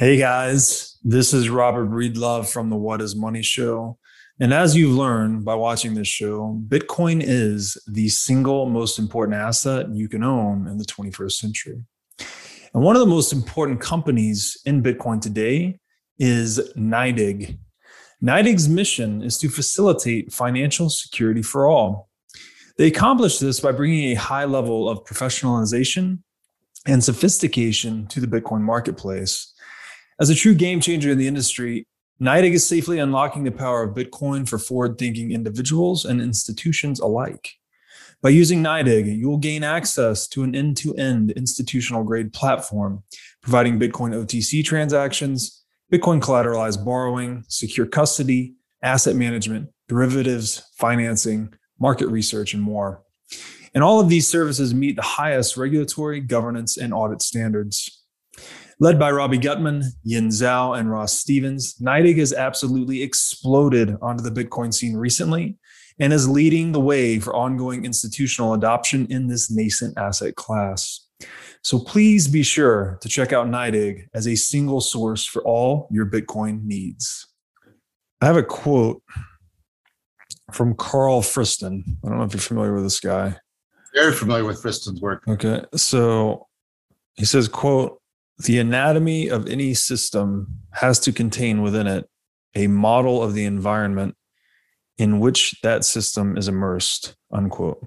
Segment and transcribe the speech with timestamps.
[0.00, 3.98] Hey guys, this is Robert Breedlove from the What is Money Show.
[4.40, 9.94] And as you've learned by watching this show, Bitcoin is the single most important asset
[9.94, 11.84] you can own in the 21st century.
[12.72, 15.78] And one of the most important companies in Bitcoin today
[16.18, 17.58] is NYDIG.
[18.24, 22.08] NYDIG's mission is to facilitate financial security for all.
[22.78, 26.20] They accomplish this by bringing a high level of professionalization
[26.86, 29.52] and sophistication to the Bitcoin marketplace
[30.20, 31.86] as a true game changer in the industry,
[32.20, 37.54] NYDIG is safely unlocking the power of Bitcoin for forward thinking individuals and institutions alike.
[38.20, 43.02] By using NYDIG, you will gain access to an end to end institutional grade platform,
[43.40, 52.52] providing Bitcoin OTC transactions, Bitcoin collateralized borrowing, secure custody, asset management, derivatives, financing, market research,
[52.52, 53.02] and more.
[53.74, 57.99] And all of these services meet the highest regulatory, governance, and audit standards.
[58.82, 64.30] Led by Robbie Gutmann, Yan Zhao, and Ross Stevens, NYDIG has absolutely exploded onto the
[64.30, 65.58] Bitcoin scene recently
[65.98, 71.06] and is leading the way for ongoing institutional adoption in this nascent asset class.
[71.62, 76.06] So please be sure to check out NYDIG as a single source for all your
[76.06, 77.26] Bitcoin needs.
[78.22, 79.02] I have a quote
[80.52, 81.82] from Karl Friston.
[82.02, 83.36] I don't know if you're familiar with this guy.
[83.94, 85.22] Very familiar with Friston's work.
[85.28, 85.62] Okay.
[85.76, 86.46] So
[87.16, 87.99] he says, quote,
[88.44, 92.08] the anatomy of any system has to contain within it
[92.54, 94.16] a model of the environment
[94.98, 97.86] in which that system is immersed unquote.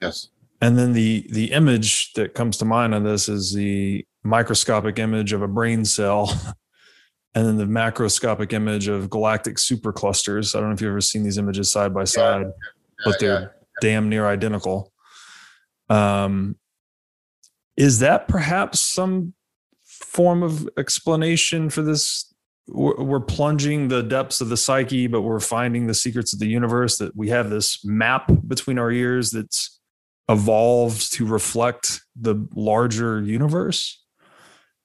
[0.00, 0.28] Yes.
[0.60, 5.32] And then the the image that comes to mind on this is the microscopic image
[5.32, 6.28] of a brain cell
[7.34, 10.54] and then the macroscopic image of galactic superclusters.
[10.54, 13.20] I don't know if you've ever seen these images side by side yeah, yeah, but
[13.20, 13.48] they're yeah.
[13.80, 14.92] damn near identical.
[15.88, 16.56] Um
[17.76, 19.34] is that perhaps some
[20.16, 22.32] form of explanation for this?
[22.68, 26.96] We're plunging the depths of the psyche but we're finding the secrets of the universe
[26.98, 29.78] that we have this map between our ears that's
[30.28, 34.02] evolved to reflect the larger universe?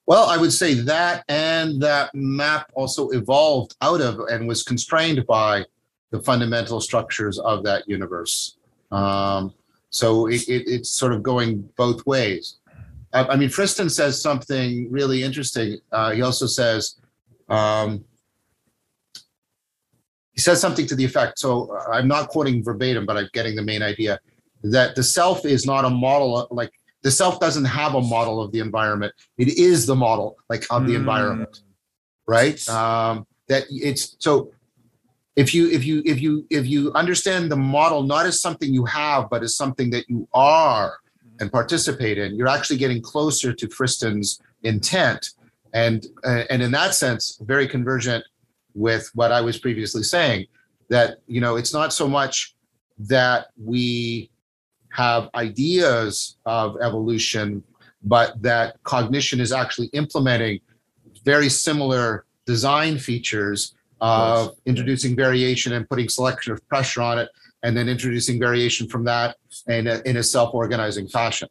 [0.06, 5.26] Well i would say that and that map also evolved out of and was constrained
[5.26, 5.64] by
[6.12, 8.58] the fundamental structures of that universe.
[8.92, 9.54] Um,
[9.90, 12.58] so it, it, it's sort of going both ways
[13.12, 15.78] I mean, Friston says something really interesting.
[15.90, 16.98] Uh, he also says,
[17.48, 18.04] um,
[20.32, 21.38] he says something to the effect.
[21.38, 24.18] So uh, I'm not quoting verbatim, but I'm getting the main idea
[24.62, 26.48] that the self is not a model.
[26.50, 29.12] Like the self doesn't have a model of the environment.
[29.36, 31.00] It is the model, like of the mm.
[31.00, 31.60] environment,
[32.26, 32.66] right?
[32.68, 34.52] Um, that it's so.
[35.34, 38.84] If you if you if you if you understand the model not as something you
[38.84, 40.98] have, but as something that you are,
[41.42, 45.30] and participate in, you're actually getting closer to Friston's intent.
[45.74, 48.24] And, uh, and in that sense, very convergent
[48.74, 50.46] with what I was previously saying
[50.88, 52.54] that, you know, it's not so much
[52.98, 54.30] that we
[54.92, 57.62] have ideas of evolution,
[58.04, 60.60] but that cognition is actually implementing
[61.24, 67.28] very similar design features of introducing variation and putting selection of pressure on it
[67.62, 69.36] and then introducing variation from that
[69.66, 71.48] in a, in a self-organizing fashion.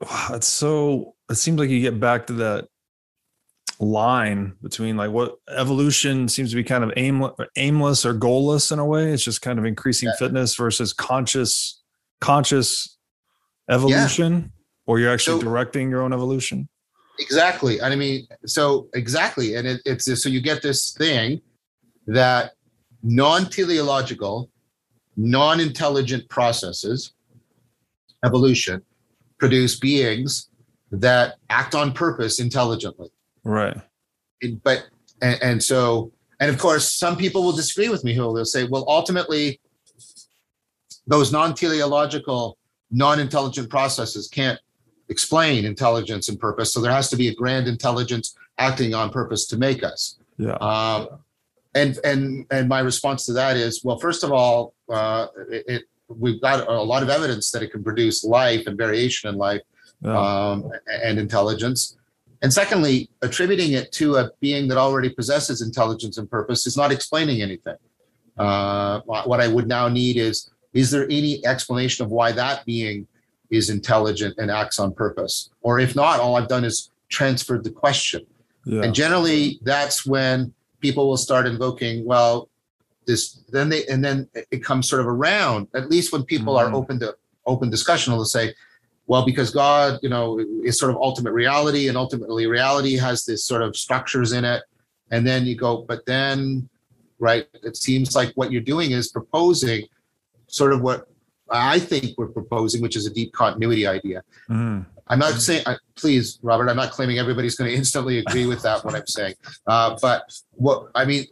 [0.00, 1.14] Wow, it's so.
[1.30, 2.68] It seems like you get back to that
[3.78, 8.78] line between like what evolution seems to be kind of aimless, aimless or goalless in
[8.78, 9.12] a way.
[9.12, 10.16] It's just kind of increasing yeah.
[10.18, 11.80] fitness versus conscious,
[12.20, 12.98] conscious
[13.70, 14.48] evolution, yeah.
[14.86, 16.68] or you're actually so, directing your own evolution.
[17.18, 17.80] Exactly.
[17.80, 21.40] I mean, so exactly, and it, it's so you get this thing
[22.06, 22.52] that
[23.02, 24.50] non-teleological
[25.16, 27.12] non intelligent processes,
[28.24, 28.82] evolution,
[29.38, 30.48] produce beings
[30.90, 33.08] that act on purpose intelligently.
[33.44, 33.76] Right.
[34.62, 34.86] but,
[35.20, 38.64] and, and, so, and of course, some people will disagree with me who will say,
[38.64, 39.60] well, ultimately,
[41.06, 42.58] those non teleological,
[42.90, 44.60] non intelligent processes can't
[45.08, 46.72] explain intelligence and purpose.
[46.72, 50.18] So there has to be a grand intelligence acting on purpose to make us.
[50.38, 50.54] Yeah.
[50.54, 51.08] Um,
[51.74, 55.82] and and and my response to that is well first of all uh, it, it,
[56.18, 59.60] we've got a lot of evidence that it can produce life and variation in life
[60.00, 60.16] yeah.
[60.16, 61.96] um, and intelligence
[62.42, 66.90] and secondly attributing it to a being that already possesses intelligence and purpose is not
[66.90, 67.76] explaining anything
[68.38, 73.06] uh, what i would now need is is there any explanation of why that being
[73.50, 77.70] is intelligent and acts on purpose or if not all i've done is transferred the
[77.70, 78.24] question
[78.64, 78.82] yeah.
[78.82, 82.50] and generally that's when people will start invoking, well,
[83.06, 86.74] this then they and then it comes sort of around, at least when people mm-hmm.
[86.74, 87.14] are open to
[87.46, 88.54] open discussion, they'll say,
[89.06, 93.44] well, because God, you know, is sort of ultimate reality, and ultimately reality has this
[93.44, 94.62] sort of structures in it.
[95.10, 96.68] And then you go, but then,
[97.18, 97.46] right?
[97.62, 99.86] It seems like what you're doing is proposing
[100.46, 101.08] sort of what
[101.50, 104.22] I think we're proposing, which is a deep continuity idea.
[104.48, 104.86] Mhm.
[105.08, 108.62] I'm not saying, uh, please, Robert, I'm not claiming everybody's going to instantly agree with
[108.62, 109.34] that, what I'm saying.
[109.66, 111.26] Uh, but what, I mean,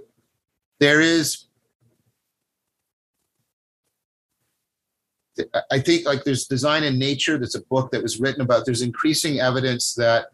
[0.80, 1.46] there is,
[5.70, 8.82] I- think like there's Design in Nature, that's a book that was written about, there's
[8.82, 10.28] increasing evidence that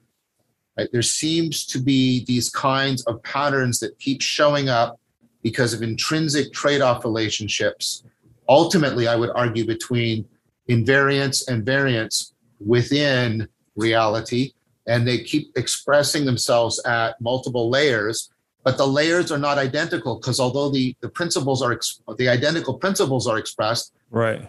[0.76, 4.98] right, there seems to be these kinds of patterns that keep showing up
[5.42, 8.02] because of intrinsic trade-off relationships.
[8.48, 10.26] Ultimately, I would argue between
[10.68, 14.52] invariance and variance within reality
[14.86, 18.30] and they keep expressing themselves at multiple layers
[18.64, 21.78] but the layers are not identical because although the the principles are
[22.16, 24.48] the identical principles are expressed Right.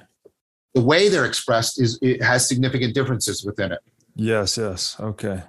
[0.77, 3.79] The way they're expressed is it has significant differences within it
[4.15, 4.57] Yes.
[4.57, 4.95] Yes.
[4.99, 5.41] Okay.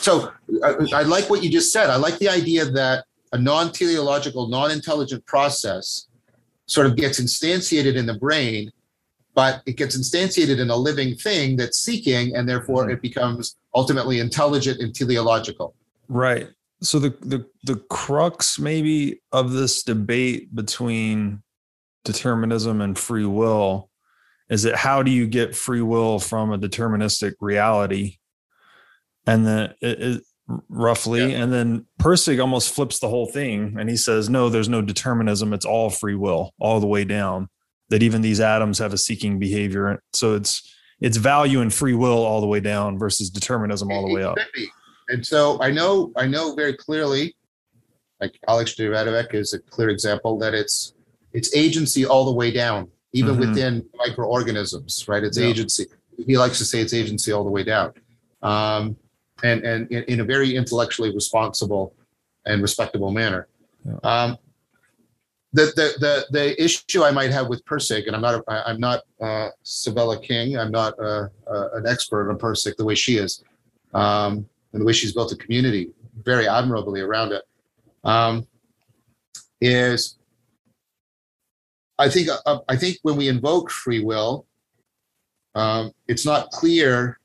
[0.00, 0.30] so
[0.64, 0.70] I,
[1.00, 6.06] I like what you just said i like the idea that a non-teleological non-intelligent process
[6.66, 8.70] sort of gets instantiated in the brain
[9.34, 12.92] but it gets instantiated in a living thing that's seeking and therefore Mhm.
[12.94, 15.68] it becomes ultimately intelligent and teleological
[16.08, 16.48] Right.
[16.82, 21.42] So the the the crux maybe of this debate between
[22.04, 23.90] determinism and free will
[24.48, 28.18] is that how do you get free will from a deterministic reality?
[29.26, 30.22] And then it, it
[30.68, 34.82] roughly, and then Pirsig almost flips the whole thing and he says, no, there's no
[34.82, 35.52] determinism.
[35.52, 37.48] It's all free will all the way down.
[37.88, 40.02] That even these atoms have a seeking behavior.
[40.12, 44.14] So it's it's value and free will all the way down versus determinism all the
[44.14, 44.38] way up.
[45.08, 47.36] And so I know, I know very clearly,
[48.20, 50.94] like Alex Duradovic is a clear example that it's
[51.32, 53.40] it's agency all the way down, even Mhm.
[53.40, 55.24] within microorganisms, right?
[55.24, 55.46] It's Yeah.
[55.46, 55.86] agency.
[56.30, 57.92] He likes to say it's agency all the way down,
[58.42, 58.96] um,
[59.42, 61.94] and and in, a very intellectually responsible
[62.44, 63.48] and respectable manner.
[63.84, 63.98] Yeah.
[64.02, 64.38] Um,
[65.52, 68.80] the, the the the issue I might have with Pirsig, and I'm not I- I'm
[68.80, 70.58] not uh, Sabella King.
[70.58, 73.42] I'm not uh, uh, an expert on Pirsig the way she is,
[73.94, 74.32] um,
[74.72, 75.90] and the way she's built a community
[76.24, 77.42] very admirably around it.
[78.04, 78.46] Um,
[79.60, 80.18] is
[81.98, 84.46] I think uh, I think when we invoke free will,
[85.54, 87.18] um, it's not clear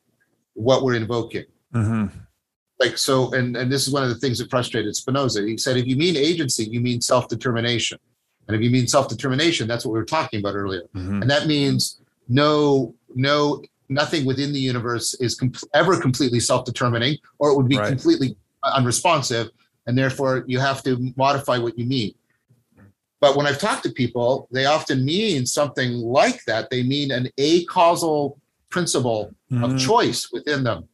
[0.54, 1.46] what we're invoking.
[1.74, 2.08] Hmm
[2.82, 5.44] like so and and this is one of the things that frustrated spinoza.
[5.46, 8.00] He said if you mean agency you mean self-determination.
[8.48, 10.82] And if you mean self-determination that's what we were talking about earlier.
[10.94, 17.18] Hmm and that means no no nothing within the universe is com- ever completely self-determining
[17.40, 17.88] or it would be Right.
[17.90, 19.50] completely unresponsive
[19.86, 22.14] and therefore you have to modify what you mean
[23.22, 27.30] but when i've talked to people they often mean something like that they mean an
[27.40, 28.38] acausal
[28.70, 29.80] principle of Mhm.
[29.80, 30.88] choice within them,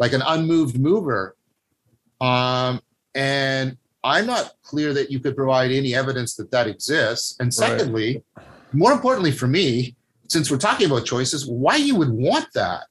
[0.00, 1.36] like an unmoved mover.
[2.20, 2.80] Um,
[3.14, 7.36] and I'm not clear that you could provide any evidence that that exists.
[7.38, 7.54] And Right.
[7.54, 8.24] secondly,
[8.72, 9.94] more importantly for me,
[10.28, 12.86] since we're talking about choices, why you would want that?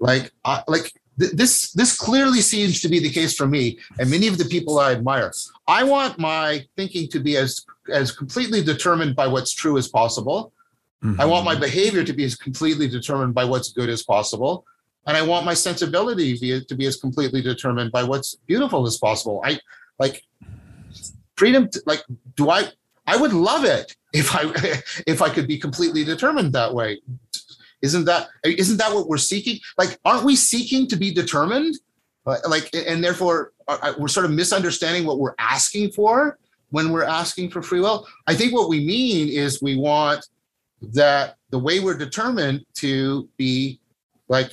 [0.00, 4.10] Like, I, like th- this this clearly seems to be the case for me and
[4.10, 5.32] many of the people I admire.
[5.66, 10.52] I want my thinking to be as as completely determined by what's true as possible.
[11.18, 11.60] I want my Mhm.
[11.60, 14.64] behavior to be as completely determined by what's good as possible.
[15.06, 18.84] And I want my sensibility to be, to be as completely determined by what's beautiful
[18.84, 19.40] as possible.
[19.44, 19.60] I
[20.00, 20.24] like
[21.36, 22.02] freedom, to, like,
[22.36, 22.68] do I,
[23.06, 24.42] I would love it if I,
[25.06, 27.00] if I could be completely determined that way.
[27.82, 29.58] Isn't that, isn't that what we're seeking?
[29.76, 31.76] Like, aren't we seeking to be determined?
[32.46, 36.38] Like, and therefore uh, uh, we're sort of misunderstanding what we're asking for
[36.70, 38.06] when we're asking for free will.
[38.26, 40.26] I think what we mean is we want
[40.82, 43.80] that the way we're determined to be
[44.28, 44.52] like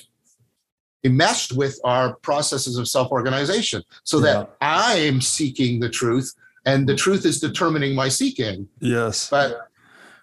[1.04, 6.34] enmeshed with our processes of self-organization so that i'm seeking the truth
[6.66, 9.30] and the truth is determining my seeking Yes.
[9.30, 9.70] but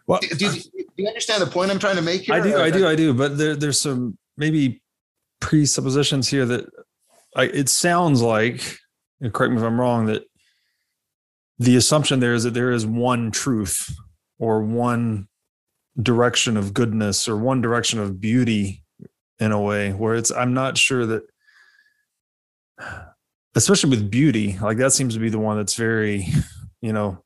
[0.07, 2.59] Well, do, do, do you understand the point i'm trying to make here I do,
[2.59, 3.15] I do, I do.
[3.15, 4.83] But there, there's some maybe
[5.41, 6.67] presuppositions here that
[7.37, 8.79] I, it sounds like,
[9.33, 10.25] correct me if I'm wrong, that
[11.59, 13.95] the assumption there is that there is one truth
[14.39, 15.29] or one
[16.01, 18.83] direction of goodness or one direction of beauty
[19.39, 21.23] in a way where it's, I'm not sure that,
[23.55, 26.27] especially with beauty, like that seems to be the one that's very,
[26.81, 27.23] you know,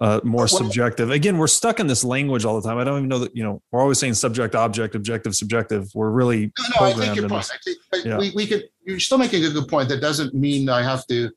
[0.00, 1.10] uh, more Well- subjective.
[1.10, 2.78] Again, we're stuck in this language all the time.
[2.78, 5.88] I don't even know that, you know, we're always saying subject, object, objective, subjective.
[5.94, 7.76] We're really no, no i think programmed your in point this.
[7.92, 8.18] I think, Yeah.
[8.18, 11.30] we, we could you're still making a good point that doesn't mean i have to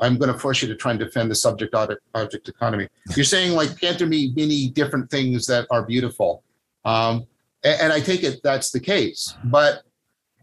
[0.00, 3.24] i'm going to force you to try and defend the subject object, object economy you're
[3.24, 6.42] saying like can't there be many different things that are beautiful
[6.84, 7.24] um
[7.64, 9.82] A- And, I take it that's the case, but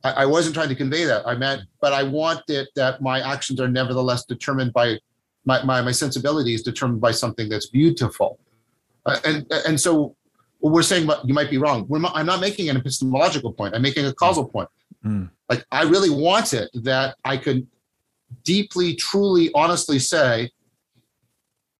[0.03, 1.27] I, I wasn't trying to convey that.
[1.27, 4.97] I meant, but I want it that my actions are nevertheless determined by
[5.45, 8.39] my, my, my sensibility is determined by something that's beautiful.
[9.05, 10.15] Uh, and, and so
[10.61, 11.85] we're saying, but you might be wrong.
[11.87, 13.73] We're not, I'm not making an epistemological point.
[13.75, 14.69] I'm making a causal point.
[15.05, 15.29] Mm.
[15.47, 17.65] Like I really want it that I could
[18.43, 20.51] deeply, truly, honestly say,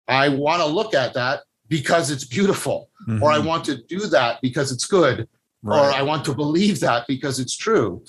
[0.08, 2.90] I want to look at that because it's beautiful,
[3.22, 3.46] or I Mhm.
[3.46, 5.28] want to do that because it's good,
[5.64, 8.02] or I want to believe that because it's true.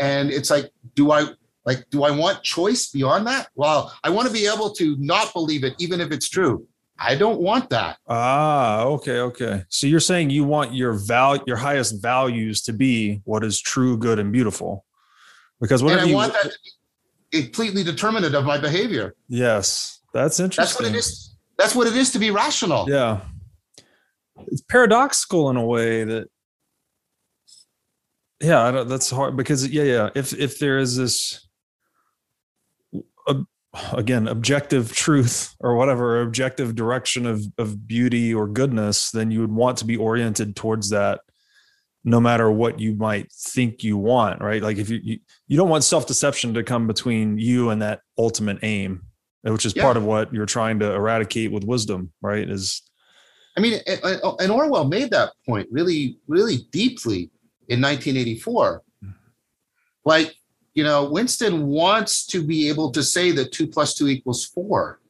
[0.00, 1.26] And it's like, do I
[1.64, 3.48] like do I want choice beyond that?
[3.54, 6.66] Well, I want to be able to not believe it, even if it's true.
[6.98, 7.98] I don't want that.
[8.06, 9.64] Ah, okay, okay.
[9.68, 13.96] So you're saying you want your val your highest values to be what is true,
[13.96, 14.84] good, and beautiful.
[15.60, 16.58] Because And whatever I you want that to
[17.32, 19.14] be completely determinant of my behavior.
[19.28, 20.62] Yes, that's interesting.
[20.62, 21.36] That's what it is.
[21.58, 22.88] That's what it is to be rational.
[22.88, 23.20] Yeah.
[24.48, 26.28] It's paradoxical in a way that
[28.40, 30.10] yeah, I don't, that's hard because yeah, yeah.
[30.14, 31.43] If if there is this
[33.92, 39.52] again objective truth or whatever objective direction of of beauty or goodness, then you would
[39.52, 41.20] want to be oriented towards that,
[42.04, 44.62] no matter what you might think you want, right?
[44.62, 48.00] Like if you you, you don't want self deception to come between you and that
[48.16, 49.02] ultimate aim,
[49.42, 49.82] which is Yeah.
[49.82, 52.48] part of what you're trying to eradicate with wisdom, right?
[52.48, 52.82] Is
[53.56, 57.30] I mean, and- uh, and Orwell made that point really, really deeply
[57.68, 58.82] in 1984.
[59.02, 59.10] Hmm.
[60.04, 60.34] Like,
[60.74, 65.00] you know, Winston wants to be able to say that two plus two equals four.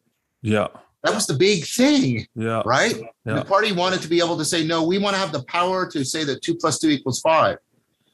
[0.42, 0.68] yeah,
[1.02, 2.96] That was the big thing, yeah, right?
[3.24, 3.34] Yeah.
[3.40, 5.86] The party wanted to be able to say, no, we want to have the power
[5.90, 7.58] to say that two plus two equals five.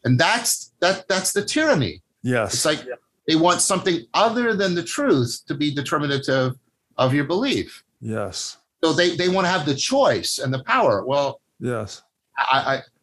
[0.04, 2.02] And that's that that's the tyranny.
[2.22, 2.80] yes, It's like
[3.28, 6.54] they want something other than the truth to be determinative
[6.96, 7.84] of your belief.
[8.00, 11.04] yes, So they, they want to have the choice and the power.
[11.04, 12.02] Well, yes,
[12.38, 12.58] I,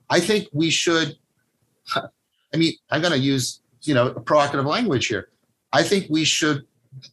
[0.09, 1.15] I, I think we should,
[1.95, 5.29] I mean, I'm going to use, you know, provocative language here.
[5.73, 6.65] I think we should,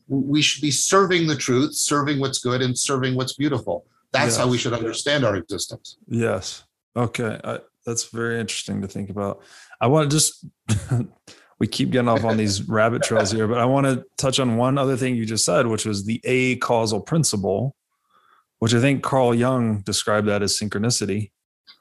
[0.09, 3.87] we should be serving the truth, serving what's good and serving what's beautiful.
[4.13, 5.97] That's how we should understand our existence.
[6.09, 6.65] yes.
[6.97, 9.43] Okay, I, that's very interesting to think about.
[9.81, 10.47] I want to just
[11.59, 14.57] we keep getting off on these rabbit trails here, but I want to touch on
[14.57, 17.75] one other thing you just said, which was the a causal principle,
[18.59, 21.31] which I think Carl Jung described that as synchronicity.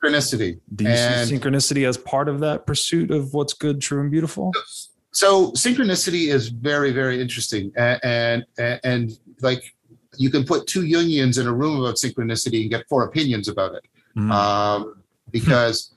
[0.03, 0.59] Synchronicity.
[0.75, 4.11] Do you And- see synchronicity as part of that pursuit of what's good, true, and
[4.11, 4.51] beautiful?
[5.11, 7.71] So synchronicity is very, very interesting.
[7.77, 9.63] And, and, and like
[10.17, 13.75] you can put two Jungians in a room about synchronicity and get four opinions about
[13.75, 13.85] it.
[14.17, 15.95] Mm, um, because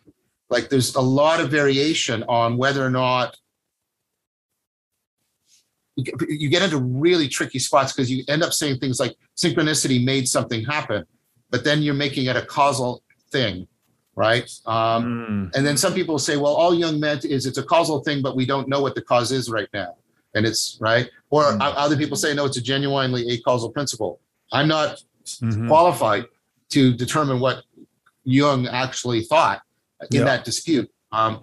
[0.49, 3.37] like there's a lot of variation on whether or not
[5.97, 10.29] you get into really tricky spots because you end up saying things like synchronicity made
[10.29, 11.05] something happen,
[11.51, 13.67] but then you're making it a causal thing,
[14.17, 14.51] right?
[14.65, 18.03] Um, mm, and then some people say, well, all Jung meant is it's a causal
[18.03, 19.95] thing, but we don't know what the cause is right now.
[20.35, 21.09] And it's right.
[21.31, 21.59] Or Mm.
[21.61, 24.19] other people say, no, it's a genuinely a causal principle.
[24.53, 25.03] I'm not
[25.43, 25.69] mhm.
[25.69, 26.25] qualified
[26.71, 27.65] to determine what
[28.25, 29.63] Jung actually thought
[30.11, 30.25] in Yeah.
[30.25, 30.91] that dispute.
[31.13, 31.43] Um,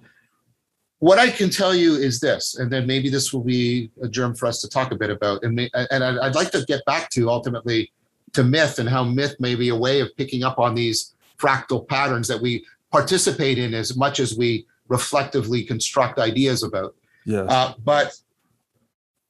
[1.00, 4.34] what I can tell you is this, and then maybe this will be a germ
[4.36, 5.44] for us to talk a bit about.
[5.44, 7.92] And, and I'd, I'd like to get back to ultimately
[8.34, 11.88] to myth and how myth may be a way of picking up on these fractal
[11.88, 16.96] patterns that we participate in as much as we reflectively construct ideas about.
[17.25, 17.46] Yes.
[17.50, 18.13] Uh, but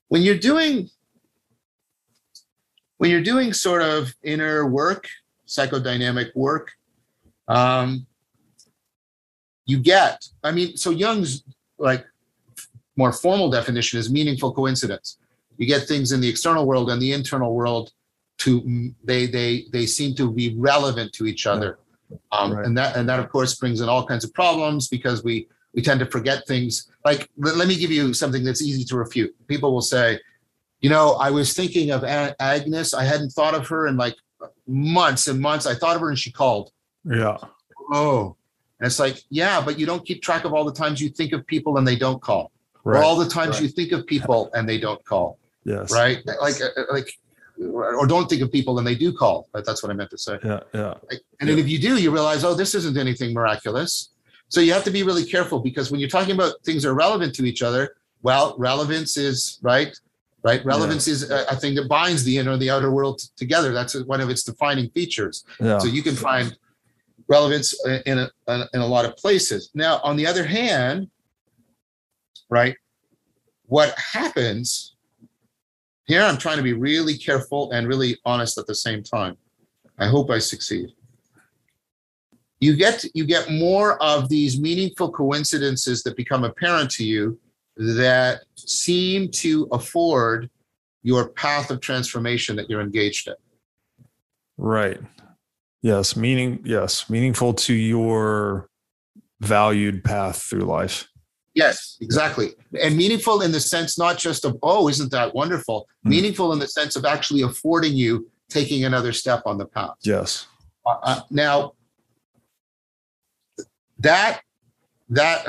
[0.10, 0.89] when you're doing
[2.98, 5.07] when you're doing sort of inner work,
[5.48, 6.72] psychodynamic work,
[7.48, 8.05] um,
[9.65, 10.24] you get.
[10.43, 11.43] I mean, so Jung's
[11.77, 12.05] like
[12.95, 15.17] more formal definition is meaningful coincidence.
[15.57, 17.91] You get things in the external world and the internal world
[18.39, 21.79] to they they they seem to be relevant to each other,
[22.32, 22.65] um, Right.
[22.65, 25.82] and that and that of course brings in all kinds of problems because we we
[25.82, 26.89] tend to forget things.
[27.05, 29.34] Like let, let me give you something that's easy to refute.
[29.48, 30.20] People will say,
[30.82, 32.93] you know, I was thinking of A- Agnes.
[32.93, 34.15] I hadn't thought of her in like
[34.67, 35.65] months and months.
[35.65, 36.72] I thought of her and she called.
[37.05, 37.38] yeah.
[37.91, 38.36] Oh,
[38.79, 41.34] and it's like, yeah, but you don't keep track of all the times you think
[41.34, 42.51] of people and they don't call,
[42.86, 43.63] or all the times Right.
[43.63, 45.91] you think of people and they don't call, yes.
[45.91, 46.20] right?
[46.41, 47.10] Like, uh, like,
[47.62, 49.48] or don't think of people and they do call.
[49.53, 50.39] But That's what I meant to say.
[50.43, 50.60] Yeah.
[50.74, 50.93] Yeah.
[51.39, 54.10] And then if you do, you realize, oh, this isn't anything miraculous.
[54.50, 56.93] So you have to be really careful because when you're talking about things that are
[56.93, 59.98] relevant to each other, well, relevance is right,
[60.43, 60.63] right.
[60.63, 63.74] Relevance is a, a thing that binds the inner and the outer world t- together.
[63.74, 65.43] That's one of its defining features.
[65.60, 65.77] Yeah.
[65.79, 66.55] So you can find
[67.27, 67.74] relevance
[68.05, 69.72] in a, in a lot of places.
[69.74, 71.10] Now, on the other hand,
[72.50, 72.75] right,
[73.65, 74.92] what happens
[76.05, 79.38] here, I'm trying to be really careful and really honest at the same time.
[79.98, 80.93] I hope I succeed.
[82.63, 87.38] you get you get more of these meaningful coincidences that become apparent to you
[87.75, 90.50] that seem to afford
[91.01, 93.33] your path of transformation that you're engaged in.
[94.57, 95.00] Right.
[95.81, 98.69] Yes, meaning yes, meaningful to your
[99.41, 101.10] valued path through life.
[101.55, 102.53] Yes, exactly.
[102.81, 105.88] And meaningful in the sense not just of, oh, isn't that wonderful?
[106.05, 106.10] Mm.
[106.10, 109.95] Meaningful in the sense of actually affording you taking another step on the path.
[110.01, 110.48] Yes.
[110.86, 111.74] Uh, uh now,
[114.00, 114.41] that
[115.10, 115.45] that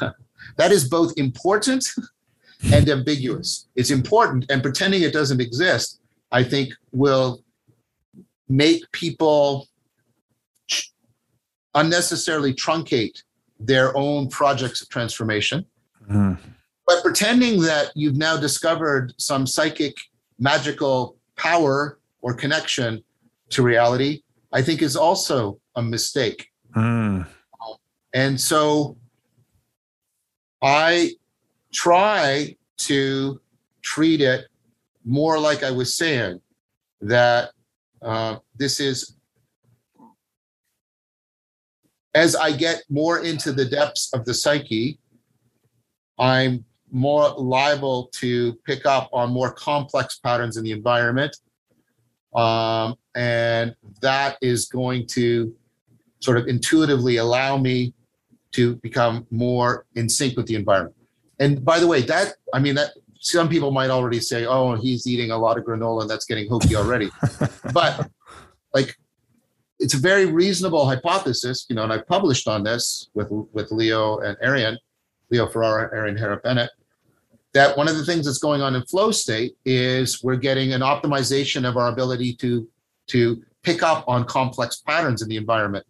[0.56, 1.86] that is both important
[2.72, 3.68] and ambiguous.
[3.76, 6.00] It's important, and pretending it doesn't exist,
[6.32, 7.42] I think, will
[8.48, 9.68] make people
[11.74, 13.22] unnecessarily truncate
[13.58, 15.64] their own projects of transformation.
[16.10, 16.38] Mm.
[16.86, 19.96] But pretending that you've now discovered some psychic
[20.38, 23.02] magical power or connection
[23.50, 24.22] to reality,
[24.52, 26.48] I think is also a mistake.
[26.74, 27.26] Mm.
[28.14, 28.96] And so
[30.62, 31.12] I
[31.72, 33.40] try to
[33.82, 34.46] treat it
[35.04, 36.40] more like I was saying
[37.00, 37.50] that
[38.02, 39.17] uh, this is
[42.18, 44.98] as I get more into the depths of the psyche,
[46.18, 51.36] I'm more liable to pick up on more complex patterns in the environment.
[52.34, 55.54] Um, and that is going to
[56.18, 57.94] sort of intuitively allow me
[58.52, 60.96] to become more in sync with the environment.
[61.38, 65.06] And by the way, that, I mean, that some people might already say, oh, he's
[65.06, 67.10] eating a lot of granola and that's getting hokey already.
[67.72, 68.10] but
[68.74, 68.96] like
[69.78, 74.18] it's a very reasonable hypothesis, you know, and I published on this with with Leo
[74.18, 74.78] and Arian,
[75.30, 76.70] Leo Ferraro, Arianne Herrera Bennett,
[77.52, 80.80] that one of the things that's going on in flow state is we're getting an
[80.80, 82.68] optimization of our ability to
[83.08, 85.86] to pick up on complex patterns in the environment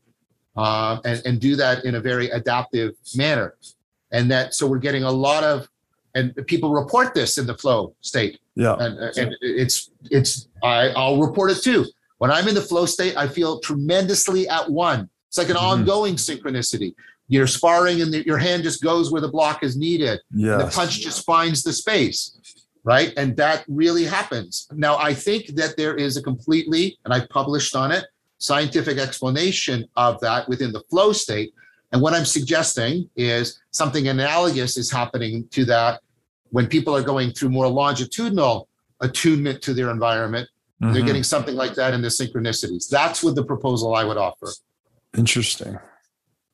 [0.57, 3.57] uh, and, and do that in a very adaptive manner.
[4.13, 5.69] And that so we're getting a lot of
[6.15, 8.41] and people report this in the flow state.
[8.55, 8.77] Yeah.
[8.79, 11.87] And, and it's it's I, I'll report it too
[12.19, 15.09] when I'm in the flow state, I feel tremendously at one.
[15.29, 15.67] It's like an mm-hmm.
[15.67, 16.95] ongoing synchronicity.
[17.29, 20.21] You're sparring and the, your hand just goes where the block is needed.
[20.33, 20.63] Yes.
[20.63, 22.39] The punch just finds the space,
[22.85, 23.13] right?
[23.17, 24.67] And that really happens.
[24.73, 28.05] Now, I think that there is a completely, and I published on it,
[28.39, 31.53] scientific explanation of that within the flow state.
[31.93, 36.01] And what I'm suggesting is something analogous is happening to that
[36.51, 38.69] when people are going through more longitudinal
[39.01, 40.49] attunement to their environment
[40.83, 40.93] Mm-hmm.
[40.93, 42.89] They're getting something like that in the synchronicities.
[42.89, 44.49] That's what the proposal I would offer.
[45.17, 45.79] Interesting.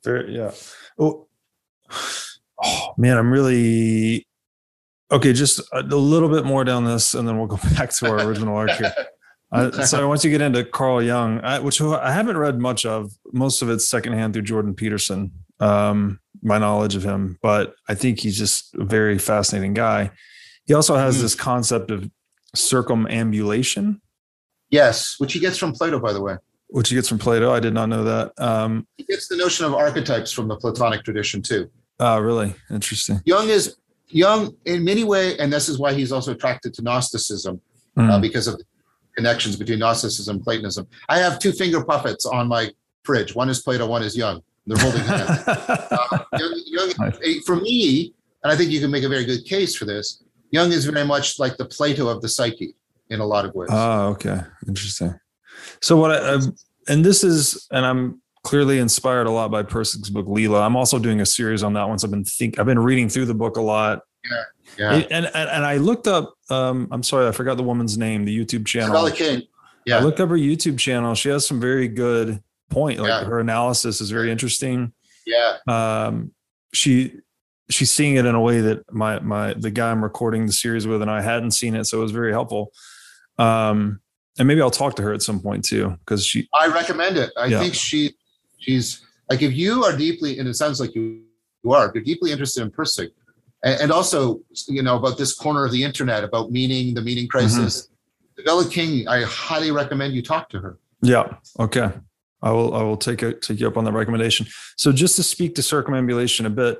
[0.02, 0.52] Very yeah.
[0.98, 1.26] Oh,
[2.62, 4.26] oh man, I'm really
[5.10, 5.32] okay.
[5.32, 8.20] Just a, a, little bit more down this, and then we'll go back to our
[8.20, 8.94] original arc here.
[9.52, 13.12] Uh, so once you get into Carl Jung, I, which I haven't read much of,
[13.32, 15.30] most of it's secondhand through Jordan Peterson.
[15.60, 20.10] Um, my knowledge of him, but I think he's just a very fascinating guy.
[20.66, 21.20] He also has mm.
[21.20, 22.10] this concept of
[22.54, 24.00] circumambulation,
[24.74, 26.36] Yes, which he gets from Plato, by the way.
[26.66, 27.52] Which he gets from Plato.
[27.52, 28.32] I did not know that.
[28.38, 31.70] Um, he gets the notion of archetypes from the Platonic tradition too.
[32.00, 32.52] Oh, really?
[32.72, 33.20] Interesting.
[33.24, 33.76] Jung is
[34.08, 37.60] Jung, in many ways, and this is why he's also attracted to Gnosticism
[37.96, 38.10] mm.
[38.10, 38.20] uh, hmm.
[38.20, 38.60] because of
[39.14, 40.88] connections between Gnosticism and Platonism.
[41.08, 42.72] I have two finger puppets on my
[43.04, 43.32] fridge.
[43.32, 44.42] One is Plato, one is Jung.
[44.66, 45.30] They're holding hands.
[45.46, 49.76] uh, Jung, Jung, for me, and I think you can make a very good case
[49.76, 50.24] for this.
[50.50, 52.74] Jung is very much like the Plato of the psyche
[53.10, 53.70] in a lot of ways.
[53.72, 55.14] Oh, okay, interesting.
[55.80, 56.54] So what I, I'm,
[56.88, 60.60] and this is, and I'm clearly inspired a lot by Pirsig's book Lila.
[60.60, 63.24] I'm also doing a series on that once I've been think I've been reading through
[63.26, 64.02] the book a lot.
[64.30, 64.42] Yeah.
[64.78, 64.94] Yeah.
[64.94, 68.38] And, and and I looked up um I'm sorry, I forgot the woman's name, the
[68.38, 68.92] YouTube channel.
[68.92, 69.42] Bella King.
[69.86, 69.98] Yeah.
[69.98, 71.14] I looked up her YouTube channel.
[71.14, 73.00] She has some very good point.
[73.00, 73.24] Like yeah.
[73.24, 74.92] her analysis is very interesting.
[75.26, 75.56] Yeah.
[75.66, 76.32] Um
[76.72, 77.14] she
[77.70, 80.86] she's seeing it in a way that my my the guy I'm recording the series
[80.86, 82.72] with and I hadn't seen it, so it was very helpful.
[83.38, 84.00] Um,
[84.38, 86.48] and maybe I'll talk to her at some point too, because she.
[86.54, 87.30] I recommend it.
[87.36, 87.60] I yeah.
[87.60, 88.14] think she,
[88.58, 91.22] she's like if you are deeply, and it sounds like you,
[91.62, 93.10] you are, you're deeply interested in Pirsig,
[93.62, 97.24] and, and, also you know about this corner of the internet about meaning, the meaning
[97.24, 97.38] mm-hmm.
[97.38, 97.82] crisis.
[97.82, 98.44] Mm-hmm.
[98.44, 100.78] Bella King, I highly recommend you talk to her.
[101.00, 101.36] Yeah.
[101.60, 101.92] Okay.
[102.42, 102.74] I will.
[102.74, 103.40] I will take it.
[103.40, 104.46] Take you up on that recommendation.
[104.76, 106.78] So just to speak to circumambulation a bit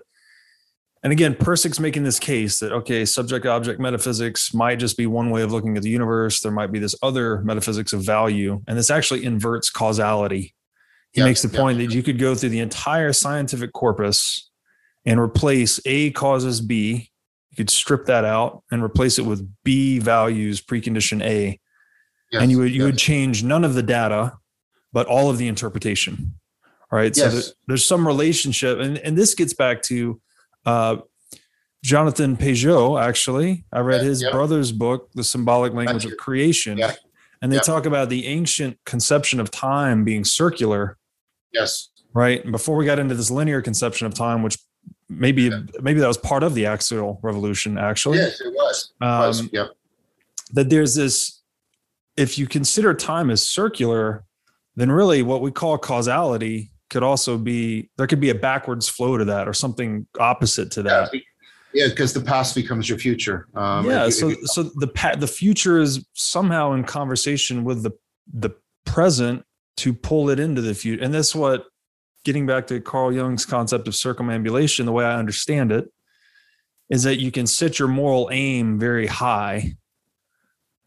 [1.05, 5.29] and again, Pirsig's making this case that, okay, subject object metaphysics might just be one
[5.29, 6.41] way of looking at the universe.
[6.41, 8.63] There might be this other metaphysics of value.
[8.67, 10.55] And this actually inverts causality.
[11.13, 14.51] He makes the point that you could go through the entire scientific corpus
[15.05, 17.11] and replace A causes B.
[17.51, 21.61] You could strip that out and replace it with B values precondition A.
[22.33, 22.87] Yes, and you would you yes.
[22.87, 24.39] would change none of the data,
[24.93, 26.35] but all of the interpretation
[26.91, 27.17] right?
[27.17, 27.17] Yes.
[27.17, 30.21] So there, there's some relationship, and and this gets back to
[30.67, 30.97] uh,
[31.83, 33.01] Jonathan Pageau.
[33.01, 34.31] Actually, I read his yeah.
[34.31, 36.17] brother's book, The Symbolic Language of.
[36.17, 36.95] Creation, Yeah.
[37.43, 37.63] and they Yeah.
[37.63, 40.97] talk about the ancient conception of time being circular,
[41.53, 41.91] Yes.
[42.15, 42.43] right?
[42.43, 44.57] And before we got into this linear conception of time, which
[45.11, 45.61] maybe Yeah.
[45.83, 48.19] maybe that was part of the axial revolution, actually.
[48.19, 48.93] Yes, it was.
[49.01, 49.41] It was.
[49.41, 49.71] Um, Yep.
[50.53, 51.43] that there's this
[52.17, 54.25] if you consider time as circular
[54.77, 59.17] then really what we call causality could also be there could be a backwards flow
[59.17, 61.11] to that or something opposite to that
[61.73, 63.49] yeah, because the past becomes your future.
[63.55, 67.65] Um, yeah if so if you- so the pa- the future is somehow in conversation
[67.65, 67.91] with the
[68.33, 68.51] the
[68.85, 69.45] present
[69.79, 71.65] to pull it into the future and that's what
[72.25, 75.89] getting back to carl jung's concept of circumambulation the way i understand it
[76.91, 79.73] is that you can set your moral aim very high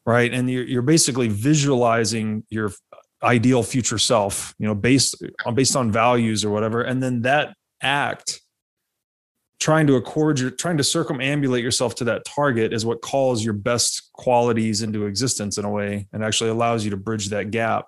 [0.06, 2.72] right and you're, you're basically visualizing your
[3.24, 6.82] ideal future self you know based on based on values or whatever.
[6.82, 8.42] And then that act
[9.60, 13.54] trying to accord your trying to circumambulate yourself to that target is what calls your
[13.54, 17.86] best qualities into existence in a way and actually allows you to bridge that gap.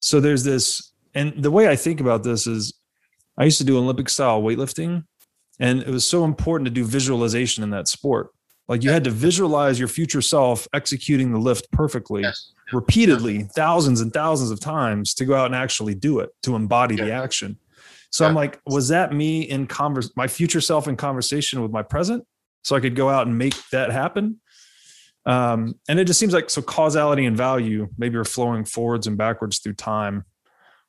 [0.00, 2.74] So there's this and the way i think about this is
[3.38, 5.02] i used to do olympic style weightlifting
[5.60, 8.30] and it was so important to do visualization in that sport.
[8.68, 12.22] Like you had to visualize your future self executing the lift perfectly.
[12.22, 12.52] Yes.
[12.72, 16.96] Repeatedly thousands and thousands of times to go out and actually do it to embody
[16.96, 17.58] the action.
[18.10, 21.82] So i'm like was that me in converse my future self in conversation with my
[21.82, 22.24] present?
[22.64, 24.40] So i could go out and make that happen?
[25.26, 29.18] Um, and it just seems like so causality and value maybe are flowing forwards and
[29.18, 30.24] backwards through time.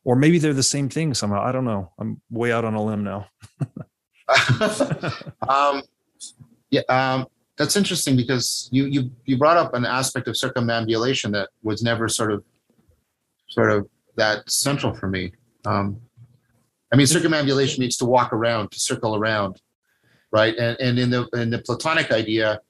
[0.06, 1.44] Or maybe they're the same thing somehow.
[1.44, 1.92] I don't know.
[2.00, 3.28] I'm way out on a limb now.
[5.50, 5.82] Um,
[6.70, 7.26] yeah, um,
[7.60, 12.08] that's interesting because you you you brought up an aspect of circumambulation that was never
[12.08, 12.43] sort of
[13.50, 15.34] sort of that central for me.
[15.65, 16.00] Um,
[16.91, 19.62] I mean, circumambulation means to walk around, to circle around,
[20.32, 20.56] right?
[20.58, 22.62] And and in the in the Platonic idea,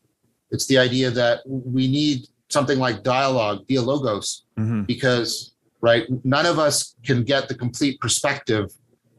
[0.51, 4.87] it's the idea that we need something like dialogue, dialogos, Mhm.
[4.87, 8.65] because right none of us can get the complete perspective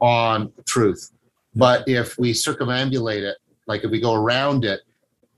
[0.00, 1.10] on truth
[1.54, 4.80] but if we circumambulate it like if we go around it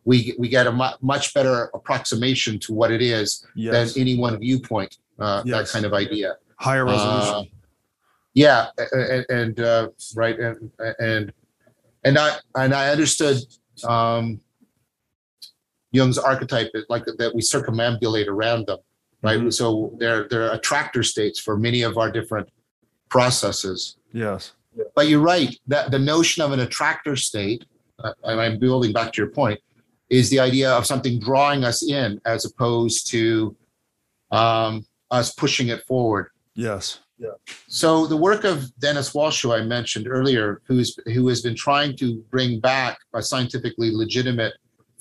[0.05, 3.95] we we get a mu- much better approximation to what it is yes.
[3.95, 6.37] than any one viewpoint uh, that kind of idea.
[6.57, 7.35] Higher resolution.
[7.35, 7.43] Uh,
[8.35, 11.33] yeah a- a- and uh, right and and
[12.05, 13.37] and i and i understood
[13.85, 14.41] um
[15.93, 18.79] jung's archetype like that we circumambulate around them
[19.23, 19.39] right?
[19.41, 19.53] Mhm.
[19.53, 22.49] so they're they're attractor states for many of our different
[23.09, 23.97] processes.
[24.13, 24.53] Yes.
[24.97, 27.67] But you're right that the notion of an attractor state
[28.03, 29.61] uh, and i'm building back to your point
[30.19, 33.57] is the idea of something drawing us in as opposed to
[34.31, 34.73] um,
[35.11, 36.27] us pushing it forward
[36.69, 36.85] yes
[37.27, 37.37] Yeah.
[37.81, 41.93] so the work of Denis Walsh, who I mentioned earlier, who's who has been trying
[42.03, 44.55] to bring back a scientifically legitimate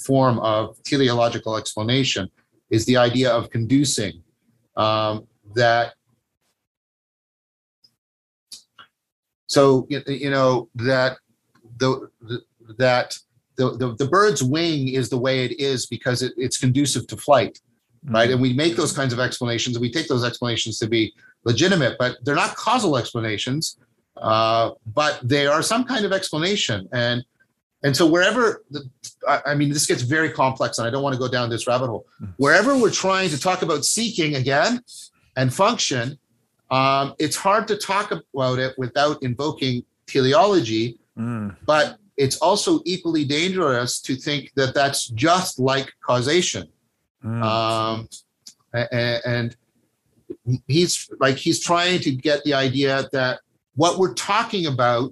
[0.07, 2.23] form of teleological explanation,
[2.75, 4.13] is the idea of conducing
[4.85, 5.15] um,
[5.61, 5.85] that.
[9.55, 10.51] So y- you know
[10.91, 11.11] that
[11.81, 11.89] the,
[12.29, 12.37] the
[12.85, 13.07] that
[13.61, 17.17] the, the the bird's wing is the way it is because it, it's conducive to
[17.27, 17.55] flight
[18.17, 18.29] right?
[18.29, 18.33] Mhm.
[18.33, 19.71] And we make those kinds of explanations.
[19.75, 21.01] and We take those explanations to be
[21.51, 23.63] legitimate, but they're not causal explanations.
[24.29, 24.65] Uh,
[25.01, 27.17] but they are some kind of explanation, and
[27.85, 28.43] and so wherever
[28.73, 28.81] the,
[29.33, 31.65] I, I mean, this gets very complex, and I don't want to go down this
[31.69, 32.05] rabbit hole.
[32.21, 32.33] Mhm.
[32.45, 34.71] Wherever we're trying to talk about seeking again
[35.39, 36.05] and function,
[36.79, 39.75] um, it's hard to talk about it without invoking
[40.07, 40.85] teleology
[41.19, 41.55] Mm.
[41.71, 41.85] but
[42.23, 46.65] it's also equally dangerous to think that that's just like causation
[47.23, 47.43] Mm.
[47.53, 47.97] um,
[49.33, 49.49] and
[50.67, 53.33] he's like he's trying to get the idea that
[53.81, 55.11] what we're talking about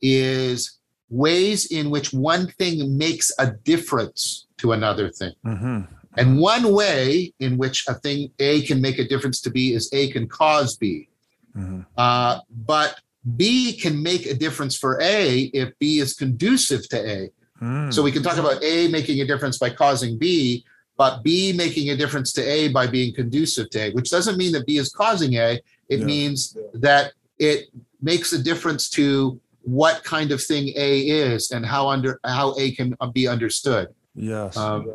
[0.00, 0.78] is
[1.10, 5.88] ways in which one thing makes a difference to another thing Mhm.
[6.20, 9.86] and one way in which a thing a can make a difference to b is
[9.92, 11.08] a can cause b
[11.56, 11.84] Mhm.
[12.04, 12.34] uh,
[12.72, 12.90] but
[13.36, 17.30] b can make a difference for a if b is conducive to a
[17.62, 17.94] Mm.
[17.94, 20.64] so we can talk about A making a difference by causing B,
[20.96, 24.50] but B making a difference to A by being conducive to A, which doesn't mean
[24.50, 25.60] that B is causing A.
[25.88, 26.04] It Yeah.
[26.04, 27.68] means that it
[28.00, 32.72] makes a difference to what kind of thing A is and how under how A
[32.72, 33.86] can be understood.
[34.16, 34.92] yes Um,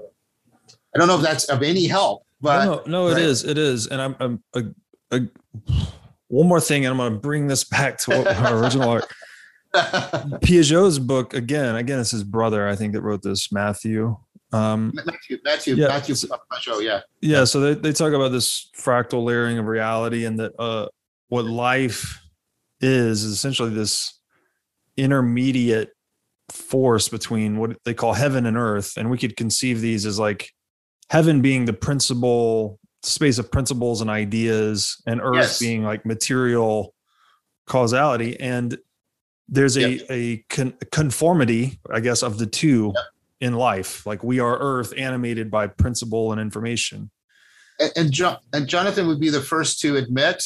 [0.94, 3.22] I don't know if that's of any help, but no, no, no, it right.
[3.32, 3.46] is.
[3.46, 3.88] It is.
[3.88, 4.62] And I'm, I'm a,
[5.16, 5.20] a,
[6.28, 9.06] one more thing, and I'm going to bring this back to what our original art.
[10.42, 11.76] Pageau's book again.
[11.76, 13.52] Again, it's his brother, I think, that wrote this.
[13.52, 14.18] Matthew.
[14.54, 15.88] Um, Matthew, Matthew, Yeah.
[15.88, 16.16] Matthew,
[16.80, 17.44] yeah, yeah.
[17.44, 20.88] So they, they talk about this fractal layering of reality, and that uh,
[21.28, 22.22] what life
[22.80, 24.20] is, is essentially this
[24.96, 25.90] intermediate
[26.52, 28.94] force between what they call heaven and earth.
[28.98, 30.52] And we could conceive these as like
[31.10, 35.60] heaven being the principle space of principles and ideas, and earth Yes.
[35.60, 36.94] being like material
[37.66, 38.40] causality.
[38.40, 38.78] And
[39.48, 40.06] there's a, Yep.
[40.10, 42.94] a con- conformity, I guess, of the two
[43.40, 44.06] in life.
[44.06, 47.10] Like we are earth animated by principle and information.
[47.80, 50.44] And, and, jo- and Jonathan would be the first to admit,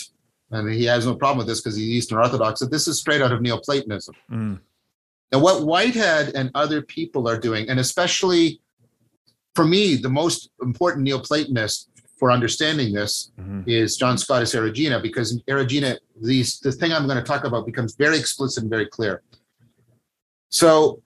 [0.51, 3.21] and he has no problem with this because he's Eastern Orthodox, that this is straight
[3.21, 4.13] out of Neoplatonism.
[4.31, 4.59] Mm,
[5.31, 8.59] And what Whitehead and other people are doing, and especially
[9.55, 11.87] for me, the most important Neoplatonist
[12.21, 13.67] for understanding this mhm.
[13.67, 15.41] is John Scotus Erigena, because in
[16.21, 19.23] these the thing I'm going to talk about becomes very explicit and very clear.
[20.49, 21.01] So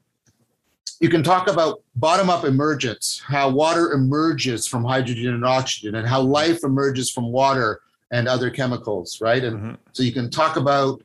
[1.00, 6.22] you can talk about bottom-up emergence, how water emerges from hydrogen and oxygen, and how
[6.22, 7.80] life emerges from water
[8.12, 9.44] and other chemicals, right?
[9.48, 9.78] And Mhm.
[9.94, 11.02] so you can talk about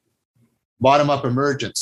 [0.81, 1.81] bottom-up emergence.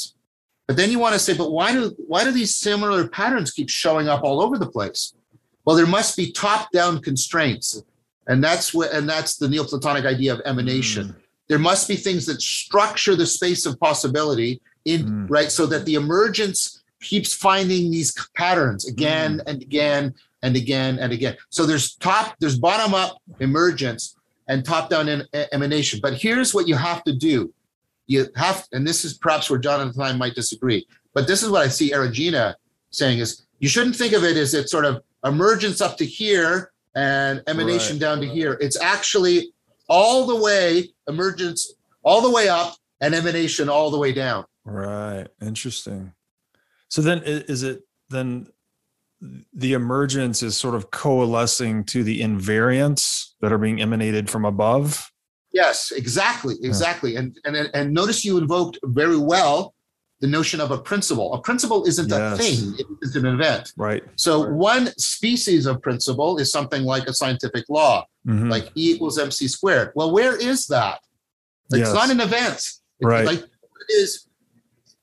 [0.67, 1.81] But then you want to say, but why do
[2.13, 5.15] why do these similar patterns keep showing up all over the place?
[5.65, 7.83] Well, there must be top-down constraints.
[8.29, 11.17] And that's what and that's the Neoplatonic idea of emanation.
[11.49, 15.27] There must be things that structure the space of possibility in Mm.
[15.29, 21.13] right so that the emergence keeps finding these patterns again and again and again and
[21.13, 21.37] again.
[21.51, 24.17] So there's top, there's bottom up emergence
[24.49, 26.01] and top down in, emanation.
[26.03, 27.53] But here's what you have to do.
[28.07, 31.51] You have, and this is perhaps where Jonathan and I might disagree, but this is
[31.51, 32.55] what I see Erigena
[32.91, 36.73] saying is you shouldn't think of it as it's sort of emergence up to here
[36.99, 38.01] and emanation Right.
[38.01, 38.59] down to here.
[38.61, 39.53] It's actually
[39.89, 44.45] all the way emergence all the way up and emanation all the way down.
[44.65, 45.27] Right.
[45.41, 46.13] Interesting.
[46.89, 48.49] So then is it then
[49.53, 55.11] the emergence is sort of coalescing to the invariants that are being emanated from above?
[55.53, 57.17] Yes, exactly, exactly.
[57.17, 59.75] And and and notice you invoked very well
[60.21, 61.33] the notion of a principle.
[61.35, 63.73] A principle isn't a thing; it's an event.
[63.77, 64.03] Right.
[64.17, 64.53] So Right.
[64.53, 68.51] one species of principle is something like a scientific law, Mhm.
[68.51, 69.93] like E equals mc squared.
[69.95, 71.01] Well, where is that?
[71.71, 71.89] Like, Yes.
[71.89, 72.57] It's not an event.
[72.57, 73.27] It's Right.
[73.27, 74.27] Like it is.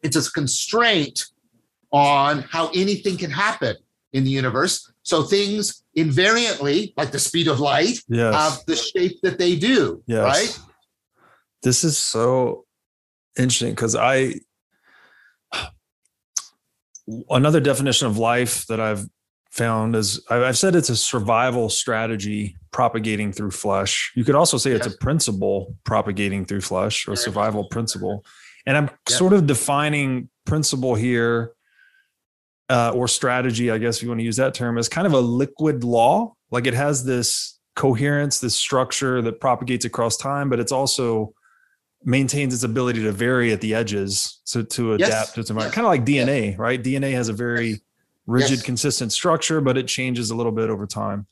[0.03, 1.25] It's a constraint
[1.91, 3.75] on how anything can happen
[4.11, 4.91] in the universe.
[5.03, 8.33] So things invariantly, like the speed of light, yes.
[8.35, 10.03] have the shape that they do.
[10.07, 10.23] Yes.
[10.23, 10.59] Right.
[11.63, 12.65] This is so
[13.37, 14.41] interesting because I,
[17.29, 19.07] another definition of life that I've
[19.51, 24.11] found is I've said it's a survival strategy propagating through flesh.
[24.15, 28.25] You could also say it's a principle propagating through flesh or a survival principle.
[28.65, 29.15] And I'm Yeah.
[29.15, 31.51] sort of defining principle here
[32.69, 35.13] uh, or strategy, I guess if you want to use that term, as kind of
[35.13, 36.33] a liquid law.
[36.51, 41.33] Like it has this coherence, this structure that propagates across time, but it's also
[42.05, 45.09] maintains its ability to vary at the edges so to Yes.
[45.09, 45.71] adapt to its environment.
[45.71, 45.75] Yes.
[45.75, 46.81] Kind of like DNA, right?
[46.81, 47.81] DNA has a very
[48.27, 48.61] rigid, Yes.
[48.61, 51.25] consistent structure, but it changes a little bit over time.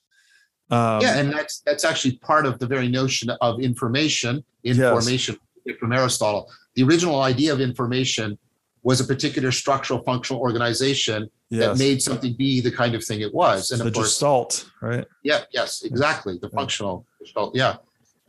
[0.71, 5.38] Um, yeah, and that's that's actually part of the very notion of information, information
[5.79, 6.49] from Aristotle.
[6.75, 8.38] The original idea of information
[8.81, 13.33] was a particular structural functional organization that made something be the kind of thing it
[13.33, 13.69] was.
[13.71, 15.05] And the of course, gestalt, right?
[15.23, 16.39] yeah, yes, exactly.
[16.41, 17.75] The functional gestalt, yeah.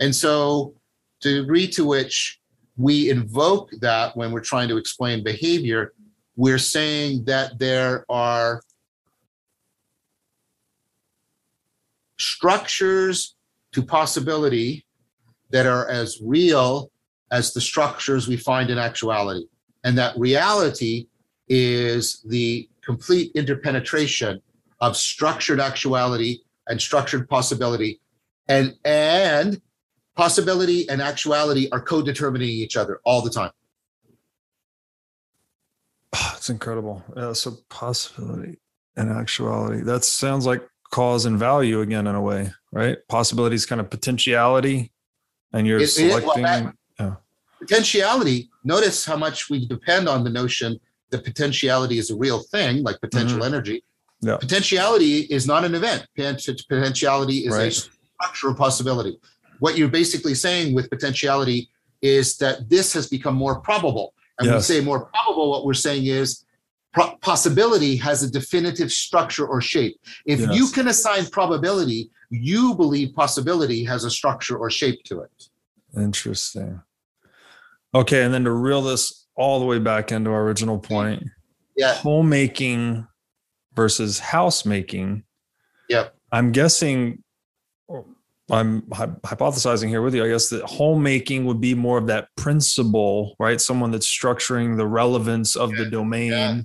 [0.00, 0.74] And so
[1.24, 2.40] the degree to which
[2.76, 5.92] we invoke that when we're trying to explain behavior,
[6.36, 8.62] we're saying that there are
[12.18, 13.34] structures
[13.72, 14.84] to possibility
[15.50, 16.90] that are as real
[17.30, 19.46] as the structures we find in actuality.
[19.84, 21.08] And that reality
[21.48, 24.40] is the complete interpenetration
[24.80, 28.00] of structured actuality and structured possibility.
[28.48, 29.60] And, and
[30.16, 33.50] possibility and actuality are co-determining each other all the time.
[36.36, 37.02] It's incredible.
[37.16, 38.58] Yeah, so possibility
[38.96, 39.82] and actuality.
[39.82, 42.98] That sounds like cause and value again in a way, right?
[43.08, 44.92] Possibility is kind of potentiality,
[45.52, 46.42] and you're It- it- well, selecting.
[46.44, 47.14] that- yeah.
[47.60, 50.78] Potentiality, notice how much we depend on the notion
[51.10, 53.78] that potentiality is a real thing, like potential energy.
[53.78, 54.28] Mm-hmm.
[54.28, 54.36] Yeah.
[54.36, 56.06] Potentiality is not an event.
[56.16, 57.72] Potentiality is a Right.
[57.72, 59.18] structure of possibility.
[59.60, 61.68] What you're basically saying with potentiality
[62.02, 64.14] is that this has become more probable.
[64.38, 66.44] And when we say more probable, what we're saying is
[66.92, 69.98] pro- possibility has a definitive structure or shape.
[70.26, 75.48] If you can assign probability, you believe possibility has a structure or shape to it.
[75.96, 76.80] Interesting.
[77.94, 81.22] Okay, and then to reel this all the way back into our original point,
[81.76, 81.94] Yeah.
[81.94, 83.06] homemaking
[83.74, 85.24] versus housemaking.
[85.88, 86.14] Yep.
[86.32, 87.22] I'm guessing
[88.50, 90.24] I'm hypothesizing here with you.
[90.24, 93.58] I guess that homemaking would be more of that principle, right?
[93.58, 96.60] Someone that's structuring the relevance of yeah, the domain, yeah,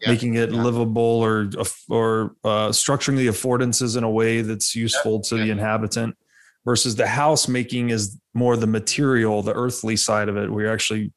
[0.00, 1.50] yeah, making it livable, or
[1.90, 6.16] or uh, structuring the affordances in a way that's useful to the inhabitant.
[6.64, 10.50] Versus the house making is more the material, the earthly side of it.
[10.50, 11.12] We're actually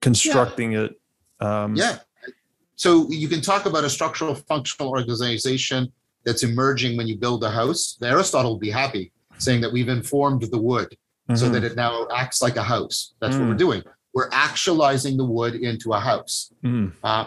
[0.00, 0.98] constructing it.
[1.40, 1.98] Um, yeah.
[2.74, 5.92] So you can talk about a structural functional organization
[6.24, 10.42] that's emerging when you build a house, Aristotle will be happy saying that we've informed
[10.42, 10.88] the wood
[11.28, 11.34] mm-hmm.
[11.34, 13.14] so that it now acts like a house.
[13.20, 13.40] That's mm.
[13.40, 13.58] what we're mm.
[13.58, 13.82] doing.
[14.14, 16.52] We're actualizing the wood into a house.
[16.62, 16.92] Mm.
[17.02, 17.26] Uh,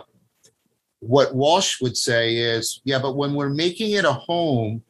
[1.00, 4.82] what Walsh would say is, yeah, but when we're making it a home,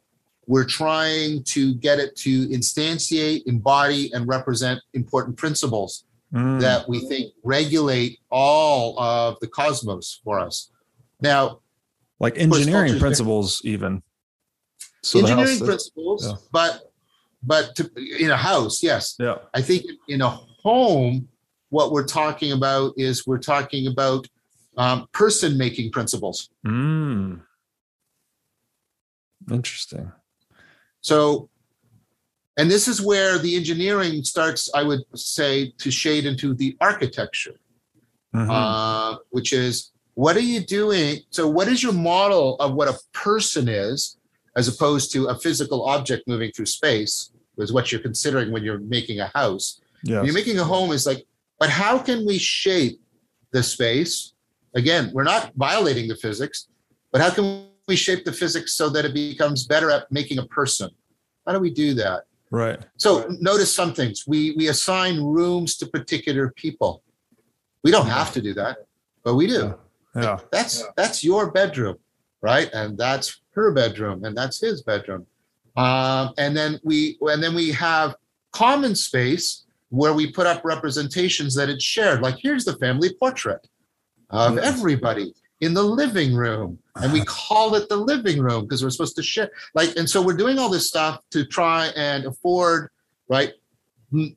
[0.46, 6.60] we're trying to get it to instantiate, embody, and represent important principles mm.
[6.60, 10.70] that we think regulate all of the cosmos for us.
[11.20, 11.60] Now,
[12.18, 14.02] like engineering principles even
[15.02, 16.34] so engineering principles yeah.
[16.52, 16.92] but
[17.42, 21.28] but to, in a house yes yeah i think in a home
[21.70, 24.26] what we're talking about is we're talking about
[24.76, 27.40] um, person making principles mm.
[29.50, 30.10] interesting
[31.00, 31.48] so
[32.58, 37.54] and this is where the engineering starts i would say to shade into the architecture
[38.34, 38.50] mm-hmm.
[38.50, 41.18] uh, which is what are you doing?
[41.28, 44.16] So, what is your model of what a person is,
[44.56, 47.30] as opposed to a physical object moving through space?
[47.58, 49.80] Is what you're considering when you're making a house.
[50.04, 50.24] Yes.
[50.24, 51.26] You're making a home is like,
[51.58, 53.00] but how can we shape
[53.52, 54.32] the space?
[54.74, 56.68] Again, we're not violating the physics,
[57.12, 60.46] but how can we shape the physics so that it becomes better at making a
[60.46, 60.90] person?
[61.46, 62.24] How do we do that?
[62.50, 62.78] Right.
[62.96, 64.26] So notice some things.
[64.26, 67.02] We we assign rooms to particular people.
[67.82, 68.78] We don't have to do that,
[69.22, 69.74] but we do.
[70.16, 70.22] Yeah.
[70.22, 70.38] Yeah.
[70.50, 71.96] That's that's your bedroom,
[72.40, 72.70] right?
[72.72, 75.26] And that's her bedroom, and that's his bedroom.
[75.76, 78.16] Um, and then we and then we have
[78.52, 82.22] common space where we put up representations that it's shared.
[82.22, 83.66] Like here's the family portrait
[84.30, 88.90] of everybody in the living room, and we call it the living room because we're
[88.90, 89.50] supposed to share.
[89.74, 92.90] Like, and so we're doing all this stuff to try and afford,
[93.28, 93.52] right?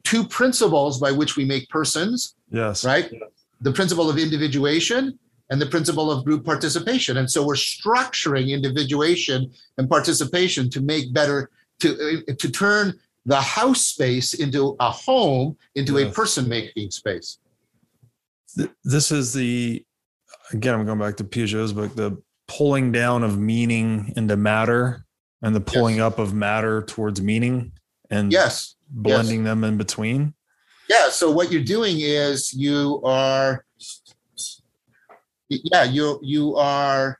[0.04, 2.36] Two principles by which we make persons.
[2.50, 2.84] Yes.
[2.84, 3.12] Right.
[3.62, 7.18] The principle of individuation and the principle of group participation.
[7.18, 13.42] And so we're structuring individuation and participation to make better, to, uh, to turn the
[13.42, 17.40] house space into a home, into a person making space.
[18.84, 19.84] This is the,
[20.52, 25.06] again, I'm going back to Pageau's book, the pulling down of meaning into matter
[25.42, 26.04] and the pulling yes.
[26.04, 27.72] up of matter towards meaning
[28.10, 29.46] and yes blending yes.
[29.46, 30.34] them in between.
[30.90, 31.10] Yeah.
[31.10, 33.66] So what you're doing is you are
[35.50, 37.20] yeah, you you are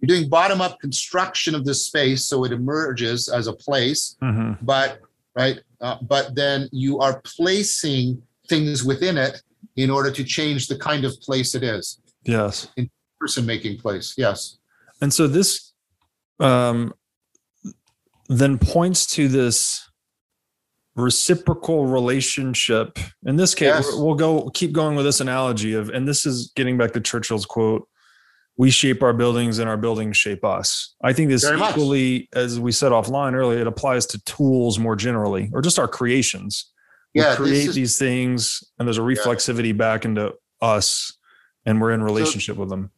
[0.00, 4.64] you're doing bottom up construction of this space so it emerges as a place, mm-hmm.
[4.64, 5.00] but
[5.34, 9.42] right, uh, but then you are placing things within it
[9.76, 12.00] in order to change the kind of place it is.
[12.24, 14.14] Yes, in person making place.
[14.16, 14.58] Yes,
[15.00, 15.72] and so this
[16.40, 16.92] um,
[18.28, 19.85] then points to this
[20.96, 22.98] reciprocal relationship.
[23.24, 23.94] In this case, yes.
[23.94, 27.46] we'll go keep going with this analogy of, and this is getting back to Churchill's
[27.46, 27.86] quote:
[28.56, 32.42] "We shape our buildings, and our buildings shape us." I think this Very equally, much.
[32.42, 36.72] as we said offline earlier, it applies to tools more generally, or just our creations.
[37.14, 39.74] We yeah, create is, these things, and there's a reflexivity yeah.
[39.74, 41.16] back into us,
[41.64, 42.90] and we're in relationship so, with them.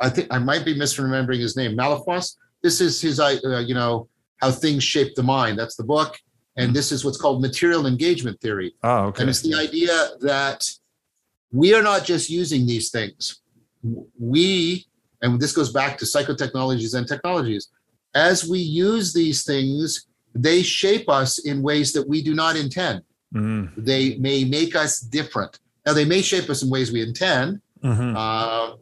[0.00, 2.36] I think I might be misremembering his name, Malpass.
[2.62, 4.08] This is his, uh, you know,
[4.38, 5.58] how things shape the mind.
[5.58, 6.18] That's the book
[6.56, 8.74] and this is what's called material engagement theory.
[8.82, 9.22] Oh, okay.
[9.22, 10.68] And it's the idea that
[11.52, 13.42] we are not just using these things.
[14.18, 14.86] We,
[15.22, 17.68] and this goes back to psychotechnologies and technologies,
[18.14, 23.02] as we use these things, they shape us in ways that we do not intend.
[23.34, 23.84] Mm-hmm.
[23.84, 25.58] They may make us different.
[25.84, 28.16] Now, they may shape us in ways we intend, mm-hmm.
[28.16, 28.74] uh,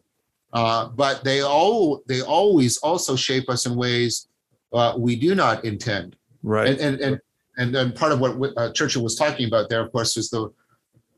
[0.52, 4.28] uh, but they all they always also shape us in ways
[4.72, 6.16] uh, we do not intend.
[6.42, 6.68] Right.
[6.68, 7.20] And, and, and
[7.57, 10.52] and then part of what uh, Churchill was talking about there, of course, is the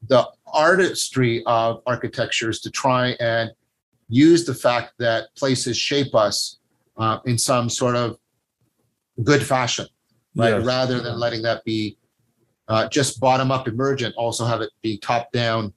[0.08, 3.50] the artistry of architectures to try and
[4.08, 6.58] use the fact that places shape us
[6.96, 8.18] uh, in some sort of
[9.24, 9.86] good fashion,
[10.36, 10.50] right?
[10.50, 10.64] Yes.
[10.64, 11.98] Rather than letting that be
[12.68, 15.72] uh, just bottom up emergent, also have it be top down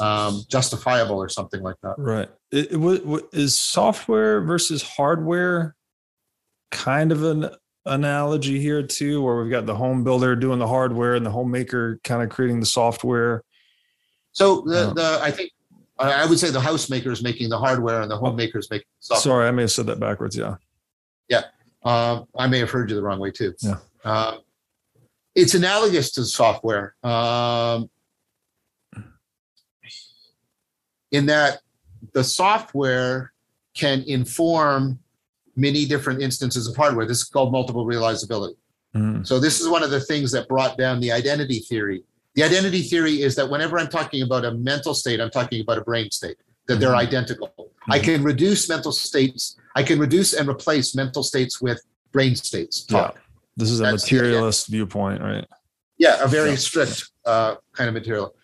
[0.00, 1.94] um, justifiable or something like that.
[1.98, 2.28] Right.
[2.50, 5.76] It, it, is software versus hardware
[6.70, 7.50] kind of an
[7.86, 12.00] analogy here too, where we've got the home builder doing the hardware and the homemaker
[12.04, 13.42] kind of creating the software.
[14.32, 15.50] So the, the I think
[15.98, 19.22] I would say the housemaker is making the hardware and the homemaker is making software.
[19.22, 20.36] Sorry, I may have said that backwards.
[20.36, 20.56] Yeah.
[21.28, 21.44] Yeah.
[21.82, 23.54] Uh, I may have heard you the wrong way too.
[23.60, 23.76] Yeah.
[24.04, 24.38] Uh,
[25.34, 27.88] it's analogous to software um,
[31.10, 31.60] in that
[32.12, 33.32] the software
[33.74, 34.98] can inform
[35.60, 37.06] many different instances of hardware.
[37.06, 38.56] This is called multiple realizability.
[38.96, 39.26] Mm.
[39.26, 42.02] So this is one of the things that brought down the identity theory.
[42.34, 45.78] The identity theory is that whenever I'm talking about a mental state, I'm talking about
[45.78, 47.06] a brain state, that they're Mhm.
[47.06, 47.52] identical.
[47.88, 51.80] I can reduce mental states, I can reduce and replace mental states with
[52.12, 52.86] brain states.
[52.88, 53.10] Yeah.
[53.56, 55.46] This is a That's materialist viewpoint, right?
[55.98, 56.56] Yeah, a very Yeah.
[56.56, 58.34] strict uh, kind of material.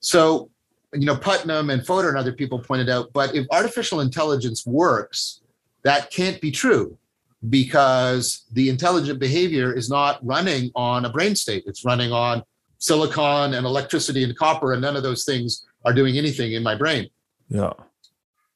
[0.00, 0.50] So,
[0.92, 5.39] you know, Putnam and Fodor and other people pointed out, but if artificial intelligence works,
[5.82, 6.96] that can't be true
[7.48, 11.64] because the intelligent behavior is not running on a brain state.
[11.66, 12.42] It's running on
[12.78, 16.74] silicon and electricity and copper, and none of those things are doing anything in my
[16.74, 17.08] brain.
[17.48, 17.72] Yeah.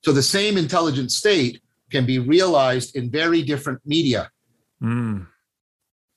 [0.03, 4.31] So the same intelligent state can be realized in very different media.
[4.83, 5.27] Mm.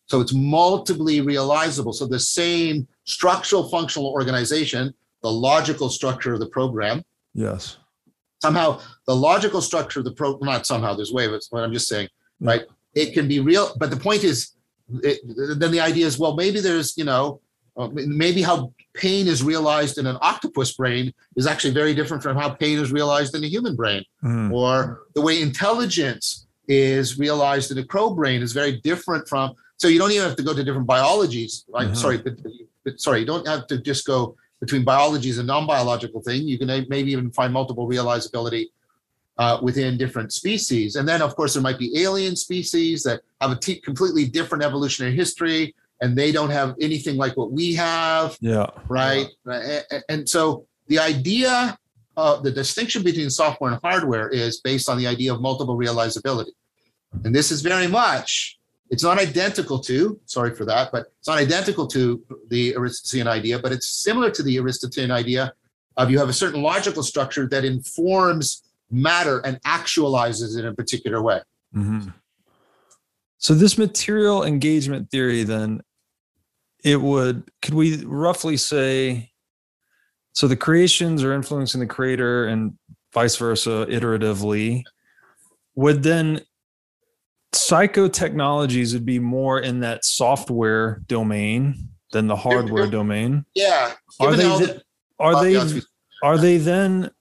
[0.07, 1.93] So it's multiply realizable.
[1.93, 7.03] So the same structural functional organization, the logical structure of the program,
[7.37, 7.77] Yes.
[8.41, 11.73] Somehow the logical structure of the program, not somehow, there's way of it, what I'm
[11.73, 12.09] just saying,
[12.39, 12.63] right?
[12.93, 14.51] It can be real, but the point is,
[15.03, 15.19] it,
[15.59, 17.41] then the idea is, well, maybe there's, you know,
[17.75, 22.35] uh, maybe how pain is realized in an octopus brain is actually very different from
[22.35, 24.51] how pain is realized in a human brain Mm.
[24.51, 29.87] or the way intelligence is realized in a crow brain is very different from so
[29.87, 31.95] you don't even have to go to different biologies right Mhm.
[31.95, 32.33] sorry but,
[32.83, 36.57] but sorry you don't have to just go between biology biologies and non-biological thing you
[36.57, 38.65] can maybe even find multiple realizability
[39.37, 43.51] uh, within different species and then of course there might be alien species that have
[43.51, 48.37] a t- completely different evolutionary history and they don't have anything like what we have
[48.41, 48.67] Yeah.
[48.87, 49.27] right?
[49.47, 51.77] A- a- And so the idea,
[52.15, 56.51] uh, the distinction between software and hardware is based on the idea of multiple realizability.
[57.23, 58.56] And this is very much,
[58.89, 63.59] it's not identical to, sorry for that, but it's not identical to the Aristotelian idea,
[63.59, 65.53] but it's similar to the Aristotelian idea
[65.97, 70.73] of you have a certain logical structure that informs matter and actualizes it in a
[70.73, 71.41] particular way.
[71.73, 72.09] hmm
[73.37, 75.81] So this material engagement theory, then,
[76.83, 79.31] it would could we roughly say
[80.33, 82.77] so the creations are influencing the creator and
[83.11, 84.83] vice versa iteratively
[85.75, 86.41] would then
[87.53, 91.75] psychotechnologies would be more in that software domain
[92.11, 93.93] than the hardware domain Yeah.
[94.19, 94.81] Are they the-
[95.19, 95.81] are uh, they
[96.23, 97.11] are they then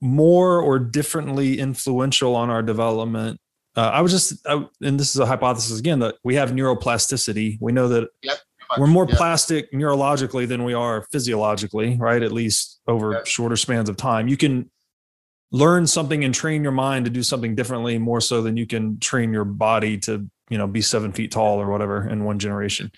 [0.00, 3.40] more or differently influential on our development?
[3.76, 7.58] Uh, I was just, I, and this is a hypothesis again that we have neuroplasticity.
[7.60, 8.38] We know that Yep,
[8.78, 9.16] we're more yeah.
[9.16, 12.22] plastic neurologically than we are physiologically, right?
[12.22, 13.26] At least over Yep.
[13.26, 14.28] shorter spans of time.
[14.28, 14.70] You can
[15.52, 18.98] learn something and train your mind to do something differently more so than you can
[18.98, 22.90] train your body to, you know, be seven feet tall or whatever in one generation.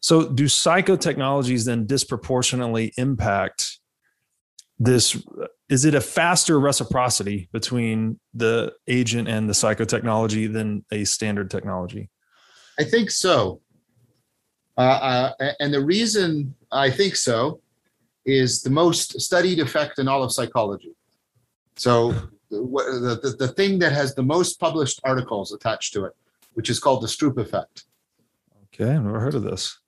[0.00, 3.78] So, do psychotechnologies then disproportionately impact
[4.78, 5.16] this?
[5.68, 12.10] Is it a faster reciprocity between the agent and the psychotechnology than a standard technology?
[12.78, 13.62] I think so.
[14.76, 17.60] Uh, uh, and the reason I think so
[18.26, 20.94] is the most studied effect in all of psychology.
[21.76, 22.12] So,
[22.50, 26.12] the, the, the thing that has the most published articles attached to it,
[26.52, 27.84] which is called the Stroop effect.
[28.74, 29.78] Okay, I've never heard of this.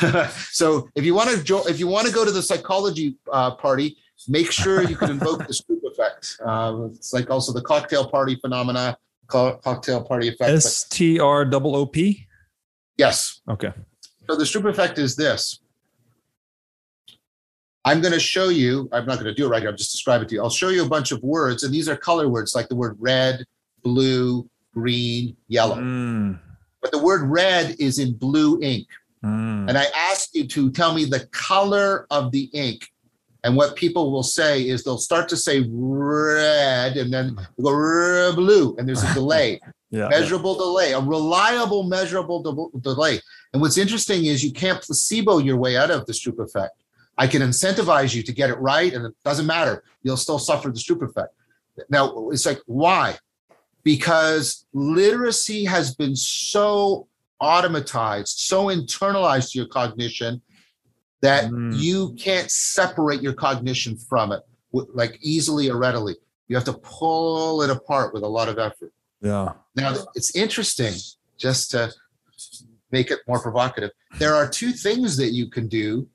[0.50, 3.54] so, if you want to jo- if you want to go to the psychology uh,
[3.54, 3.96] party,
[4.28, 6.36] make sure you can invoke the Stroop effect.
[6.44, 8.96] Uh, it's like also the cocktail party phenomena,
[9.26, 10.50] co- cocktail party effect.
[10.50, 12.26] S T R double O P.
[12.96, 13.72] yes, Okay.
[14.26, 15.60] So the Stroop effect is this.
[17.84, 19.92] I'm going to show you, I'm not going to do it right here, I'll just
[19.92, 20.42] describe it to you.
[20.42, 22.96] I'll show you a bunch of words, and these are color words like the word
[22.98, 23.44] red,
[23.82, 25.76] blue, green, yellow.
[25.76, 26.38] Mm,
[26.80, 28.86] But the word red is in blue ink.
[29.24, 29.68] mm.
[29.68, 32.88] And I ask you to tell me the color of the ink.
[33.44, 38.74] And what people will say is they'll start to say red and then go blue,
[38.78, 39.60] and there's a delay
[39.90, 40.08] Yeah.
[40.08, 43.20] measurable delay, a reliable measurable de- delay.
[43.52, 46.72] And what's interesting is you can't placebo your way out of the Stroop effect.
[47.16, 49.84] I can incentivize you to get it right, and it doesn't matter.
[50.02, 51.34] You'll still suffer the Stroop effect.
[51.88, 53.16] Now, it's like, why?
[53.82, 57.08] Because literacy has been so
[57.42, 60.40] automatized, so internalized to your cognition
[61.20, 61.76] that Mm.
[61.78, 64.42] you can't separate your cognition from it
[64.72, 66.16] like easily or readily.
[66.48, 68.92] You have to pull it apart with a lot of effort.
[69.20, 69.52] Yeah.
[69.76, 70.94] Now, it's interesting,
[71.38, 71.92] just to
[72.90, 73.90] make it more provocative.
[74.18, 76.08] There are two things that you can do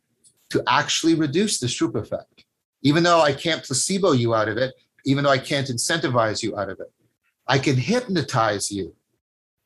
[0.49, 2.45] to actually reduce the Stroop effect.
[2.81, 4.73] Even though I can't placebo you out of it,
[5.05, 6.91] even though I can't incentivize you out of it,
[7.47, 8.95] I can hypnotize you.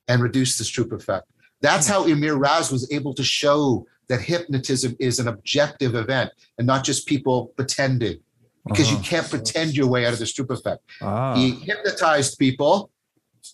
[0.09, 1.27] and reduce the Stroop effect.
[1.61, 6.67] That's how Amir Raz was able to show that hypnotism is an objective event and
[6.67, 8.19] not just people pretending,
[8.67, 9.05] because you Uh-huh.
[9.11, 10.81] can't pretend your way out of the Stroop effect.
[10.99, 12.91] Ah, He hypnotized people,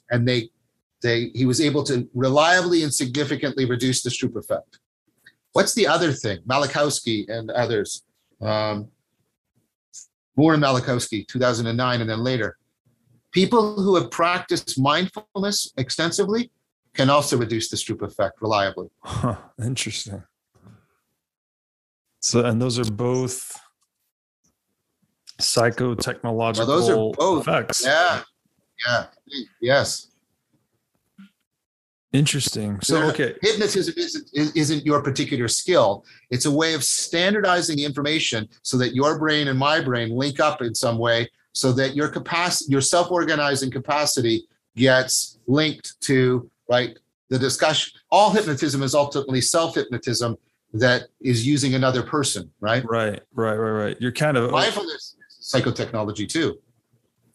[0.10, 0.50] and they
[1.04, 4.79] they he was able to reliably and significantly reduce the Stroop effect.
[5.54, 6.40] What's the other thing?
[6.48, 8.04] Malinowski and others.
[8.42, 8.90] Um,
[10.36, 12.58] Moore and Malinowski, 2009, and then later.
[13.32, 16.52] People who have practiced mindfulness extensively
[16.94, 18.88] can also reduce the Stroop effect reliably.
[19.04, 20.24] huh, interesting.
[22.22, 23.58] So, and those are both
[25.40, 27.48] psychotechnological Well, those are both.
[27.48, 27.86] effects.
[27.86, 28.24] Yeah,
[28.86, 29.06] yeah,
[29.62, 30.09] yes.
[32.12, 32.80] Interesting.
[32.82, 33.36] So, okay.
[33.42, 36.06] hypnotism isn't, is- isn't your particular skill.
[36.32, 40.40] It's a way of standardizing the information so that your brain and my brain link
[40.40, 44.44] up in some way so that your capacity, your self-organizing capacity
[44.76, 46.98] gets linked to, right,
[47.30, 48.00] the discussion.
[48.12, 50.38] All hypnotism is ultimately self-hypnotism
[50.74, 52.84] that is using another person, right?
[52.86, 53.98] Right, right, right, right.
[54.00, 56.60] You're kind of Mindfulness psychotechnology too.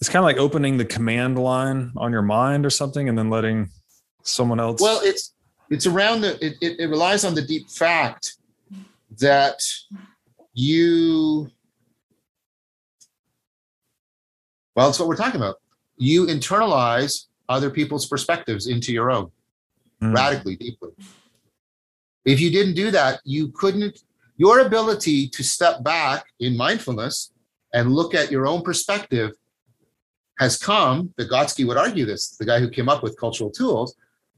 [0.00, 3.28] it's kind of like opening the command line on your mind or something and then
[3.30, 3.70] letting
[4.24, 5.34] someone else Well, it's
[5.70, 8.36] it's around the it, it, it relies on the deep fact
[9.18, 9.60] that
[10.52, 11.48] you
[14.76, 15.56] well, it's what we're talking about.
[15.96, 19.30] You internalize other people's perspectives into your own
[20.02, 20.12] Mm.
[20.12, 20.90] radically, deeply.
[22.24, 24.00] If you didn't do that, you couldn't.
[24.36, 27.30] Your ability to step back in mindfulness
[27.72, 29.30] and look at your own perspective
[30.40, 31.14] has come.
[31.16, 32.30] Vygotsky would argue this.
[32.30, 33.94] The guy who came up with cultural tools,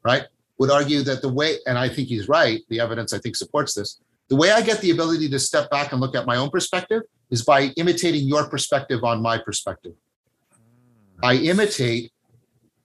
[0.06, 0.24] right,
[0.58, 2.62] would argue that the way, and I think he's right.
[2.68, 4.00] The evidence I think supports this.
[4.28, 7.02] The way I get the ability to step back and look at my own perspective
[7.30, 9.94] is by imitating your perspective on my perspective.
[11.22, 12.12] I imitate.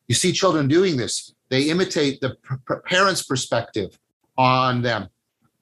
[0.07, 1.33] You see children doing this.
[1.49, 2.37] They imitate the
[2.85, 3.97] parents' perspective
[4.37, 5.09] on them,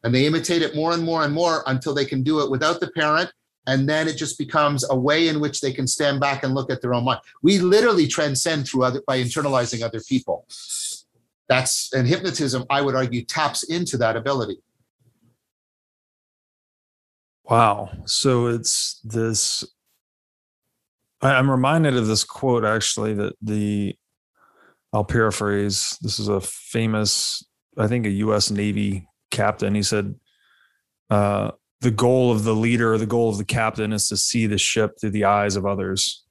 [0.03, 2.80] and they imitate it more and more and more until they can do it without
[2.80, 3.32] the parent,
[3.68, 6.72] and then it just becomes a way in which they can stand back and look
[6.72, 7.20] at their own mind.
[7.41, 10.45] We literally transcend through other by internalizing other people.
[11.49, 12.63] That's and hypnotism.
[12.69, 14.61] I would argue taps into that ability.
[17.43, 17.89] Wow.
[18.05, 19.63] So it's this.
[21.21, 23.95] I'm reminded of this quote actually that the,
[24.93, 25.97] I'll paraphrase.
[26.01, 27.43] This is a famous,
[27.77, 28.51] I think, a U.S.
[28.51, 29.75] Navy captain.
[29.75, 30.15] He said,
[31.09, 34.57] uh, "The goal of the leader, the goal of the captain, is to see the
[34.57, 36.23] ship through the eyes of others,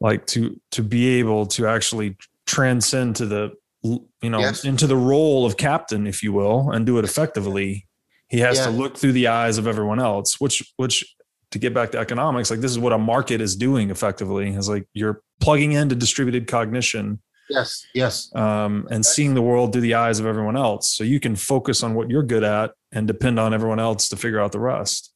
[0.00, 3.52] like to to be able to actually transcend to the,
[3.84, 4.64] you know, Yes.
[4.64, 7.86] into the role of captain, if you will, and do it effectively."
[8.28, 11.04] he has to look through the eyes of everyone else which which
[11.50, 14.68] to get back to economics like this is what a market is doing effectively is
[14.68, 17.20] like you're plugging into distributed cognition
[17.50, 21.20] Yes, yes, um, and seeing the world through the eyes of everyone else so you
[21.20, 24.50] can focus on what you're good at and depend on everyone else to figure out
[24.52, 25.12] the rest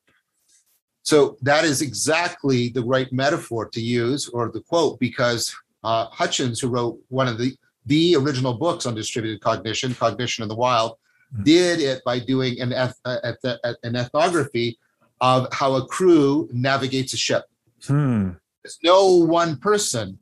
[1.02, 6.60] So that is exactly the right metaphor to use or the quote because uh, Hutchins,
[6.60, 7.56] who wrote one of the
[7.88, 10.92] the original books on distributed cognition, Cognition in the Wild,
[11.34, 11.44] Mhm.
[11.44, 14.78] did it by doing an eth- uh, eth- uh, an ethnography
[15.20, 17.44] of how a crew navigates a ship.
[17.86, 18.30] hmm
[18.62, 20.18] There's no one person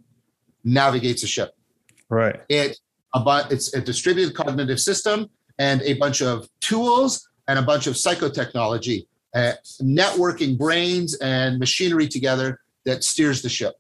[0.65, 1.51] navigates a ship.
[2.09, 2.79] right It
[3.15, 7.95] about it's a distributed cognitive system and a bunch of tools and a bunch of
[7.95, 9.53] psychotechnology, uh,
[9.83, 13.75] networking brains and machinery together that steers the ship.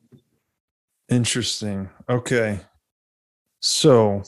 [1.09, 2.61] interesting okay
[3.69, 4.23] so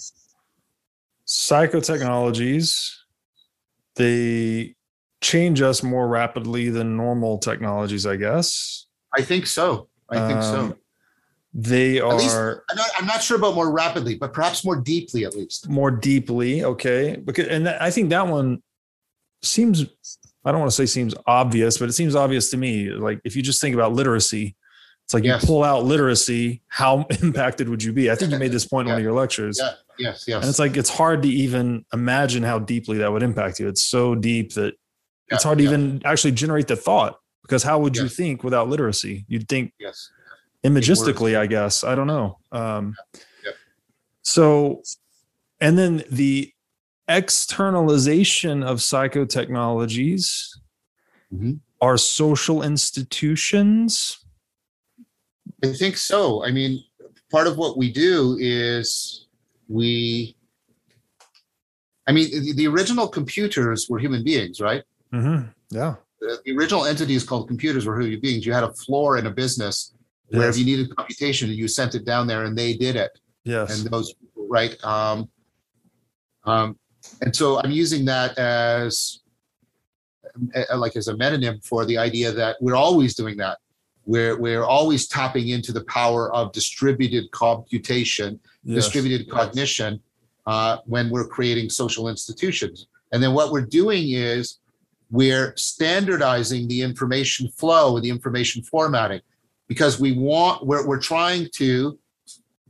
[1.27, 2.91] psychotechnologies
[3.95, 4.75] they
[5.21, 8.85] change us more rapidly than normal technologies i guess
[9.17, 9.89] I think so.
[10.11, 10.61] I think so.
[10.61, 10.75] Um,
[11.55, 14.77] they At least- are I'm not, I'm not sure about more rapidly, but perhaps more
[14.77, 15.67] deeply at least.
[15.67, 18.63] more deeply okay because and i think that one
[19.43, 19.87] seems
[20.45, 23.35] i don't want to say seems obvious but it seems obvious to me like if
[23.35, 24.55] you just think about literacy
[25.09, 25.41] it's like Yes.
[25.43, 28.87] you pull out literacy how impacted would you be i think you made this point
[28.89, 29.73] in one of your lectures Yeah.
[29.99, 30.29] Yes.
[30.29, 33.83] and it's like it's hard to even imagine how deeply that would impact you it's
[33.83, 34.75] so deep that
[35.29, 35.71] it's hard to yeah.
[35.71, 40.11] even actually generate the thought because how would you think without literacy you'd think Yes.
[40.63, 42.95] imagistically i guess i don't know um
[44.23, 44.83] so
[45.61, 46.53] and then the
[47.09, 50.49] externalization of psychotechnologies
[51.35, 51.61] Mhm.
[51.81, 54.19] are social institutions
[55.65, 56.45] I think so.
[56.45, 56.83] I mean,
[57.31, 59.27] part of what we do is
[59.69, 60.37] we.
[62.07, 64.83] I mean, the, the original computers were human beings, right?
[65.13, 65.53] Mhm.
[65.71, 68.47] yeah The, the original entities called computers were human beings.
[68.47, 69.95] You had a floor in a business
[70.31, 73.13] where if you needed computation, you sent it down there and they did it.
[73.45, 74.73] yes And those, right?
[74.85, 75.29] Um,
[76.45, 76.79] Um,
[77.23, 79.21] and so I'm using that as
[80.77, 83.59] like as a metonym for the idea that we're always doing that.
[84.09, 88.85] We're, we're always tapping into the power of distributed computation, Yes.
[88.85, 90.01] distributed cognition
[90.47, 92.87] uh, when we're creating social institutions.
[93.13, 94.59] And then what we're doing is
[95.11, 99.21] we're standardizing the information flow and the information formatting
[99.69, 101.99] because we want, we're, we're trying to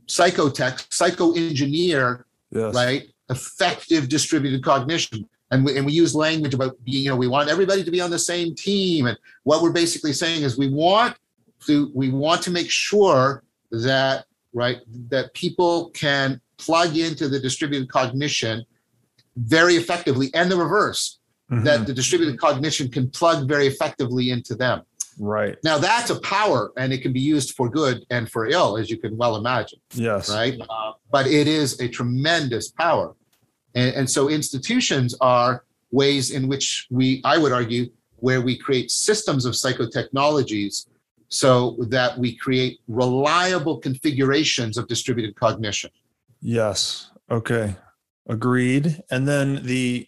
[0.07, 2.73] psychotech, psycho-engineer Yes.
[2.75, 3.03] right?
[3.29, 5.27] Effective distributed cognition.
[5.51, 8.01] And we, and we use language about being, you know, we want everybody to be
[8.01, 9.05] on the same team.
[9.07, 11.15] And what we're basically saying is we want
[11.65, 14.79] to, we want to make sure that, right,
[15.09, 18.63] that people can plug into the distributed cognition
[19.37, 21.19] very effectively and the reverse,
[21.51, 21.63] Mhm.
[21.63, 24.81] that the distributed cognition can plug very effectively into them.
[25.21, 25.57] right.
[25.65, 28.89] Now that's a power and it can be used for good and for ill, as
[28.89, 30.29] you can well imagine Yes.
[30.29, 30.57] right?
[30.61, 33.15] Uh, but it is a tremendous power.
[33.75, 38.91] And, and so institutions are ways in which we, I would argue, where we create
[38.91, 40.85] systems of psychotechnologies
[41.29, 45.91] so that we create reliable configurations of distributed cognition.
[46.41, 47.11] Yes.
[47.29, 47.75] Okay.
[48.27, 49.01] Agreed.
[49.09, 50.07] And then the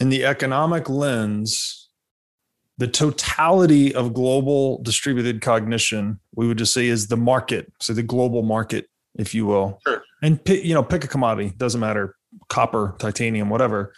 [0.00, 1.88] in the economic lens,
[2.78, 7.72] the totality of global distributed cognition, we would just say is the market.
[7.80, 9.80] So the global market, if you will.
[9.86, 10.02] Sure.
[10.22, 12.14] And pick, you know, pick a commodity, doesn't matter,
[12.48, 13.92] copper, titanium, whatever.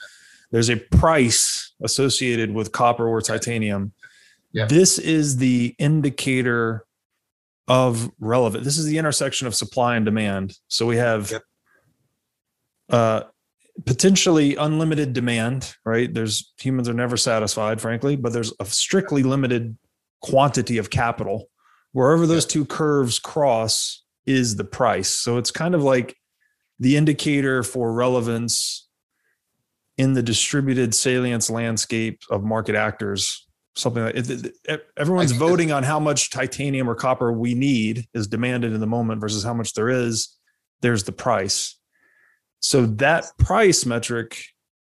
[0.51, 3.93] There's a price associated with copper or titanium.
[4.53, 4.66] Yeah.
[4.66, 6.84] This is the indicator
[7.68, 8.64] of relevant.
[8.64, 10.59] This is the intersection of supply and demand.
[10.68, 11.42] So we have Yep.
[12.90, 13.22] uh,
[13.86, 16.12] potentially unlimited demand, right?
[16.12, 19.78] There's humans are never satisfied, frankly, but there's a strictly limited
[20.20, 21.48] quantity of capital.
[21.92, 25.09] Wherever those two curves cross is the price.
[25.09, 26.16] So it's kind of like
[26.78, 28.88] the indicator for relevance
[29.96, 33.46] in the distributed salience landscape of market actors.
[33.77, 38.27] Something like it, it- everyone's voting on how much titanium or copper we need is
[38.27, 40.37] demanded in the moment versus how much there is.
[40.81, 41.77] There's the price.
[42.61, 44.43] So that price metric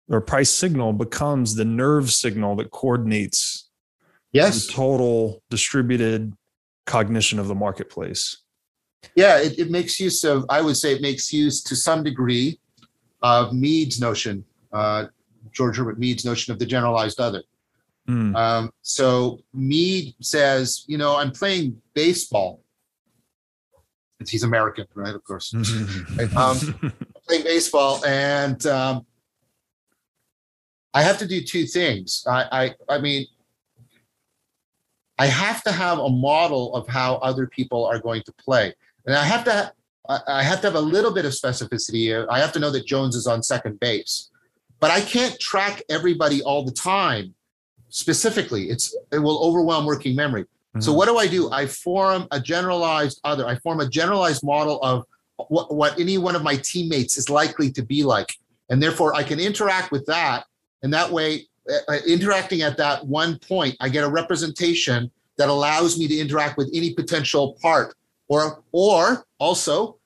[0.10, 3.70] or price signal becomes the nerve signal that coordinates
[4.32, 4.68] Yes.
[4.68, 6.34] the total distributed
[6.86, 8.38] cognition of the marketplace.
[9.16, 12.60] Yeah, it, it makes use of, I would say it makes use to some degree
[13.22, 15.06] of Mead's notion, uh,
[15.52, 17.44] George Herbert Mead's notion of the generalized other.
[18.08, 22.62] Mm, Um, so Mead says, you know, I'm playing baseball.
[24.28, 25.14] He's American, right?
[25.14, 25.54] Of course.
[26.36, 26.58] Um,
[27.28, 29.06] playing baseball, and um,
[30.94, 32.24] I have to do two things.
[32.28, 32.46] I,
[32.90, 33.28] I, I mean,
[35.20, 38.74] I have to have a model of how other people are going to play,
[39.06, 39.72] and I have to.
[40.10, 41.98] I I have to have a little bit of specificity.
[42.10, 42.26] Here.
[42.32, 44.32] I have to know that Jones is on second base,
[44.80, 47.36] but I can't track everybody all the time
[47.90, 48.70] specifically.
[48.70, 50.46] It's it will overwhelm working memory.
[50.80, 51.50] So what do I do?
[51.52, 53.48] I form a generalized other.
[53.48, 55.06] I form a generalized model of
[55.48, 58.36] what, what any one of my teammates is likely to be like.
[58.70, 60.46] And therefore I can interact with that.
[60.84, 65.50] And that way, uh, uh, interacting at that one point, I get a representation that
[65.50, 67.96] allows me to interact with any potential part
[68.28, 69.98] or, or also,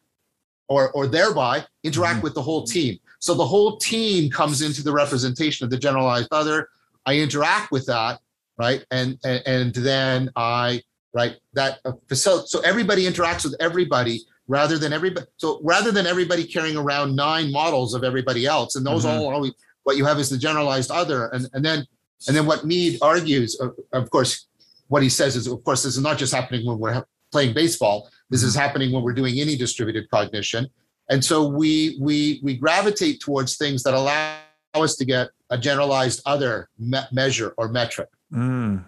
[0.69, 2.23] or, or thereby interact Mhm.
[2.23, 2.97] with the whole team.
[3.19, 6.69] So the whole team comes into the representation of the generalized other.
[7.05, 8.19] I interact with that
[8.57, 8.85] right?
[8.91, 10.81] And and, and then I
[11.13, 15.25] right that uh, facil- so everybody interacts with everybody rather than everybody.
[15.37, 19.09] So rather than everybody carrying around nine models of everybody else, and those Mhm.
[19.19, 21.85] all always what you have is the generalized other, and and then
[22.27, 24.47] and then what Mead argues, of, of course,
[24.89, 28.09] what he says is, of course, this is not just happening when we're playing baseball.
[28.29, 30.67] This is happening when we're doing any distributed cognition,
[31.09, 34.37] and so we we we gravitate towards things that allow
[34.75, 38.09] us to get a generalized other me- measure or metric.
[38.33, 38.85] Mm.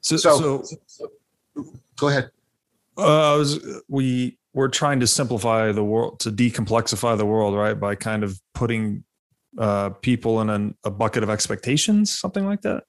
[0.00, 1.10] So, So- so
[1.96, 2.30] Go ahead.
[2.98, 7.78] uh, I was we we're trying to simplify the world to decomplexify the world, right?
[7.78, 9.04] By kind of putting
[9.58, 12.84] uh, people in an, a bucket of expectations, something like that.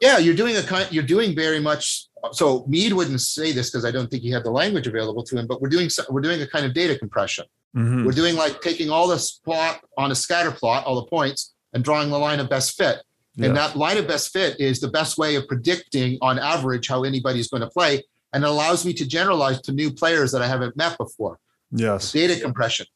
[0.00, 0.86] Yeah, you're doing a kind.
[0.92, 2.06] You're doing very much.
[2.32, 5.36] So Mead wouldn't say this because I don't think he had the language available to
[5.38, 5.46] him.
[5.48, 7.46] But we're doing we're doing a kind of data compression.
[7.76, 8.04] Mhm.
[8.06, 11.84] We're doing like taking all this plot on a scatter plot, all the points, and
[11.84, 13.02] drawing the line of best fit.
[13.34, 13.48] Yeah.
[13.48, 17.04] And that line of best fit is the best way of predicting on average how
[17.04, 18.02] anybody's going to play,
[18.32, 21.38] and it allows me to generalize to new players that I haven't met before.
[21.70, 22.12] Yes.
[22.12, 22.86] data compression.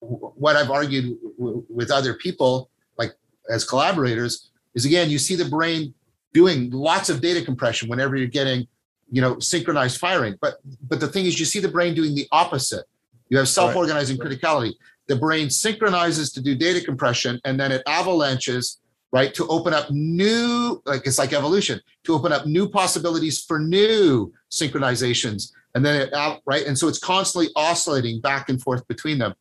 [0.00, 2.68] What I've argued with other people,
[2.98, 3.14] like
[3.48, 5.94] as collaborators, is again, you see the brain
[6.34, 8.66] doing lots of data compression whenever you're getting,
[9.10, 10.36] you know, synchronized firing.
[10.42, 10.56] But
[10.90, 12.84] but the thing is, you see the brain doing the opposite.
[13.30, 14.74] You have self-organizing criticality.
[15.08, 18.80] The brain synchronizes to do data compression and then it avalanches
[19.10, 23.58] right to open up new like it's like evolution to open up new possibilities for
[23.58, 25.52] new synchronizations.
[25.74, 26.66] And then it out right?
[26.66, 29.34] And so it's constantly oscillating back and forth between them.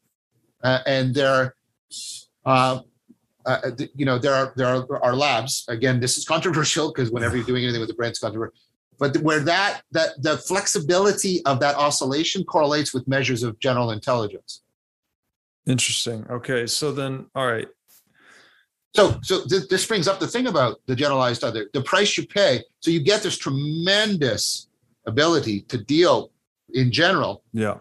[0.64, 1.56] Uh, and there
[2.46, 2.80] uh,
[3.46, 5.66] uh, you know there are there are, are labs.
[5.68, 8.56] Again this is controversial because whenever you're doing anything with the brain it's controversial
[9.00, 14.64] but where that that the flexibility of that oscillation correlates with measures of general intelligence
[15.68, 17.68] interesting okay so then all right
[18.98, 22.26] so, so th- this brings up the thing about the generalized other, the price you
[22.26, 22.64] pay.
[22.80, 24.70] So you get this tremendous
[25.06, 26.32] ability to deal
[26.74, 27.44] in general.
[27.54, 27.78] Yeah.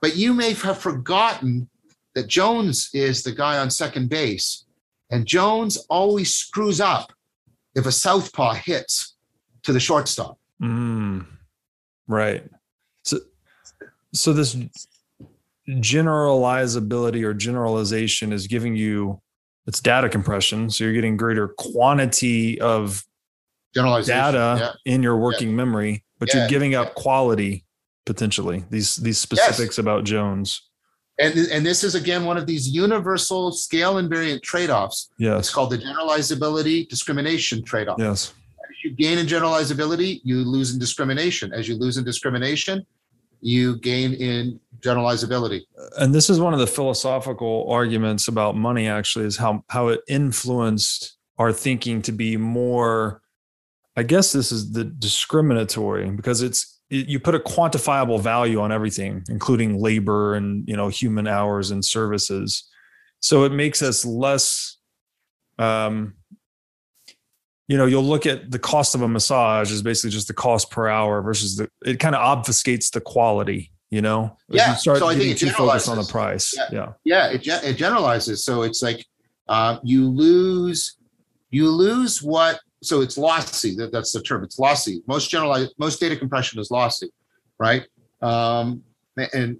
[0.00, 1.68] But you may have forgotten
[2.14, 4.64] that Jones is the guy on second base,
[5.10, 7.12] and Jones always screws up
[7.74, 9.16] if a southpaw hits
[9.64, 10.38] to the shortstop.
[10.62, 11.26] Mm,
[12.08, 12.48] right.
[13.04, 13.18] So,
[14.14, 14.56] so this
[15.78, 19.20] generalizability or generalization is giving you
[19.66, 20.70] it's data compression.
[20.70, 23.04] So you're getting greater quantity of
[23.74, 24.92] data yeah.
[24.92, 25.54] in your working yeah.
[25.54, 26.40] memory, but yeah.
[26.40, 27.64] you're giving up quality
[28.06, 28.64] potentially.
[28.70, 29.78] These these specifics yes.
[29.78, 30.62] about Jones.
[31.20, 35.10] And, and this is again one of these universal scale invariant trade-offs.
[35.18, 35.40] Yes.
[35.40, 37.98] It's called the generalizability discrimination trade-off.
[37.98, 38.32] Yes.
[38.68, 41.52] As you gain in generalizability, you lose in discrimination.
[41.52, 42.86] As you lose in discrimination,
[43.42, 45.62] you gain in generalizability.
[45.98, 50.00] And this is one of the philosophical arguments about money actually is how how it
[50.08, 53.22] influenced our thinking to be more
[53.96, 58.72] I guess this is the discriminatory because it's it, you put a quantifiable value on
[58.72, 62.68] everything including labor and you know human hours and services.
[63.20, 64.78] So it makes us less
[65.58, 66.14] um
[67.68, 70.70] you know you'll look at the cost of a massage is basically just the cost
[70.70, 74.98] per hour versus the it kind of obfuscates the quality you know yeah you start
[74.98, 78.62] so I think too focused on the price yeah yeah, yeah it, it generalizes so
[78.62, 79.04] it's like
[79.48, 80.96] uh, you lose
[81.50, 86.00] you lose what so it's lossy that, that's the term it's lossy most generalized most
[86.00, 87.10] data compression is lossy
[87.58, 87.86] right
[88.22, 88.82] um,
[89.32, 89.58] and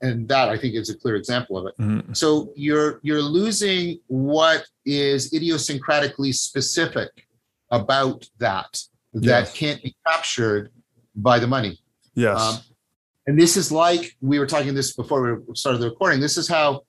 [0.00, 1.78] and that I think is a clear example of it.
[1.78, 2.12] Mm-hmm.
[2.12, 7.08] So you're you're losing what is idiosyncratically specific
[7.70, 8.80] about that
[9.14, 9.52] that yes.
[9.54, 10.70] can't be captured
[11.16, 11.80] by the money.
[12.14, 12.40] Yes.
[12.40, 12.58] Um,
[13.30, 16.20] and this is like we were talking this before we started the recording.
[16.20, 16.82] This is how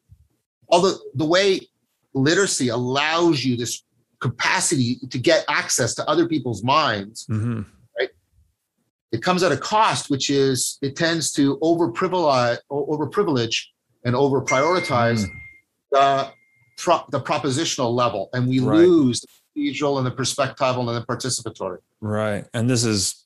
[0.68, 1.62] all the the way
[2.14, 3.84] literacy allows you this
[4.20, 7.26] capacity to get access to other people's minds.
[7.28, 7.62] Mm-hmm
[9.12, 13.72] it comes at a cost, which is it tends to over privilege, over privilege,
[14.06, 15.32] and over prioritize mm.
[15.92, 16.32] the
[16.78, 18.80] pro, the propositional level, and we right.
[18.80, 19.28] lose the
[19.62, 21.80] procedural and the perspectival and the participatory.
[22.00, 23.21] Right, and this is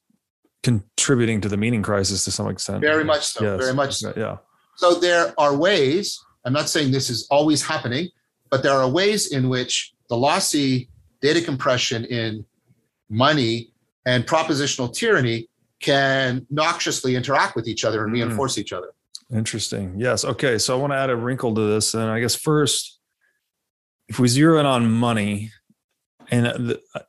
[0.66, 2.82] contributing to the meaning crisis to some extent.
[2.82, 3.44] Very much so.
[3.44, 3.60] Yes.
[3.60, 4.12] Very much so.
[4.18, 4.38] Yeah.
[4.78, 6.20] So there are ways.
[6.44, 8.10] I'm not saying this is always happening,
[8.50, 10.90] but there are ways in which the lossy
[11.22, 12.44] data compression in
[13.12, 13.74] money
[14.08, 15.48] and propositional tyranny
[15.80, 18.16] can noxiously interact with each other and mm.
[18.16, 18.90] reinforce each other.
[19.32, 19.94] Interesting.
[20.00, 20.26] Yes.
[20.26, 20.58] Okay.
[20.58, 21.94] So I want to add a wrinkle to this.
[21.94, 23.00] And I guess first,
[24.08, 25.52] if we zero in on money
[26.32, 27.02] and the, uh,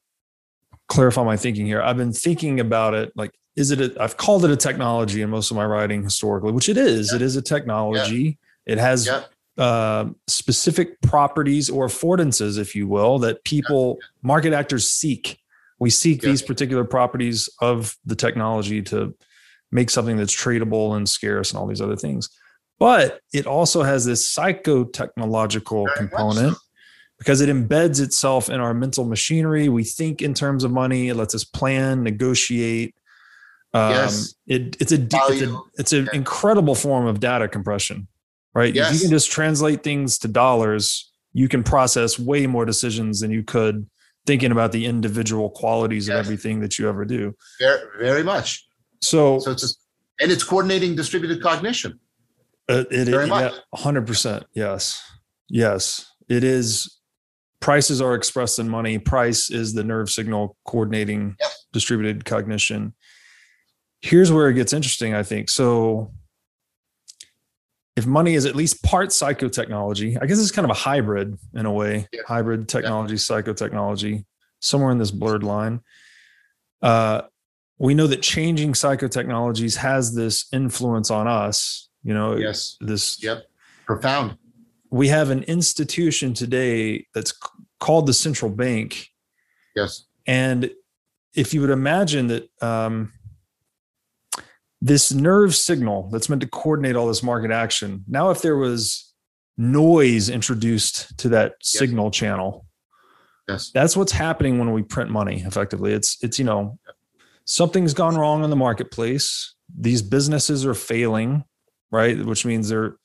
[0.89, 4.45] clarify my thinking here, I've been thinking about it like, is it, a, I've called
[4.45, 7.13] it a technology in most of my writing historically, which it is.
[7.13, 8.39] It is a technology.
[8.67, 9.09] It has
[9.59, 15.41] uh, specific properties or affordances, if you will, that people, market actors seek
[15.79, 16.31] we seek yeah.
[16.31, 19.15] these particular properties of the technology to
[19.71, 22.31] make something that's tradable and scarce and all these other things.
[22.79, 26.57] But it also has this psychotechnological component
[27.19, 29.69] because it embeds itself in our mental machinery.
[29.69, 31.09] We think in terms of money.
[31.09, 32.95] It lets us plan, negotiate.
[33.77, 34.35] Um, yes.
[34.47, 38.09] It, it's a it's a it's an incredible form of data compression,
[38.55, 38.75] right?
[38.75, 38.89] Yes.
[38.89, 43.31] If you can just translate things to dollars, you can process way more decisions than
[43.31, 43.87] you could
[44.25, 46.15] thinking about the individual qualities yes.
[46.15, 47.35] of everything that you ever do.
[47.61, 48.67] Very, very much.
[49.03, 49.79] So, so it's just,
[50.21, 52.01] and it's coordinating distributed cognition.
[52.69, 53.53] Uh, it very much.
[53.75, 54.45] hundred percent.
[54.55, 55.03] Yes,
[55.49, 56.11] yes.
[56.29, 56.93] It is.
[57.61, 58.99] Prices are expressed in money.
[58.99, 61.67] Price is the nerve signal coordinating yes.
[61.73, 62.95] distributed cognition.
[64.03, 65.15] Here's where it gets interesting.
[65.15, 66.13] I think so
[67.97, 71.65] if money is at least part psychotechnology, I guess it's kind of a hybrid in
[71.65, 72.21] a way, yeah.
[72.27, 73.19] hybrid technology, yeah.
[73.19, 74.27] psychotechnology,
[74.61, 75.81] somewhere in this blurred line.
[76.83, 77.23] Uh,
[77.79, 81.89] we know that changing psychotechnologies has this influence on us.
[82.03, 83.47] You know, yes, this yep,
[83.87, 84.37] profound.
[84.91, 87.35] We have an institution today that's
[87.81, 89.09] called the central bank.
[89.75, 90.71] Yes, and
[91.35, 93.13] if you would imagine that um,
[94.87, 98.05] this nerve signal that's meant to coordinate all this market action.
[98.07, 99.13] Now, if there was
[99.59, 101.79] noise introduced to that yes.
[101.79, 102.67] signal channel.
[103.49, 103.71] Yes.
[103.73, 105.93] That's what's happening when we print money effectively.
[105.93, 106.79] It's it's you know
[107.45, 109.55] something's gone wrong in the marketplace.
[109.77, 111.45] These businesses are failing,
[111.91, 112.25] right?
[112.25, 112.97] Which means they're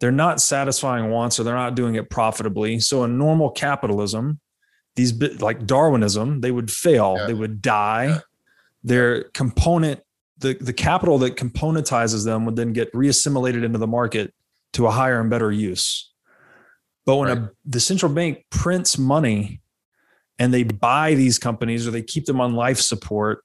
[0.00, 2.80] they're not satisfying wants or they're not doing it profitably.
[2.80, 4.40] So in normal capitalism,
[4.96, 7.26] these like Darwinism, they would fail, yeah.
[7.26, 8.06] they would die.
[8.06, 8.20] Yeah.
[8.84, 10.00] Their component,
[10.38, 14.34] the, the capital that componentizes them would then get reassimilated into the market
[14.74, 16.12] to a higher and better use.
[17.06, 17.38] But when right.
[17.38, 19.60] a, the central bank prints money
[20.38, 23.42] and they buy these companies or they keep them on life support,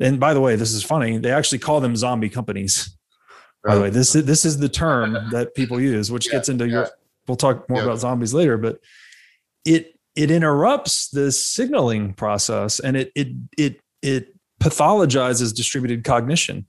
[0.00, 2.96] and by the way, this is funny, they actually call them zombie companies.
[3.64, 6.48] By the way, this is this is the term that people use, which yeah, gets
[6.48, 6.72] into yeah.
[6.72, 6.88] your.
[7.26, 7.84] We'll talk more yeah.
[7.86, 8.78] about zombies later, but
[9.64, 14.33] it it interrupts the signaling process and it it it it
[14.64, 16.66] pathologizes distributed cognition,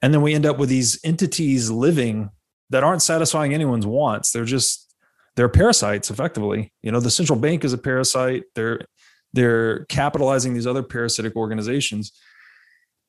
[0.00, 2.30] and then we end up with these entities living
[2.70, 4.32] that aren't satisfying anyone's wants.
[4.32, 4.94] They're just
[5.36, 6.72] they're parasites, effectively.
[6.82, 8.44] You know, the central bank is a parasite.
[8.54, 8.80] They're
[9.32, 12.12] they're capitalizing these other parasitic organizations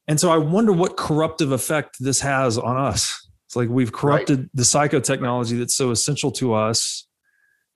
[0.07, 3.27] and so I wonder what corruptive effect this has on us.
[3.47, 4.49] It's like we've corrupted right.
[4.53, 7.07] the psychotechnology that's so essential to us.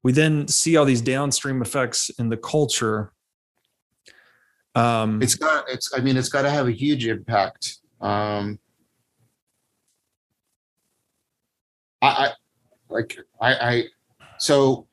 [0.04, 3.14] We then see all these downstream effects in the culture.
[4.78, 7.78] Um, it's got it's I mean it's got to have a huge impact.
[8.00, 8.60] Um,
[12.02, 12.32] I, I
[12.90, 13.84] like I, I
[14.38, 14.88] so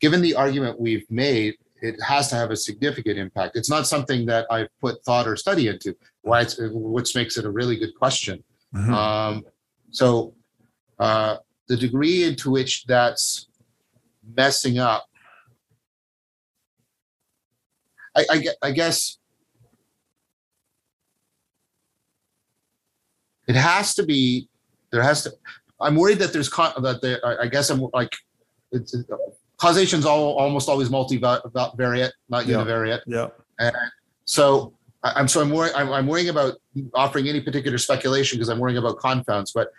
[0.00, 3.56] given the argument we've made it has to have a significant impact.
[3.56, 7.44] It's not something that I've put thought or study into, why it's, which makes it
[7.44, 8.42] a really good question.
[8.74, 8.92] Mm-hmm.
[8.92, 9.44] Um,
[9.90, 10.34] so
[10.98, 11.36] uh,
[11.68, 13.48] the degree into which that's
[14.36, 15.07] messing up,
[18.18, 19.18] I, I, I guess
[23.46, 24.48] it has to be.
[24.90, 25.32] There has to.
[25.80, 27.20] I'm worried that there's con- that there.
[27.40, 28.14] I guess I'm like
[28.72, 28.94] it's,
[29.58, 32.56] causation is all, almost always multivariate, not yeah.
[32.56, 33.00] univariate.
[33.06, 33.28] Yeah.
[33.58, 33.74] And
[34.24, 36.54] so I'm so I'm worrying I'm, I'm worrying about
[36.94, 39.52] offering any particular speculation because I'm worrying about confounds.
[39.52, 39.72] But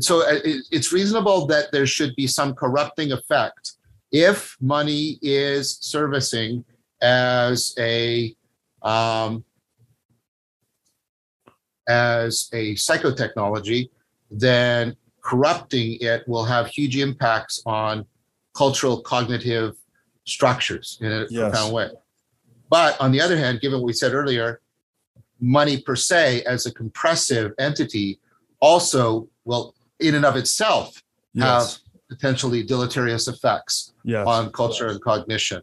[0.00, 0.38] so uh,
[0.70, 3.72] it's reasonable that there should be some corrupting effect
[4.12, 6.64] if money is servicing
[7.00, 8.34] as a
[8.82, 9.44] um,
[11.88, 13.90] as a psychotechnology,
[14.30, 18.04] then corrupting it will have huge impacts on
[18.56, 19.76] cultural cognitive
[20.24, 21.50] structures in a yes.
[21.50, 21.90] profound way.
[22.70, 24.60] But on the other hand, given what we said earlier,
[25.40, 28.20] money per se as a compressive entity
[28.60, 31.44] also will, in and of itself, yes.
[31.44, 34.26] have potentially deleterious effects yes.
[34.26, 35.62] on culture and cognition.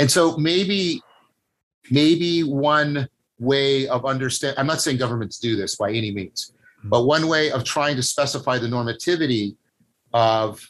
[0.00, 1.00] And so maybe,
[1.90, 3.06] maybe one
[3.38, 6.88] way of understand I'm not saying governments do this by any means, mm-hmm.
[6.88, 9.56] but one way of trying to specify the normativity
[10.12, 10.66] of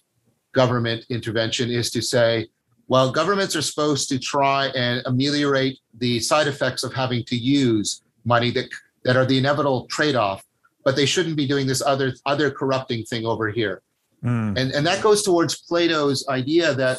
[0.53, 2.49] government intervention is to say,
[2.89, 8.03] well, governments are supposed to try and ameliorate the side effects of having to use
[8.24, 8.68] money that,
[9.05, 10.45] that are the inevitable trade-off,
[10.85, 13.83] but they shouldn't be doing this other other corrupting thing over here.
[14.24, 14.59] Mm.
[14.59, 16.99] And, and that goes towards Plato's idea that,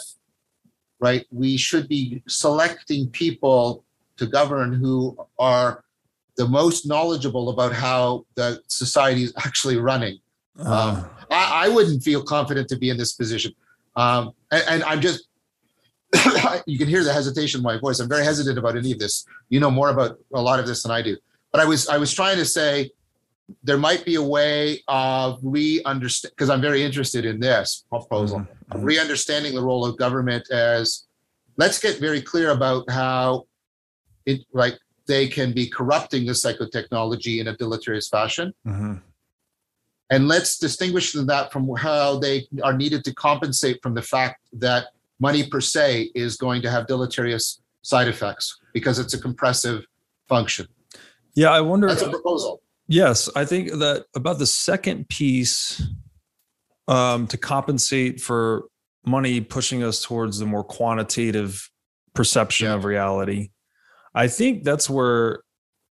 [1.02, 3.84] right, we should be selecting people
[4.18, 5.84] to govern who are
[6.38, 10.20] the most knowledgeable about how the society is actually running.
[10.60, 10.72] Uh.
[10.72, 13.54] Um, I, I wouldn't feel confident to be in this position.
[13.96, 15.28] Um, and, and I'm just,
[16.66, 18.00] you can hear the hesitation in my voice.
[18.00, 19.26] I'm very hesitant about any of this.
[19.50, 21.18] You know more about a lot of this than I do.
[21.52, 22.92] But I was, I was trying to say
[23.64, 28.54] there might be a way of re-understand because I'm very interested in this proposal, mm-hmm.
[28.72, 28.86] Mm-hmm.
[28.86, 31.06] re-understanding the role of government as
[31.58, 33.46] let's get very clear about how
[34.26, 38.54] it like they can be corrupting the psychotechnology in a deleterious fashion.
[38.66, 38.96] Mm-hmm.
[40.10, 44.88] And let's distinguish that from how they are needed to compensate from the fact that
[45.20, 49.86] money per se is going to have deleterious side effects because it's a compressive
[50.28, 50.68] function.
[51.34, 51.88] Yeah, I wonder.
[51.88, 52.62] That's a proposal.
[52.88, 55.82] Yes, I think that about the second piece
[56.88, 58.66] um, to compensate for
[59.06, 61.70] money pushing us towards the more quantitative
[62.14, 62.76] perception yeah.
[62.76, 63.52] of reality.
[64.14, 65.42] I think that's where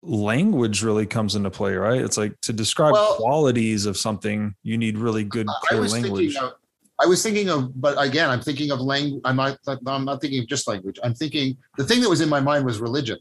[0.03, 2.01] language really comes into play, right?
[2.01, 6.37] It's like to describe well, qualities of something, you need really good clear language.
[6.37, 6.55] Of,
[7.01, 9.21] I was thinking of, but again, I'm thinking of language.
[9.25, 9.59] I'm not.
[9.87, 10.99] I'm not thinking of just language.
[11.05, 13.19] I'm thinking the thing that was in my mind was religion,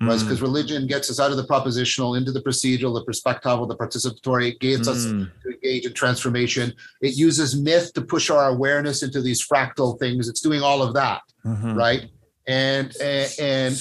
[0.00, 0.42] because mm.
[0.42, 4.52] religion gets us out of the propositional into the procedural, the perspectival, the participatory.
[4.52, 4.92] It gets mm.
[4.92, 6.72] us to engage in transformation.
[7.02, 10.28] It uses myth to push our awareness into these fractal things.
[10.28, 11.74] It's doing all of that, mm-hmm.
[11.74, 12.08] right?
[12.46, 13.76] And and, and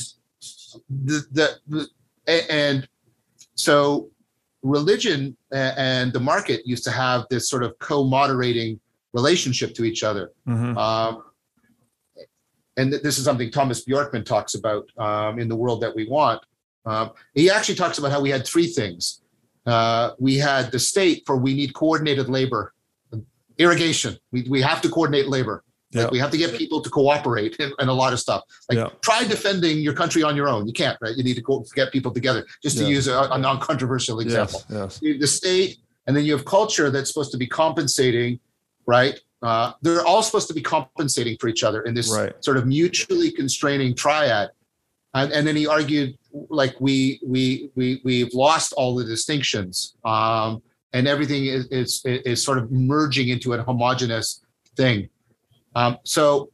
[0.89, 1.87] the, the,
[2.27, 2.87] and
[3.55, 4.09] so
[4.61, 8.79] religion and the market used to have this sort of co-moderating
[9.13, 10.31] relationship to each other.
[10.47, 10.77] Mhm.
[10.77, 11.23] Um,
[12.79, 16.41] and this is something Thomas Bjorkman talks about um, in the world that we want.
[16.85, 19.21] Um, he actually talks about how we had three things.
[19.65, 22.73] Uh, we had the state for we need coordinated labor,
[23.57, 24.17] irrigation.
[24.31, 25.63] We, we have to coordinate labor.
[25.93, 26.09] Like Yeah.
[26.11, 28.43] we have to get people to cooperate and, and a lot of stuff.
[28.69, 28.89] Like Yeah.
[29.01, 30.65] try defending your country on your own.
[30.67, 31.15] You can't, right?
[31.17, 32.45] You need to go get people together.
[32.63, 32.89] Just to Yeah.
[32.97, 35.17] use a, a non-controversial example Yes, yes.
[35.23, 38.39] the state, and then you have culture that's supposed to be compensating,
[38.85, 39.19] right?
[39.41, 42.33] Uh, they're all supposed to be compensating for each other in this Right.
[42.43, 44.49] sort of mutually constraining triad.
[45.13, 46.17] And, and then he argued
[46.49, 50.61] like we we we we've lost all the distinctions, um,
[50.93, 54.41] and everything is, is is sort of merging into a homogenous
[54.75, 55.09] thing.
[55.73, 56.51] Um, so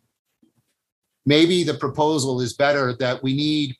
[1.25, 3.75] maybe the proposal is better that we need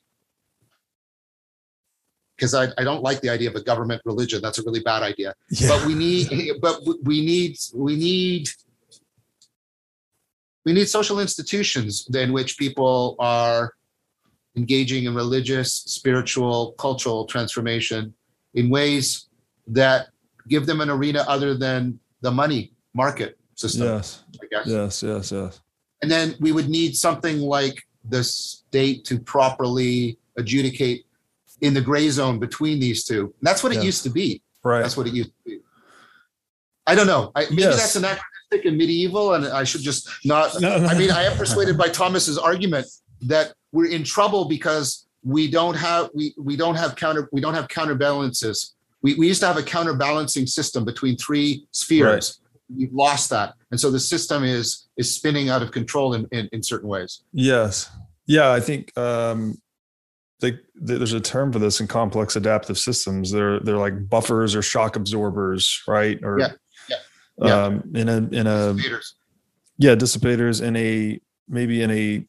[2.36, 4.42] because I, I don't like the idea of a government religion.
[4.42, 5.34] That's a really bad idea.
[5.50, 5.68] Yeah.
[5.68, 6.28] But we need,
[6.60, 8.48] but we need, we need,
[10.66, 13.72] we need social institutions in which people are
[14.56, 18.12] engaging in religious, spiritual, cultural transformation
[18.54, 19.28] in ways
[19.68, 20.08] that
[20.48, 24.66] give them an arena other than the money market system, Yes, I guess.
[24.66, 25.60] yes, yes, yes.
[26.02, 31.06] And then we would need something like the state to properly adjudicate
[31.60, 33.32] in the gray zone between these two.
[33.40, 34.42] That's what it used to be.
[34.64, 34.82] Right.
[34.82, 35.60] That's what it used to be.
[36.88, 37.30] I don't know.
[37.36, 37.76] I, maybe Yes.
[37.76, 37.96] that's
[38.50, 40.60] anachronistic and medieval, and I should just not.
[40.60, 40.86] No, no.
[40.86, 42.86] I mean, I am persuaded by Thomas's argument
[43.22, 47.54] that we're in trouble because we don't have we we don't have counter we don't
[47.54, 48.74] have counterbalances.
[49.02, 52.40] We we used to have a counterbalancing system between three spheres.
[52.74, 56.48] We've lost that, and so the system is is spinning out of control in in,
[56.52, 57.22] in certain ways.
[57.32, 57.90] Yes.
[58.26, 59.56] Yeah, I think um
[60.40, 63.30] they, th- there's a term for this in complex adaptive systems.
[63.30, 66.18] They're they're like buffers or shock absorbers, right?
[66.22, 66.52] Or Yeah,
[67.38, 67.62] yeah, yeah.
[67.64, 69.14] um in a in a Leaders.
[69.78, 72.24] yeah, dissipators in a maybe in a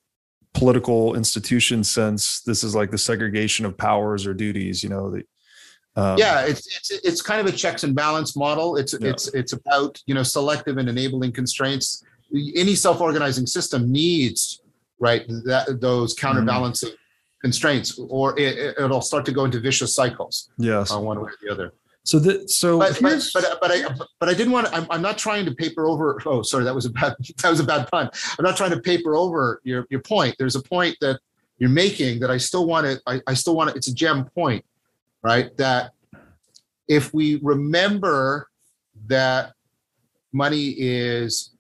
[0.54, 5.24] political institution sense, this is like the segregation of powers or duties, you know, the
[5.96, 9.10] um, yeah it's it's it's kind of a checks and balance model it's Yeah.
[9.10, 12.04] it's it's about you know selective and enabling constraints
[12.56, 14.62] any self-organizing system needs
[15.00, 16.28] right that those Mm-hmm.
[16.28, 16.92] counterbalancing
[17.42, 20.92] constraints or it, it- it'll start to go into vicious cycles yes.
[20.92, 21.74] on one way or the other
[22.08, 23.84] So that so but but, but but I
[24.20, 26.74] but I didn't want to, I'm, I'm not trying to paper over oh sorry that
[26.74, 28.10] was a bad that was a bad pun.
[28.40, 30.34] I'm not trying to paper over your your point.
[30.40, 31.20] There's a point that
[31.60, 34.24] you're making that I still want to I, I still want to it's a gem
[34.24, 34.64] point
[35.22, 35.56] right?
[35.58, 35.92] That
[36.88, 38.48] if we remember
[39.08, 39.52] that
[40.32, 41.52] money is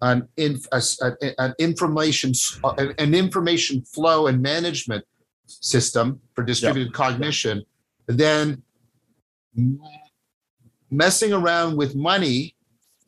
[0.00, 2.32] an inf, a s- a- an information
[2.76, 5.04] an, an information flow and management
[5.46, 7.62] system for distributed cognition
[8.08, 8.62] then
[10.90, 12.54] messing around with money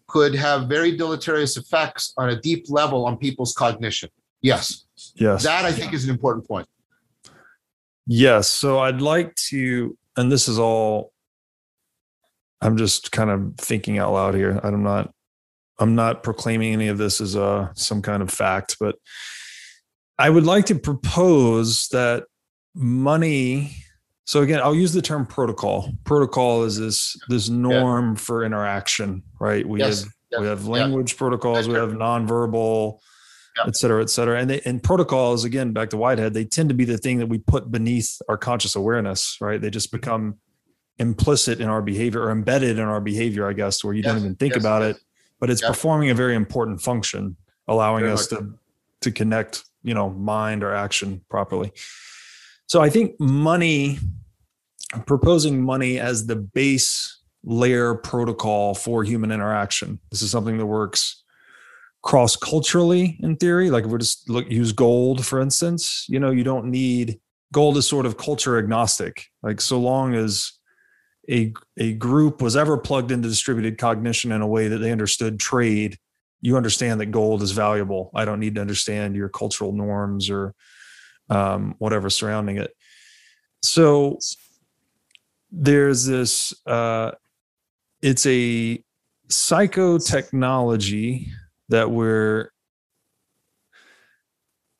[0.06, 4.08] could have very deleterious effects on a deep level on people's cognition.
[4.42, 4.84] Yes,
[5.14, 5.42] yes.
[5.42, 6.68] that I think is an important point.
[8.06, 8.48] Yes.
[8.48, 11.12] So I'd like to, and this is all,
[12.60, 14.60] I'm just kind of thinking out loud here.
[14.62, 15.12] I'm not,
[15.78, 18.96] I'm not proclaiming any of this as a, some kind of fact, but
[20.18, 22.24] I would like to propose that
[22.74, 23.76] money.
[24.26, 25.92] So again, I'll use the term protocol.
[26.04, 29.66] Protocol is this, this norm for interaction, right?
[29.66, 30.70] We Yes, have, yes, we have yeah.
[30.70, 33.00] language protocols, we have nonverbal,
[33.56, 33.64] Yeah.
[33.66, 34.40] et cetera, et cetera.
[34.40, 37.28] And they, and protocols, again, back to Whitehead, they tend to be the thing that
[37.28, 39.60] we put beneath our conscious awareness, right?
[39.60, 39.98] They just mm-hmm.
[39.98, 40.38] become
[40.98, 44.36] implicit in our behavior or embedded in our behavior, I guess, where you don't even
[44.36, 44.96] think yes, about yes.
[44.96, 45.02] it,
[45.38, 45.68] but it's Yeah.
[45.68, 47.36] performing a very important function,
[47.68, 48.58] allowing Very us much to
[49.02, 51.70] to connect, you know, mind or action properly.
[52.66, 53.98] So I think money,
[55.06, 60.00] proposing money as the base layer protocol for human interaction.
[60.10, 61.22] This is something that works
[62.02, 63.70] cross culturally in theory.
[63.70, 67.18] Like if we just look use gold, for instance, you know, you don't need
[67.52, 69.26] gold is sort of culture agnostic.
[69.42, 70.52] Like so long as
[71.30, 75.40] a a group was ever plugged into distributed cognition in a way that they understood
[75.40, 75.96] trade,
[76.42, 78.10] you understand that gold is valuable.
[78.14, 80.54] I don't need to understand your cultural norms or
[81.30, 82.76] um, whatever surrounding it.
[83.62, 84.18] So
[85.50, 86.52] there's this.
[86.66, 87.12] Uh,
[88.02, 88.84] it's a
[89.28, 91.28] psychotechnology
[91.68, 92.50] that we're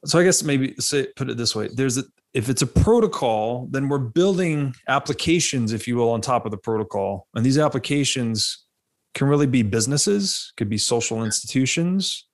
[0.04, 3.68] so i guess maybe say put it this way there's a if it's a protocol
[3.70, 8.64] then we're building applications if you will on top of the protocol and these applications
[9.14, 12.26] can really be businesses could be social institutions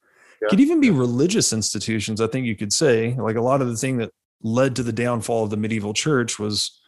[0.42, 0.48] Yeah.
[0.48, 3.76] could even be religious institutions i think you could say like a lot of the
[3.76, 4.10] thing that
[4.42, 6.80] led to the downfall of the medieval church was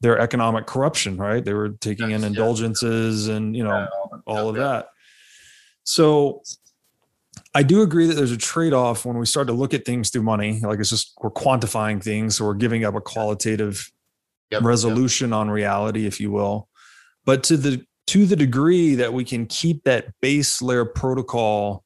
[0.00, 2.26] their economic corruption right they were taking in Yes, yeah.
[2.28, 3.86] indulgences and you know
[4.26, 4.62] all of Yeah.
[4.62, 4.88] that.
[5.84, 6.42] So
[7.54, 10.10] I do agree that there's a trade off when we start to look at things
[10.10, 10.60] through money.
[10.60, 13.90] Like it's just we're quantifying things, so we're giving up a qualitative
[14.50, 15.36] yep, resolution yep.
[15.38, 16.68] on reality, if you will.
[17.24, 21.84] But to the to the degree that we can keep that base layer protocol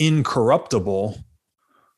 [0.00, 1.24] incorruptible,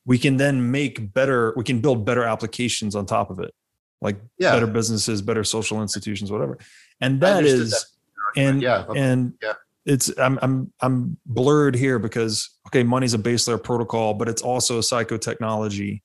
[0.05, 1.55] we can then make better.
[1.57, 3.55] We can build better applications on top of it,
[4.03, 4.53] like yeah.
[4.53, 6.59] better businesses, better social institutions, whatever.
[7.01, 8.41] And that is, that.
[8.41, 13.49] and yeah, and yeah it's I'm I'm I'm blurred here because okay, money's a base
[13.49, 16.03] layer protocol, but it's also a psychotechnology.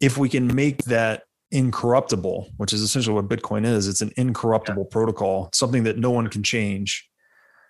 [0.00, 4.84] If we can make that incorruptible, which is essentially what Bitcoin is, it's an incorruptible
[4.84, 4.92] yeah.
[4.92, 7.08] protocol, something that no one can change.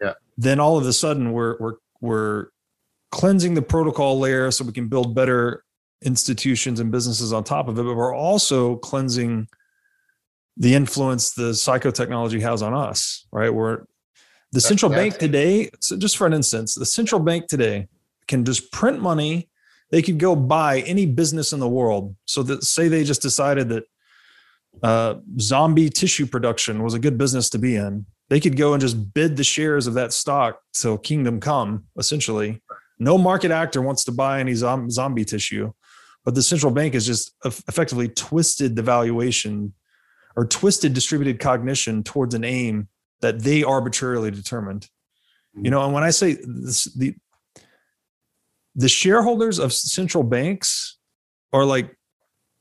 [0.01, 0.14] Yeah.
[0.36, 2.46] Then all of a sudden we're we're we're
[3.11, 5.65] cleansing the protocol layer so we can build better
[6.03, 9.49] institutions and businesses on top of it, but we're also cleansing
[10.57, 13.53] the influence the psychotechnology has on us, right?
[13.53, 13.85] We're
[14.53, 17.87] the central bank today, so just for an instance, the central bank today
[18.27, 19.49] can just print money.
[19.91, 22.17] They could go buy any business in the world.
[22.25, 23.85] So that say they just decided that
[24.83, 28.07] uh, zombie tissue production was a good business to be in.
[28.29, 32.63] They could go and just bid the shares of that stock till kingdom come, essentially.
[32.99, 35.72] No market actor wants to buy any zombie tissue,
[36.24, 39.72] but the central bank has just effectively twisted the valuation
[40.36, 42.88] or twisted distributed cognition towards an aim
[43.20, 44.88] that they arbitrarily determined.
[45.55, 45.70] You mm-hmm.
[45.70, 47.14] know, and when I say this, the
[48.74, 50.99] the shareholders of central banks
[51.53, 51.96] are like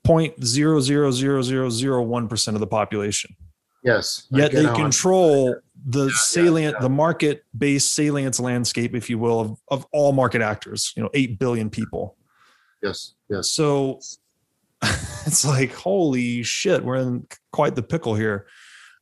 [0.04, 3.36] point zero zero zero zero zero one percent of the population.
[3.84, 4.28] Yes.
[4.32, 5.56] Yet they control
[5.86, 6.82] the yeah, salient, yeah, yeah.
[6.82, 10.94] the market-based salience landscape, if you will, of, of all market actors.
[10.96, 12.18] You know, eight billion people.
[12.82, 13.14] Yes.
[13.30, 13.50] Yes.
[13.52, 14.00] So
[14.84, 18.48] it's like, holy shit, we're in quite the pickle here.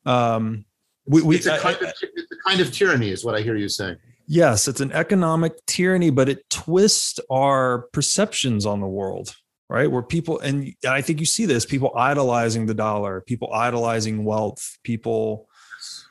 [0.06, 0.66] Um,
[1.06, 3.42] we, we, it's, a kind I, of, it's a kind of tyranny, is what I
[3.42, 3.98] hear you saying.
[4.28, 9.36] Yes, it's an economic tyranny, but it twists our perceptions on the world,
[9.70, 9.90] right?
[9.90, 14.80] Where people, and I think you see this people idolizing the dollar, people idolizing wealth,
[14.84, 15.48] people,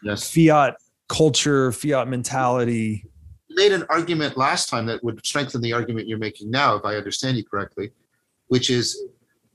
[0.05, 0.31] yes.
[0.31, 0.77] fiat
[1.09, 3.05] culture, fiat mentality.
[3.49, 6.85] You made an argument last time that would strengthen the argument you're making now, if
[6.85, 7.91] I understand you correctly,
[8.49, 9.03] which is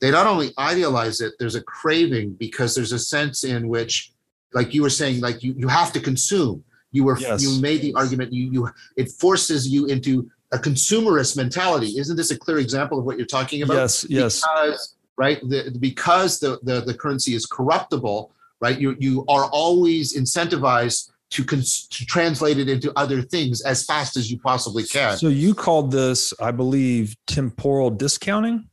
[0.01, 4.13] they not only idealize it, there's a craving because there's a sense in which
[4.53, 6.63] like you were saying, like you, you have to consume.
[6.91, 7.43] You were yes.
[7.43, 11.99] you made the argument you you it forces you into a consumerist mentality.
[11.99, 13.75] Isn't this a clear example of what you're talking about?
[13.75, 14.41] Yes, yes.
[14.41, 18.31] Because, right, the, because the, the the currency is corruptible,
[18.61, 18.79] right?
[18.79, 24.17] You you are always incentivized to cons- to translate it into other things as fast
[24.17, 25.17] as you possibly can.
[25.17, 28.67] So you called this, I believe, temporal discounting.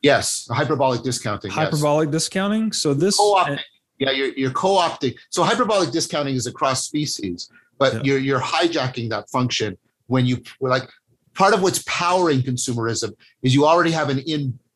[0.00, 1.50] Yes, hyperbolic discounting.
[1.50, 2.12] Hyperbolic yes.
[2.22, 2.72] discounting.
[2.72, 3.60] So this co-opting.
[3.98, 5.16] Yeah, you're, you're co-opting.
[5.30, 7.48] So hyperbolic discounting is across species,
[7.78, 8.00] but yeah.
[8.04, 10.88] you're you're hijacking that function when you like
[11.34, 14.18] part of what's powering consumerism is you already have an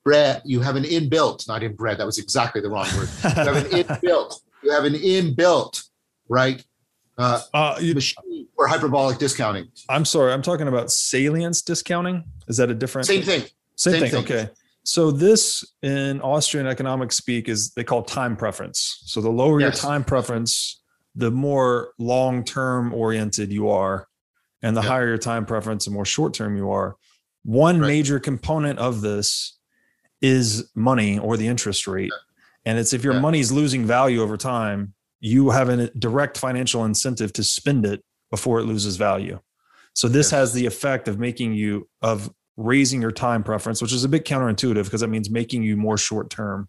[0.07, 3.09] inbred, you have an inbuilt, not inbred, that was exactly the wrong word.
[3.25, 5.85] You have an inbuilt, you have an inbuilt,
[6.29, 6.65] right?
[7.19, 9.69] Uh, uh, you, machine for hyperbolic discounting.
[9.89, 12.25] I'm sorry, I'm talking about salience discounting.
[12.49, 13.43] Is that a different same thing?
[13.77, 14.11] Same, Same thing.
[14.11, 14.25] thing.
[14.25, 14.51] Okay.
[14.85, 19.03] So this in Austrian economic speak is they call time preference.
[19.07, 19.83] So the lower yes.
[19.83, 20.83] your time preference,
[21.15, 24.07] the more long-term oriented you are,
[24.63, 24.89] and the yeah.
[24.89, 26.97] higher your time preference, the more short-term you are.
[27.43, 27.89] One right.
[27.89, 29.56] major component of this
[30.21, 32.13] is money or the interest rate.
[32.65, 33.21] And it's if your yeah.
[33.21, 38.05] money is losing value over time, you have a direct financial incentive to spend it
[38.31, 39.41] before it loses value.
[39.95, 40.31] So this yes.
[40.33, 44.25] has the effect of making you of raising your time preference, which is a bit
[44.25, 46.69] counterintuitive because that means making you more short term.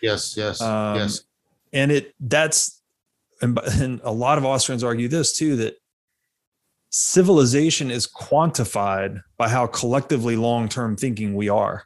[0.00, 1.24] Yes, yes, um, yes.
[1.72, 2.82] And it that's
[3.40, 5.76] and, and a lot of Austrians argue this too that
[6.90, 11.84] civilization is quantified by how collectively long term thinking we are.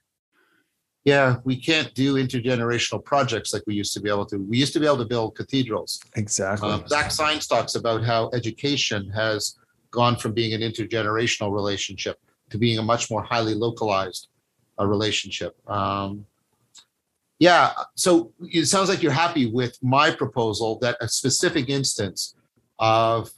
[1.09, 4.37] Yeah, we can't do intergenerational projects like we used to be able to.
[4.37, 6.03] We used to be able to build cathedrals.
[6.17, 6.71] Exactly.
[6.71, 9.57] Um, Zak Stein talks about how education has
[9.91, 12.19] gone from being an intergenerational relationship
[12.51, 14.29] to being a much more highly localized
[14.79, 15.57] uh, relationship.
[15.67, 16.27] Um,
[17.39, 22.35] yeah, so it sounds like you're happy with my proposal that a specific instance
[22.79, 23.31] of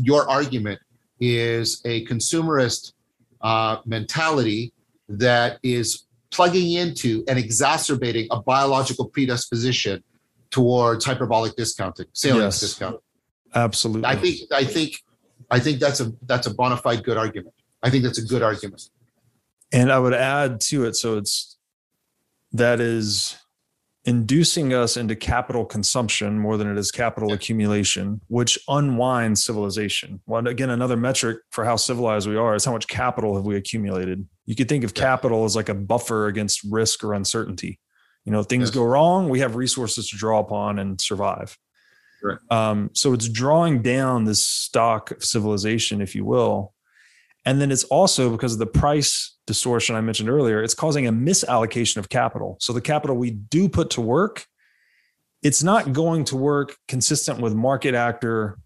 [0.00, 0.80] your argument
[1.20, 2.92] is a consumerist
[3.42, 4.72] uh, mentality
[5.10, 10.02] that is plugging into and exacerbating a biological predisposition
[10.50, 13.00] towards hyperbolic discounting, salience yes, discounting.
[13.54, 14.06] Absolutely.
[14.06, 14.94] I think I think
[15.50, 17.54] I think that's a that's a bona fide good argument.
[17.82, 18.82] I think that's a good argument.
[19.72, 21.56] And I would add to it, so it's
[22.52, 23.36] that is
[24.04, 30.20] inducing us into capital consumption more than it is capital accumulation, which unwinds civilization.
[30.26, 33.56] Well, again, another metric for how civilized we are is how much capital have we
[33.56, 34.26] accumulated.
[34.48, 37.78] You could think of capital as like a buffer against risk or uncertainty.
[38.24, 38.74] You know, things yes.
[38.74, 41.58] go wrong, we have resources to draw upon and survive.
[42.22, 42.38] Right.
[42.50, 46.72] Um, so it's drawing down this stock of civilization, if you will.
[47.44, 51.12] And then it's also because of the price distortion I mentioned earlier, it's causing a
[51.12, 52.56] misallocation of capital.
[52.58, 54.46] So the capital we do put to work,
[55.42, 58.58] it's not going to work consistent with market actor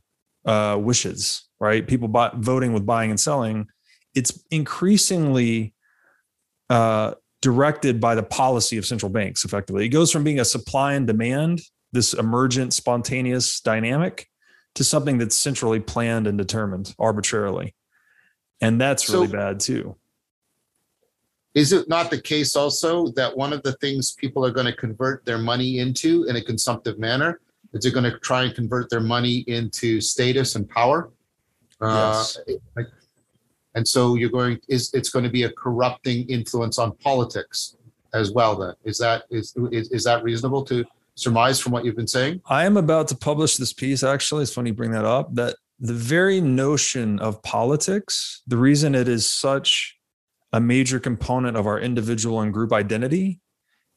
[0.45, 1.85] uh, wishes, right?
[1.85, 3.67] People buy, voting with buying and selling.
[4.15, 5.75] It's increasingly
[6.71, 9.87] uh, directed by the policy of central banks, effectively.
[9.87, 11.61] It goes from being a supply and demand,
[11.93, 14.29] this emergent, spontaneous dynamic,
[14.75, 17.75] to something that's centrally planned and determined arbitrarily.
[18.61, 19.97] And that's really so, bad too.
[21.55, 24.75] Is it not the case also that one of the things people are going to
[24.75, 27.41] convert their money into in a consumptive manner
[27.75, 31.11] is they're going to try and convert their money into status and power?
[31.81, 32.39] Uh, yes.
[32.79, 32.83] Uh,
[33.75, 37.77] and so you're going is it's going to be a corrupting influence on politics
[38.15, 38.75] as well then.
[38.85, 40.85] Is that is, is is that reasonable to
[41.15, 42.41] surmise from what you've been saying?
[42.47, 44.43] I am about to publish this piece actually.
[44.43, 49.09] It's funny you bring that up that the very notion of politics the reason it
[49.09, 49.97] is such
[50.53, 53.41] a major component of our individual and group identity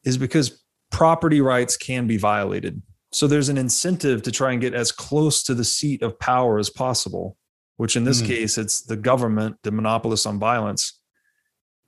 [0.04, 2.80] is because property rights can be violated.
[3.12, 6.58] So there's an incentive to try and get as close to the seat of power
[6.58, 7.36] as possible
[7.76, 8.26] which in this mm.
[8.26, 11.00] case, it's the government, the monopolist on violence.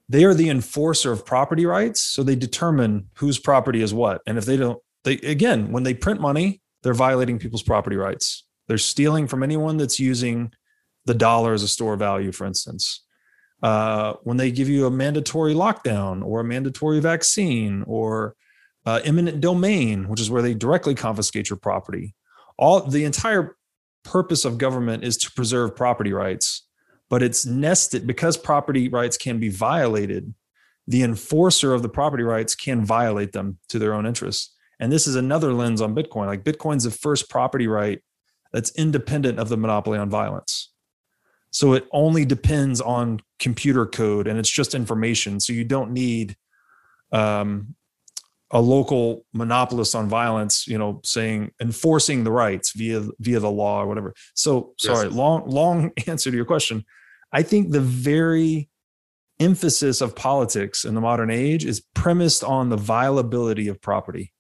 [0.09, 2.01] They are the enforcer of property rights.
[2.01, 4.23] So they determine whose property is what.
[4.27, 8.47] And if they don't, they again, when they print money, they're violating people's property rights.
[8.69, 10.53] They're stealing from anyone that's using
[11.07, 13.05] the dollar as a store of value, for instance.
[13.63, 18.37] Uh, when they give you a mandatory lockdown or a mandatory vaccine or
[18.87, 22.15] uh, eminent domain, which is where they directly confiscate your property,
[22.57, 23.57] all the entire
[24.09, 26.67] purpose of government is to preserve property rights,
[27.11, 30.35] but it's nested because property rights can be violated.
[30.87, 34.55] The enforcer of the property rights can violate them to their own interests.
[34.81, 36.27] And this is another lens on Bitcoin.
[36.27, 38.01] Like Bitcoin's the first property right
[38.53, 40.71] that's independent of the monopoly on violence.
[41.51, 45.41] So it only depends on computer code and it's just information.
[45.41, 46.37] So you don't need
[47.13, 47.75] um,
[48.51, 53.83] a local monopolist on violence, you know, saying enforcing the rights via via the law
[53.83, 54.15] or whatever.
[54.35, 55.15] So sorry, yes.
[55.15, 56.85] long long answer to your question.
[57.33, 58.71] I think the very
[59.39, 64.33] emphasis of politics in the modern age is premised on the violability of property.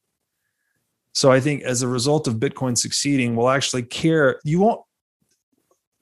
[1.13, 4.41] So I think as a result of Bitcoin succeeding, we'll actually care.
[4.45, 4.81] You won't.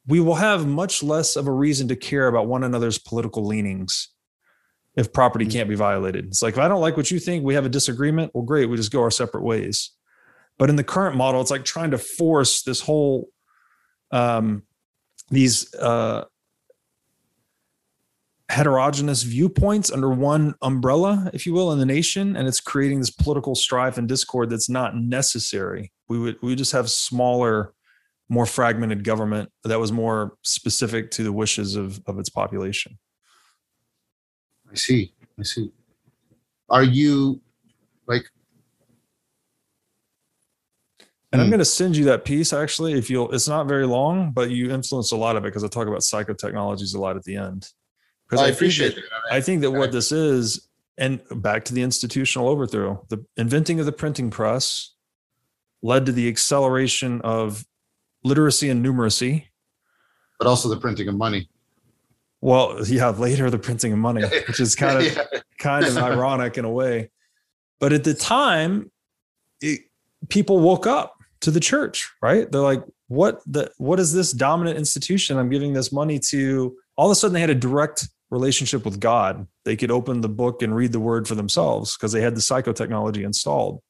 [0.06, 4.10] We will have much less of a reason to care about one another's political leanings
[4.96, 5.52] if property mm-hmm.
[5.52, 6.26] can't be violated.
[6.26, 8.32] It's like, if I don't like what you think, we have a disagreement.
[8.34, 8.66] Well, great.
[8.66, 9.92] We just go our separate ways.
[10.58, 13.28] But in the current model, it's like trying to force this whole,
[14.10, 14.62] um,
[15.30, 16.24] these uh,
[18.48, 22.36] heterogeneous viewpoints under one umbrella, if you will, in the nation.
[22.36, 25.92] And it's creating this political strife and discord that's not necessary.
[26.08, 27.74] We would, we would just have smaller,
[28.30, 32.98] more fragmented government that was more specific to the wishes of, of its population.
[34.70, 35.12] I see.
[35.38, 35.70] I see.
[36.68, 37.40] Are you
[38.06, 38.24] like?
[41.32, 41.50] And I'm hmm.
[41.50, 42.94] going to send you that piece actually.
[42.94, 45.68] If you'll, it's not very long, but you influence a lot of it because I
[45.68, 47.68] talk about psychotechnologies a lot at the end.
[48.28, 49.04] Because I, I, appreciate that.
[49.30, 50.68] I think that what this is,
[50.98, 54.94] and back to the institutional overthrow, the inventing of the printing press
[55.82, 57.64] led to the acceleration of
[58.24, 59.44] literacy and numeracy,
[60.38, 61.48] but also the printing of money.
[62.46, 65.24] Well, yeah, later the printing of money, which is kind of yeah.
[65.58, 67.10] kind of ironic in a way.
[67.80, 68.92] But at the time,
[69.60, 69.80] it,
[70.28, 72.48] people woke up to the church, right?
[72.48, 73.72] They're like, "What the?
[73.78, 75.38] What is this dominant institution?
[75.38, 79.00] I'm giving this money to." All of a sudden, they had a direct relationship with
[79.00, 79.48] God.
[79.64, 82.40] They could open the book and read the word for themselves because they had the
[82.40, 83.82] psychotechnology installed.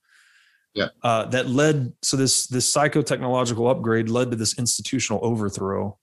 [0.73, 0.89] Yeah.
[1.03, 5.99] Uh, that led so this this psychotechnological upgrade led to this institutional overthrow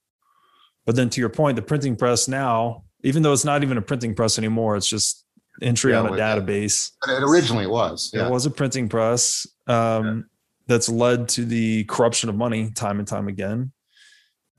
[0.85, 3.81] but then to your point, the printing press now, even though it's not even a
[3.81, 5.26] printing press anymore, it's just
[5.61, 6.91] entry yeah, on a database.
[7.07, 8.11] It originally was.
[8.14, 8.27] Yeah.
[8.27, 10.22] It was a printing press um, yeah.
[10.68, 13.72] that's led to the corruption of money time and time again.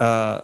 [0.01, 0.43] Uh,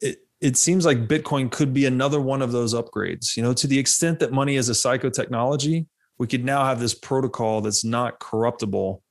[0.00, 3.36] it it seems like Bitcoin could be another one of those upgrades.
[3.36, 5.86] You know, to the extent that money is a psychotechnology,
[6.18, 9.02] we could now have this protocol that's not corruptible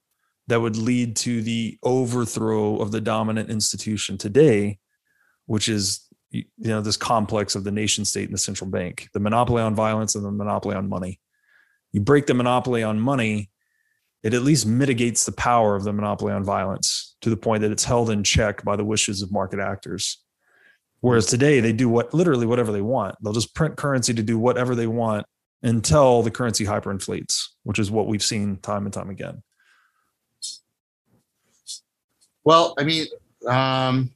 [0.48, 4.80] that would lead to the overthrow of the dominant institution today
[5.50, 9.20] which is you know this complex of the nation state and the central bank the
[9.20, 11.20] monopoly on violence and the monopoly on money
[11.92, 13.50] you break the monopoly on money
[14.24, 17.72] it at least mitigates the power of the monopoly on violence to the point that
[17.72, 20.22] it's held in check by the wishes of market actors.
[21.02, 23.16] Whereas today they do what literally whatever they want.
[23.22, 25.26] They'll just print currency to do whatever they want
[25.64, 29.42] until the currency hyperinflates, which is what we've seen time and time again.
[32.44, 33.06] Well, I mean,
[33.48, 34.12] um,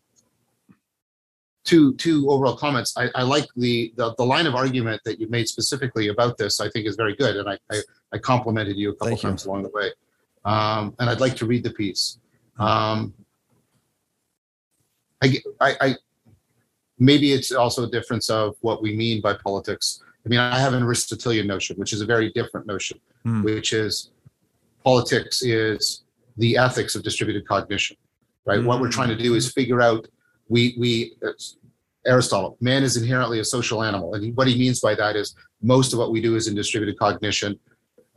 [1.64, 2.96] two two overall comments.
[2.98, 6.60] I, I like the, the the line of argument that you made specifically about this.
[6.60, 7.82] I think is very good, and I I,
[8.14, 9.30] I complimented you a couple Thank you.
[9.30, 9.92] times along the way.
[10.46, 12.20] Um, and I'd like to read the piece.
[12.60, 13.14] Um,
[15.22, 15.96] I, I, I
[17.00, 20.04] maybe it's also a difference of what we mean by politics.
[20.26, 23.42] I mean, I have an Aristotelian notion, which is a very different notion, Hmm.
[23.44, 24.12] which is
[24.84, 26.04] politics is
[26.38, 27.96] the ethics of distributed cognition,
[28.46, 28.62] right?
[28.62, 30.08] What we're trying to do is figure out
[30.54, 30.90] we we
[32.06, 35.94] Aristotle, man is inherently a social animal, and what he means by that is most
[35.94, 37.60] of what we do is in distributed cognition,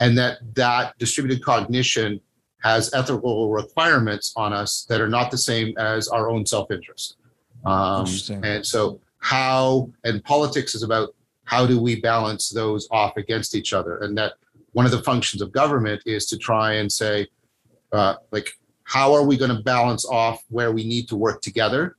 [0.01, 2.21] and that that distributed cognition
[2.63, 7.17] has ethical requirements on us that are not the same as our own self-interest.
[7.65, 8.07] Um,
[8.43, 11.15] and so how and politics is about
[11.45, 14.33] how do we balance those off against each other, and that
[14.73, 17.27] one of the functions of government is to try and say,
[17.93, 18.51] uh, like,
[18.83, 21.97] how are we going to balance off where we need to work together,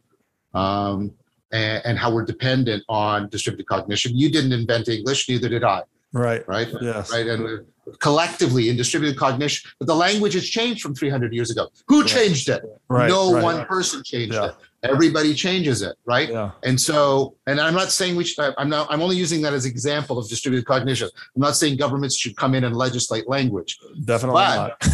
[0.57, 1.11] um,
[1.51, 4.17] and, and how we're dependent on distributed cognition.
[4.17, 6.45] You didn't invent English, neither did I, Right.
[6.47, 6.67] right?
[6.81, 7.11] Yes.
[7.11, 7.65] Right, and
[7.99, 11.69] collectively in distributed cognition, but the language has changed from 300 years ago.
[11.87, 12.09] Who Right.
[12.09, 12.61] changed it?
[12.89, 13.07] Right.
[13.07, 13.43] no right.
[13.43, 14.47] one person changed Yeah.
[14.47, 14.55] it.
[14.83, 16.29] Everybody changes it, right?
[16.29, 16.51] Yeah.
[16.63, 19.65] And so, and I'm not saying we should, I'm not, I'm only using that as
[19.65, 21.09] example of distributed cognition.
[21.35, 23.77] I'm not saying governments should come in and legislate language.
[24.05, 24.89] Definitely But- not.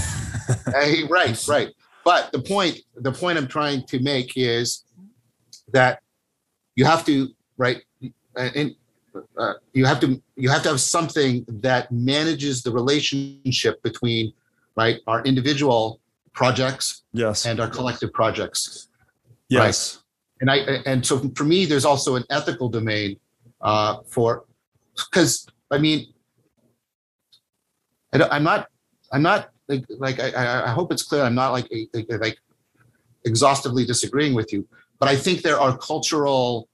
[0.75, 1.69] Hey, right, right.
[2.03, 4.83] But the point, the point I'm trying to make is
[5.71, 6.01] that
[6.75, 7.81] you have to, right,
[8.35, 8.75] and
[9.37, 14.33] uh, you have to, you have to have something that manages the relationship between,
[14.75, 15.99] right, our individual
[16.33, 17.45] projects yes.
[17.45, 18.89] and our collective projects.
[19.49, 19.99] yes.
[20.41, 23.17] and I and so for me, there's also an ethical domain
[23.61, 24.45] uh, for
[24.95, 26.13] because I mean,
[28.11, 28.67] I don't, I'm not
[29.11, 31.23] I'm not like, like I- I, hope it's clear.
[31.23, 32.37] I'm not like like, like
[33.25, 34.67] exhaustively disagreeing with you,
[34.99, 36.69] but I think there are cultural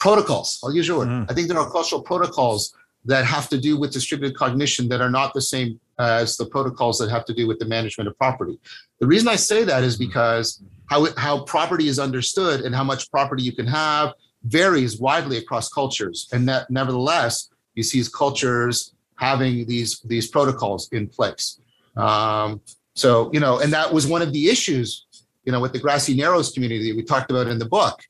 [0.00, 0.60] protocols.
[0.62, 1.08] I'll use your word.
[1.08, 1.30] Mhm.
[1.30, 2.74] I think there are cultural protocols
[3.06, 6.98] that have to do with distributed cognition that are not the same as the protocols
[6.98, 8.58] that have to do with the management of property.
[9.00, 12.84] The reason I say that is because how it, how property is understood and how
[12.84, 14.12] much property you can have
[14.44, 21.06] varies widely across cultures, and that nevertheless you see cultures having these these protocols in
[21.06, 21.60] place.
[21.96, 22.60] Um,
[22.94, 25.06] so you know, and that was one of the issues,
[25.44, 28.00] you know, with the grassy narrows community that we talked about in the book,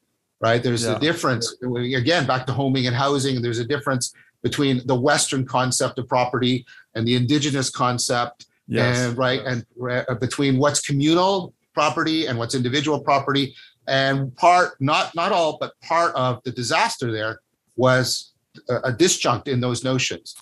[0.40, 0.62] right?
[0.62, 0.96] There's Yeah.
[0.96, 3.42] a difference again back to homing and housing.
[3.42, 4.12] There's a difference
[4.42, 8.98] between the Western concept of property and the indigenous concept Yes.
[8.98, 13.54] and right and uh, between what's communal property and what's individual property
[13.86, 17.40] and part not not all but part of the disaster there
[17.76, 18.32] was
[18.70, 20.34] a, a disjunct in those notions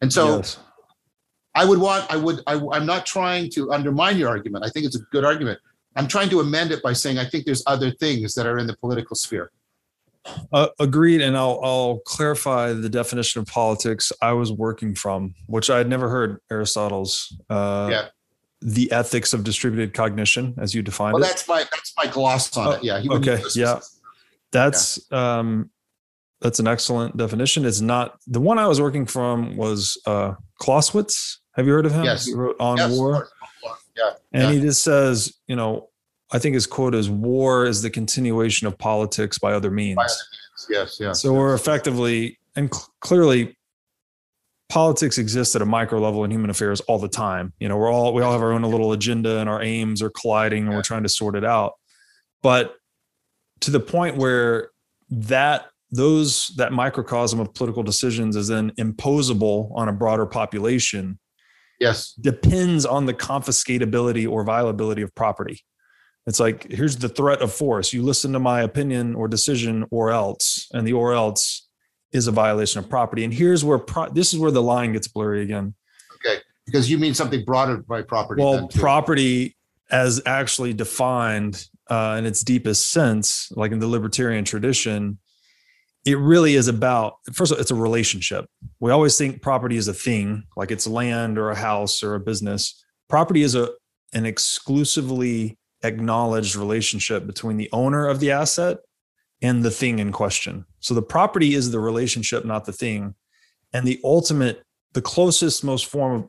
[0.00, 0.58] and so yes.
[1.56, 4.86] i would want i would I, i'm not trying to undermine your argument i think
[4.86, 5.58] it's a good argument
[5.96, 8.66] i'm trying to amend it by saying i think there's other things that are in
[8.66, 9.50] the political sphere
[10.52, 11.22] Uh, agreed.
[11.22, 15.88] And I'll, I'll clarify the definition of politics I was working from, which I had
[15.88, 18.04] never heard Aristotle's, uh, Yeah.
[18.60, 21.26] the ethics of distributed cognition, as you defined well it.
[21.26, 23.80] that's my that's my gloss on Oh, it yeah he okay, yeah.
[24.52, 25.70] That's, um,
[26.42, 27.64] that's an excellent definition.
[27.64, 31.40] It's not the one I was working from was, uh, Clausewitz.
[31.56, 32.04] Have you heard of him?
[32.04, 32.26] Yes.
[32.26, 33.28] He wrote on Yes, war.
[33.96, 34.52] Yeah And Yeah.
[34.52, 35.88] he just says, you know,
[36.32, 39.96] I think his quote is war is the continuation of politics by other means.
[39.96, 40.12] By other
[40.68, 43.56] yes yes So we're effectively and cl- clearly
[44.68, 47.52] politics exists at a micro level in human affairs all the time.
[47.58, 50.10] You know, we're all we all have our own little agenda and our aims are
[50.10, 50.76] colliding and Yeah.
[50.76, 51.72] we're trying to sort it out.
[52.42, 52.74] But
[53.60, 54.70] to the point where
[55.10, 61.18] that those that microcosm of political decisions is then imposable on a broader population
[61.80, 65.60] yes depends on the confiscatability or violability of property.
[66.26, 67.92] It's like, here's the threat of force.
[67.92, 71.66] You listen to my opinion or decision or else, and the or else
[72.12, 73.24] is a violation of property.
[73.24, 75.74] And here's where pro- this is where the line gets blurry again.
[76.16, 79.56] okay because you mean something broader by property Well, property
[79.90, 85.18] as actually defined uh, in its deepest sense, like in the libertarian tradition,
[86.04, 88.46] it really is about first of all, it's a relationship.
[88.80, 92.20] We always think property is a thing, like it's land or a house or a
[92.20, 92.82] business.
[93.08, 93.70] Property is a
[94.12, 98.78] an exclusively acknowledged relationship between the owner of the asset
[99.42, 100.64] and the thing in question.
[100.80, 103.14] So the property is the relationship, not the thing.
[103.72, 104.62] And the ultimate,
[104.92, 106.28] the closest, most form of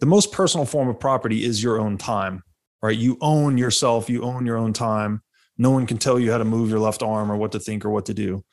[0.00, 2.44] the most personal form of property is your own time,
[2.82, 2.96] right?
[2.96, 5.22] You own yourself, you own your own time.
[5.56, 7.84] No one can tell you how to move your left arm or what to think
[7.84, 8.44] or what to do.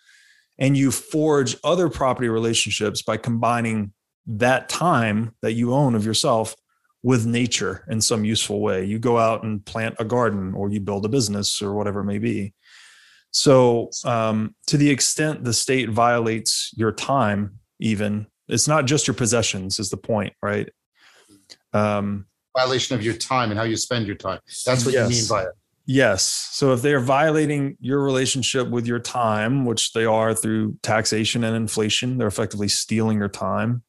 [0.57, 3.93] And you forge other property relationships by combining
[4.27, 6.55] that time that you own of yourself
[7.03, 8.83] with nature in some useful way.
[8.83, 12.05] You go out and plant a garden or you build a business or whatever it
[12.05, 12.53] may be.
[13.31, 19.13] So, um, to the extent the state violates your time, even it's not just your
[19.13, 20.69] possessions, is the point, right?
[21.73, 22.25] Um,
[22.57, 24.39] Violation of your time and how you spend your time.
[24.65, 25.09] That's what yes.
[25.09, 25.53] you mean by it.
[25.87, 26.49] Yes.
[26.51, 31.43] So if they are violating your relationship with your time, which they are through taxation
[31.43, 33.83] and inflation, they're effectively stealing your time,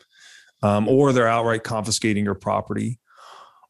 [0.62, 2.98] um, or they're outright confiscating your property.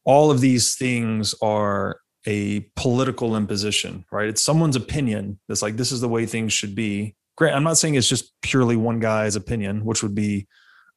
[0.04, 4.28] All of these things are a political imposition, right?
[4.28, 7.14] It's someone's opinion that's like, this is the way things should be.
[7.36, 7.52] Great.
[7.52, 10.48] I'm not saying it's just purely one guy's opinion, which would be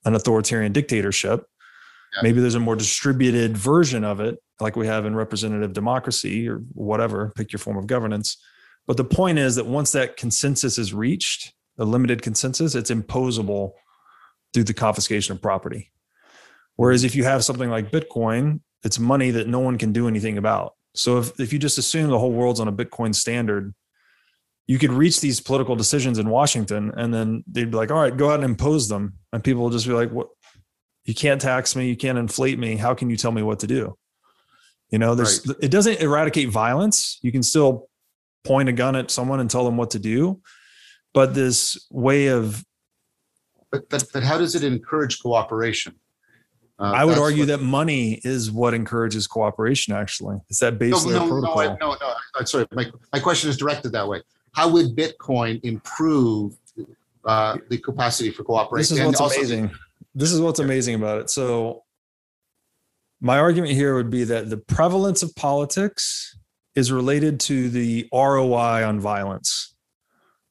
[0.06, 1.44] an authoritarian dictatorship.
[2.22, 6.58] Maybe there's a more distributed version of it, like we have in representative democracy or
[6.74, 8.38] whatever, pick your form of governance.
[8.88, 13.76] But the point is that once that consensus is reached, a limited consensus, it's imposable
[14.54, 15.92] through the confiscation of property.
[16.76, 20.38] Whereas if you have something like Bitcoin, it's money that no one can do anything
[20.38, 20.74] about.
[20.96, 23.74] So if, if you just assume the whole world's on a Bitcoin standard,
[24.68, 28.16] you could reach these political decisions in Washington and then they'd be like, all right,
[28.16, 29.14] go out and impose them.
[29.34, 30.30] And people will just be like, what?
[31.10, 31.90] You can't tax me.
[31.90, 32.76] You can't inflate me.
[32.76, 33.98] How can you tell me what to do?
[34.92, 35.58] You know, there's, right.
[35.60, 37.18] it doesn't eradicate violence.
[37.24, 37.90] You can still
[38.44, 40.40] point a gun at someone and tell them what to do.
[41.16, 42.64] But this way of.
[43.72, 45.96] But, but, but how does it encourage cooperation?
[46.78, 49.96] Uh, I would argue what, that money is what encourages cooperation.
[49.96, 51.56] Actually, is that base no, no, protocol?
[51.56, 52.14] No, I, no, no.
[52.36, 52.68] I'm sorry.
[52.72, 54.22] My, my question is directed that way.
[54.52, 56.56] How would Bitcoin improve
[57.26, 58.96] uh, the capacity for cooperation?
[58.96, 59.72] This is what's amazing.
[60.20, 61.30] This is what's amazing about it.
[61.30, 61.84] So,
[63.22, 66.38] my argument here would be that the prevalence of politics
[66.76, 69.76] is related to the ROI on violence.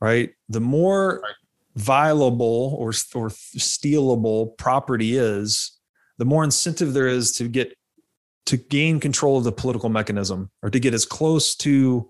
[0.00, 0.30] Right.
[0.48, 1.34] The more right.
[1.76, 5.78] violable or or stealable property is,
[6.16, 7.74] the more incentive there is to get
[8.46, 12.08] to gain control of the political mechanism or to get as close to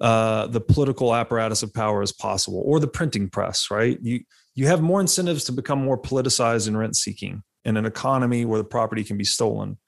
[0.00, 4.20] uh, the political apparatus of power as possible or the printing press right you
[4.54, 8.58] you have more incentives to become more politicized and rent seeking in an economy where
[8.58, 9.78] the property can be stolen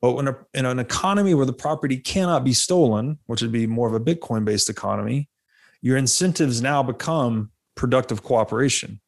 [0.00, 3.66] but when a, in an economy where the property cannot be stolen which would be
[3.66, 5.28] more of a bitcoin based economy
[5.80, 9.00] your incentives now become productive cooperation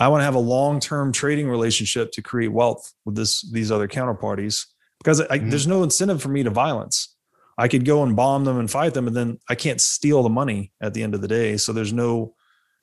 [0.00, 3.86] I want to have a long-term trading relationship to create wealth with this these other
[3.86, 4.64] counterparties
[4.98, 5.50] because I, mm-hmm.
[5.50, 7.14] there's no incentive for me to violence.
[7.58, 10.30] I could go and bomb them and fight them, and then I can't steal the
[10.30, 11.58] money at the end of the day.
[11.58, 12.34] So there's no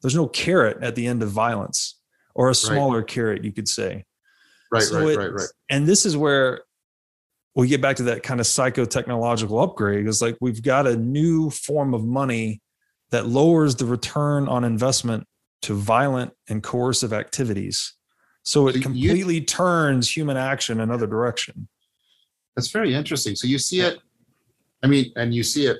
[0.01, 1.99] there's no carrot at the end of violence,
[2.35, 3.07] or a smaller right.
[3.07, 4.05] carrot, you could say.
[4.71, 5.49] Right, so right, it, right, right.
[5.69, 6.61] And this is where
[7.55, 10.07] we get back to that kind of psycho-technological upgrade.
[10.07, 12.61] Is like we've got a new form of money
[13.09, 15.25] that lowers the return on investment
[15.63, 17.93] to violent and coercive activities.
[18.43, 21.67] So it completely you, turns human action another direction.
[22.55, 23.35] That's very interesting.
[23.35, 23.99] So you see it,
[24.83, 25.77] I mean, and you see it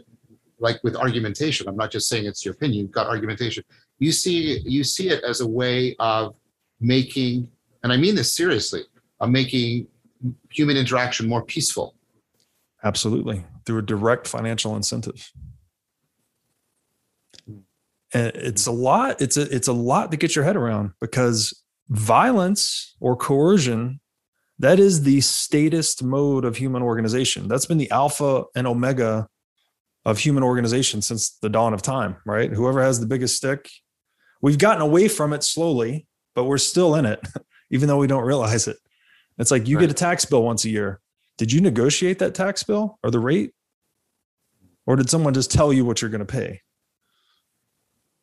[0.60, 1.68] like with argumentation.
[1.68, 3.64] I'm not just saying it's your opinion, you've got argumentation.
[4.00, 6.36] You see, you see it as a way of
[6.80, 7.50] making,
[7.84, 8.84] and I mean this seriously,
[9.20, 9.88] of making
[10.52, 11.96] human interaction more peaceful.
[12.84, 13.44] Absolutely.
[13.66, 15.32] Through a direct financial incentive
[18.14, 21.64] and it's a lot it's a it's a lot to get your head around because
[21.90, 24.00] violence or coercion
[24.60, 29.28] that is the statist mode of human organization that's been the alpha and omega
[30.06, 33.70] of human organization since the dawn of time right whoever has the biggest stick
[34.42, 37.20] we've gotten away from it slowly but we're still in it
[37.72, 38.78] even though we don't realize it
[39.38, 39.84] it's like you right.
[39.84, 41.00] get a tax bill once a year
[41.38, 43.54] did you negotiate that tax bill or the rate
[44.86, 46.62] or did someone just tell you what you're going to pay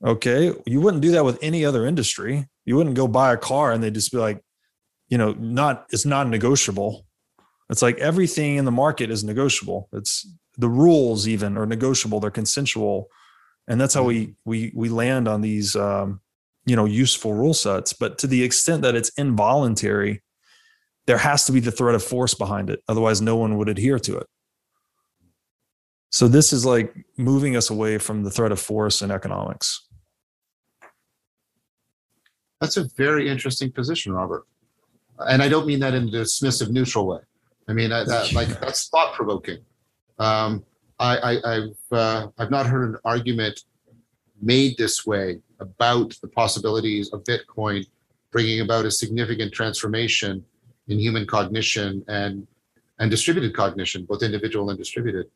[0.04, 0.52] Okay.
[0.66, 2.48] You wouldn't do that with any other industry.
[2.64, 4.42] You wouldn't go buy a car and they'd just be like,
[5.08, 7.06] you know, not, it's not negotiable.
[7.70, 9.88] It's like everything in the market is negotiable.
[9.92, 12.20] It's the rules even are negotiable.
[12.20, 13.08] They're consensual.
[13.68, 16.20] And that's how we, we, we land on these, um,
[16.66, 17.92] you know, useful rule sets.
[17.92, 20.22] But to the extent that it's involuntary,
[21.06, 22.82] there has to be the threat of force behind it.
[22.88, 24.26] Otherwise, no one would adhere to it.
[26.10, 29.86] So this is like moving us away from the threat of force in economics.
[32.60, 34.46] That's a very interesting position, Robert.
[35.18, 37.18] And I don't mean that in a dismissive, neutral way.
[37.68, 39.58] I mean that, that like that's thought provoking.
[40.18, 40.64] Um,
[40.98, 43.60] I, I, have uh, I've not heard an argument
[44.40, 47.84] made this way about the possibilities of Bitcoin
[48.30, 50.44] bringing about a significant transformation
[50.88, 52.46] in human cognition and
[52.98, 55.26] and distributed cognition, both individual and distributed.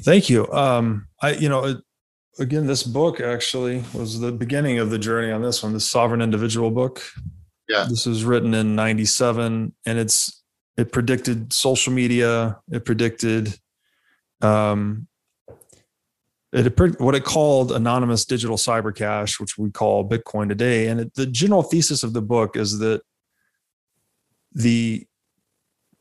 [0.00, 0.50] Thank you.
[0.52, 1.80] Um, I, you know,
[2.38, 6.20] again, this book actually was the beginning of the journey on this one, the Sovereign
[6.20, 7.02] Individual book.
[7.68, 7.86] Yeah.
[7.88, 10.42] This was written in 97 and it's,
[10.76, 12.58] it predicted social media.
[12.70, 13.58] It predicted,
[14.40, 15.06] um,
[16.52, 20.88] it, what it called anonymous digital cyber cash, which we call Bitcoin today.
[20.88, 23.02] And it, the general thesis of the book is that
[24.52, 25.06] the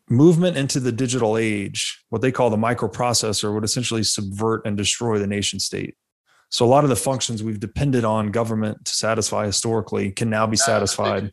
[0.10, 5.20] movement into the digital age, what they call the microprocessor, would essentially subvert and destroy
[5.20, 5.96] the nation state.
[6.50, 10.48] So a lot of the functions we've depended on government to satisfy historically can now
[10.48, 11.32] be satisfied.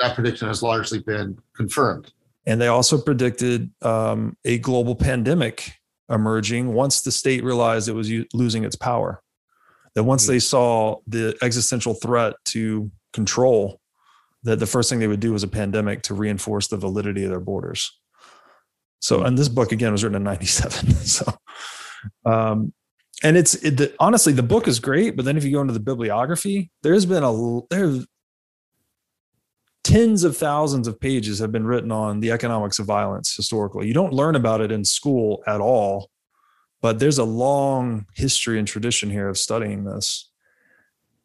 [0.00, 2.12] That prediction has largely been confirmed.
[2.44, 5.74] And they also predicted um, a global pandemic
[6.10, 9.22] emerging once the state realized it was losing its power.
[9.94, 10.32] That once mm-hmm.
[10.32, 13.80] they saw the existential threat to control
[14.42, 17.30] that the first thing they would do was a pandemic to reinforce the validity of
[17.30, 17.90] their borders.
[19.00, 20.94] So, and this book again was written in '97.
[21.04, 21.32] So,
[22.24, 22.72] um,
[23.22, 25.72] and it's it, the, honestly the book is great, but then if you go into
[25.72, 28.06] the bibliography, there's been a there's
[29.84, 33.86] tens of thousands of pages have been written on the economics of violence historically.
[33.86, 36.10] You don't learn about it in school at all,
[36.80, 40.30] but there's a long history and tradition here of studying this.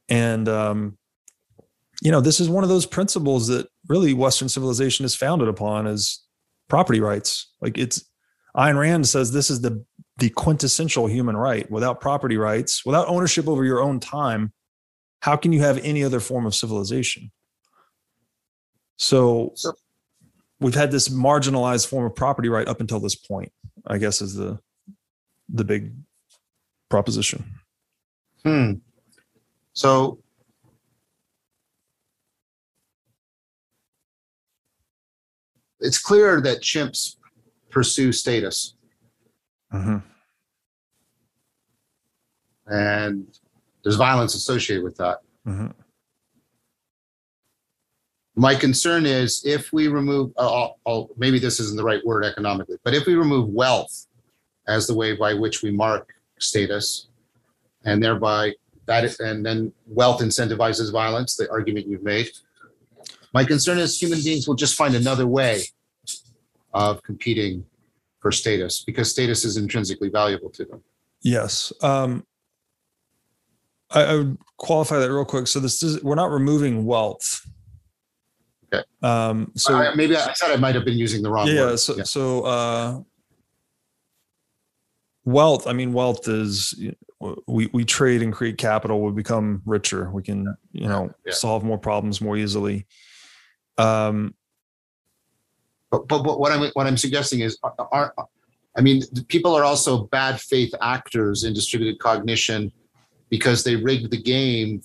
[0.09, 0.97] And um,
[2.01, 5.87] you know, this is one of those principles that really Western civilization is founded upon
[5.87, 6.23] is
[6.67, 7.51] property rights.
[7.61, 8.03] Like it's
[8.55, 9.83] Ayn Rand says this is the
[10.17, 11.69] the quintessential human right.
[11.71, 14.51] Without property rights, without ownership over your own time,
[15.21, 17.31] how can you have any other form of civilization?
[18.99, 19.73] So, so
[20.59, 23.51] we've had this marginalized form of property right up until this point,
[23.87, 24.59] I guess is the
[25.47, 25.93] the big
[26.89, 27.43] proposition.
[28.43, 28.73] Hmm.
[29.73, 30.19] So
[35.79, 37.15] it's clear that chimps
[37.71, 38.75] pursue status.
[39.73, 39.97] Mm-hmm.
[42.67, 43.27] And
[43.83, 45.19] there's violence associated with that.
[45.47, 45.67] Mm-hmm.
[48.35, 52.77] My concern is if we remove, uh, I'll, maybe this isn't the right word economically,
[52.83, 54.07] but if we remove wealth
[54.67, 57.07] as the way by which we mark status,
[57.85, 58.53] and thereby
[58.85, 62.29] that, is, and then wealth incentivizes violence, the argument you've made,
[63.33, 65.63] my concern is human beings will just find another way
[66.73, 67.65] of competing
[68.19, 70.83] for status because status is intrinsically valuable to them.
[71.21, 71.71] Yes.
[71.81, 72.25] Um,
[73.91, 75.47] I, I would qualify that real quick.
[75.47, 77.47] So this is we're not removing wealth.
[78.71, 78.83] Okay.
[79.01, 81.79] Um, so maybe I said I might have been using the wrong yeah, word.
[81.79, 82.03] So, yeah.
[82.03, 82.99] So uh,
[85.25, 85.67] wealth.
[85.67, 86.73] I mean, wealth is
[87.47, 89.01] we we trade and create capital.
[89.01, 90.09] We become richer.
[90.11, 91.33] We can you know yeah.
[91.33, 92.85] solve more problems more easily.
[93.77, 94.35] Um,
[95.89, 98.13] but, but, but what I'm what I'm suggesting is, are,
[98.77, 102.71] I mean, people are also bad faith actors in distributed cognition
[103.29, 104.81] because they rigged the game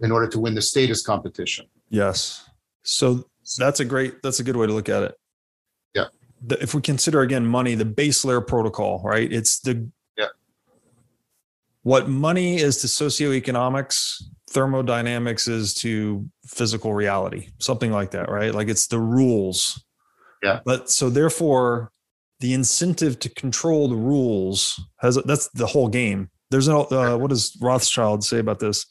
[0.00, 1.66] in order to win the status competition.
[1.88, 2.41] Yes.
[2.82, 3.24] So
[3.58, 5.14] that's a great that's a good way to look at it.
[5.94, 6.06] Yeah.
[6.44, 9.32] The, if we consider again money, the base layer protocol, right?
[9.32, 10.28] It's the yeah.
[11.82, 18.54] What money is to socioeconomics, thermodynamics is to physical reality, something like that, right?
[18.54, 19.84] Like it's the rules
[20.42, 20.60] yeah.
[20.64, 21.92] But so therefore,
[22.40, 26.30] the incentive to control the rules has that's the whole game.
[26.50, 28.84] There's no uh, what does Rothschild say about this?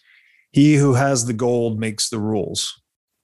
[0.52, 2.81] He who has the gold makes the rules.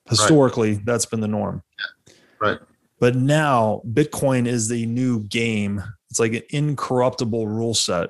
[0.09, 0.85] Historically, right.
[0.85, 1.63] that's been the norm.
[1.79, 2.13] Yeah.
[2.39, 2.59] Right.
[2.99, 5.83] But now Bitcoin is the new game.
[6.09, 8.09] It's like an incorruptible rule set.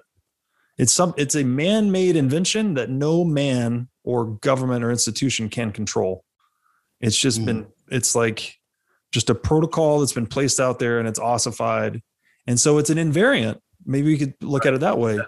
[0.78, 6.24] It's some it's a man-made invention that no man or government or institution can control.
[7.02, 7.46] It's just mm.
[7.46, 8.56] been it's like
[9.12, 12.02] just a protocol that's been placed out there and it's ossified.
[12.46, 13.60] And so it's an invariant.
[13.86, 15.20] Maybe we could look at it that way.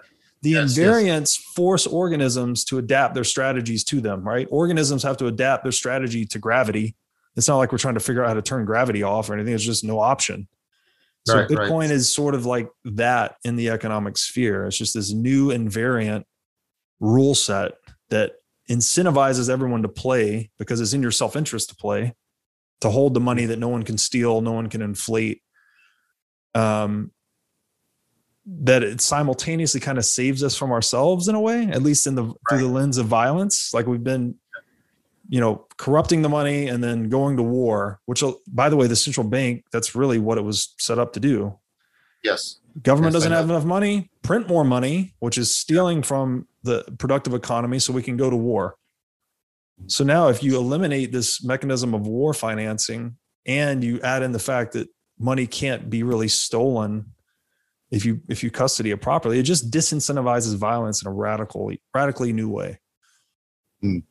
[0.42, 1.44] The yes, invariants yes.
[1.54, 4.48] force organisms to adapt their strategies to them, right?
[4.50, 6.96] Organisms have to adapt their strategy to gravity.
[7.36, 9.54] It's not like we're trying to figure out how to turn gravity off or anything.
[9.54, 10.48] It's just no option.
[11.26, 11.90] So right, Bitcoin right.
[11.90, 14.66] is sort of like that in the economic sphere.
[14.66, 16.24] It's just this new invariant
[16.98, 17.72] rule set
[18.08, 18.32] that
[18.70, 22.14] incentivizes everyone to play because it's in your self-interest to play
[22.80, 25.42] to hold the money that no one can steal, no one can inflate.
[26.54, 27.12] Um,
[28.46, 32.14] that it simultaneously kind of saves us from ourselves in a way, at least in
[32.14, 32.34] the right.
[32.48, 33.72] through the lens of violence.
[33.74, 34.36] Like we've been,
[35.28, 38.00] you know, corrupting the money and then going to war.
[38.06, 41.12] Which, uh, by the way, the central bank that's really what it was set up
[41.14, 41.58] to do.
[42.22, 42.56] Yes.
[42.82, 44.10] Government yes, doesn't have enough money.
[44.22, 48.36] Print more money, which is stealing from the productive economy, so we can go to
[48.36, 48.76] war.
[49.86, 54.38] So now, if you eliminate this mechanism of war financing, and you add in the
[54.38, 54.88] fact that
[55.18, 57.12] money can't be really stolen
[57.90, 62.32] if you if you custody it properly it just disincentivizes violence in a radically radically
[62.32, 62.78] new way
[63.84, 64.02] mm.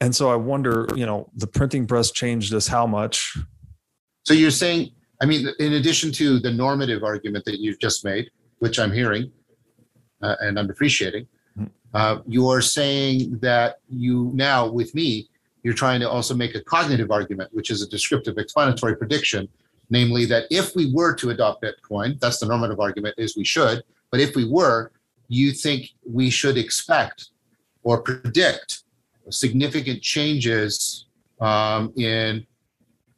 [0.00, 3.36] and so i wonder you know the printing press changed us how much
[4.24, 4.90] so you're saying
[5.22, 8.28] i mean in addition to the normative argument that you've just made
[8.58, 9.30] which i'm hearing
[10.22, 11.66] uh, and i'm appreciating hmm.
[11.94, 15.28] uh, you're saying that you now with me
[15.68, 19.46] you're trying to also make a cognitive argument, which is a descriptive explanatory prediction,
[19.90, 23.82] namely that if we were to adopt Bitcoin, that's the normative argument is we should,
[24.10, 24.92] but if we were,
[25.28, 27.28] you think we should expect
[27.82, 28.84] or predict
[29.28, 31.04] significant changes
[31.38, 32.46] um, in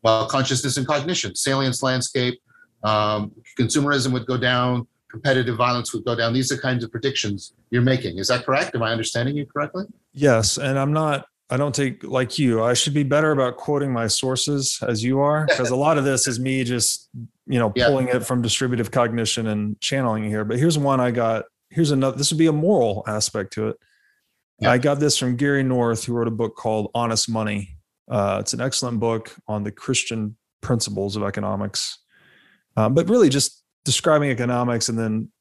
[0.02, 2.42] well consciousness and cognition, salience landscape,
[2.82, 6.32] um, consumerism would go down, competitive violence would go down.
[6.32, 8.18] These are kinds of predictions you're making.
[8.18, 8.74] Is that correct?
[8.74, 9.84] Am I understanding you correctly?
[10.12, 12.62] Yes, and I'm not I don't take like you.
[12.62, 16.04] I should be better about quoting my sources as you are, because a lot of
[16.04, 17.08] this is me just,
[17.46, 18.16] you know, pulling yeah.
[18.16, 20.44] it from distributive cognition and channeling here.
[20.44, 21.46] But here's one I got.
[21.70, 22.16] Here's another.
[22.16, 23.76] This would be a moral aspect to it.
[24.60, 24.70] Yeah.
[24.70, 27.76] I got this from Gary North, who wrote a book called Honest Money.
[28.08, 31.98] Uh, it's an excellent book on the Christian principles of economics,
[32.76, 35.32] uh, but really just describing economics and then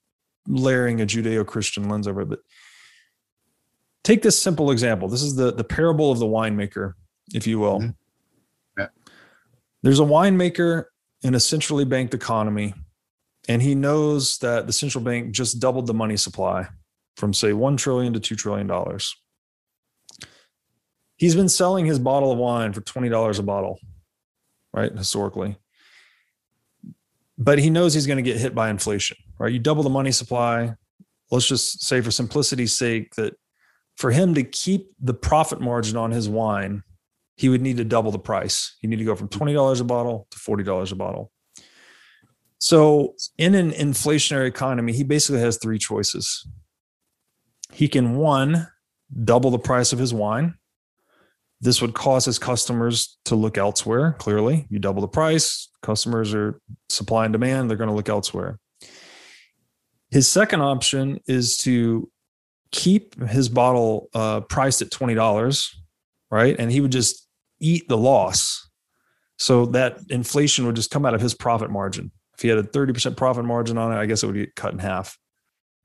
[0.48, 2.30] layering a Judeo-Christian lens over it.
[2.30, 2.40] But
[4.04, 5.08] take this simple example.
[5.08, 6.94] This is the the parable of the winemaker,
[7.34, 7.80] if you will.
[7.80, 7.90] Mm-hmm.
[8.80, 8.88] Yeah.
[9.84, 10.86] There's a winemaker
[11.24, 12.74] in a centrally banked economy,
[13.48, 16.68] and he knows that the central bank just doubled the money supply
[17.18, 19.16] from say 1 trillion to 2 trillion dollars.
[21.18, 23.78] He's been selling his bottle of wine for $20 a bottle,
[24.74, 24.90] right?
[24.90, 25.58] Historically.
[27.38, 29.52] But he knows he's going to get hit by inflation, right?
[29.52, 30.76] You double the money supply.
[31.30, 33.36] Let's just say, for simplicity's sake, that
[34.00, 36.84] for him to keep the profit margin on his wine,
[37.36, 38.78] he would need to double the price.
[38.82, 41.32] You need to go from $20 a bottle to $40 a bottle.
[42.60, 46.48] So, in an inflationary economy, he basically has three choices.
[47.74, 48.68] He can, one,
[49.24, 50.56] double the price of his wine.
[51.60, 54.14] This would cause his customers to look elsewhere.
[54.14, 58.60] Clearly, you double the price, customers are supply and demand, they're going to look elsewhere.
[60.10, 62.10] His second option is to
[62.72, 65.76] keep his bottle uh, priced at twenty dollars,
[66.30, 66.56] right?
[66.58, 67.28] And he would just
[67.60, 68.68] eat the loss.
[69.38, 72.12] So that inflation would just come out of his profit margin.
[72.36, 74.56] If he had a thirty percent profit margin on it, I guess it would get
[74.56, 75.18] cut in half.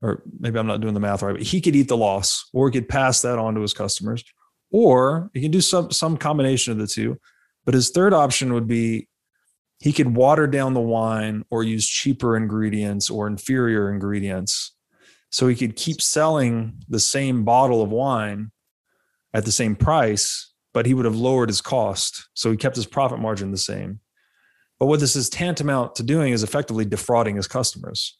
[0.01, 2.69] Or maybe I'm not doing the math right, but he could eat the loss, or
[2.69, 4.23] he could pass that on to his customers,
[4.71, 7.17] or he can do some some combination of the two.
[7.63, 9.07] But his third option would be
[9.79, 14.74] he could water down the wine or use cheaper ingredients or inferior ingredients
[15.31, 18.51] so he could keep selling the same bottle of wine
[19.33, 22.29] at the same price, but he would have lowered his cost.
[22.33, 23.99] So he kept his profit margin the same.
[24.79, 28.17] But what this is tantamount to doing is effectively defrauding his customers.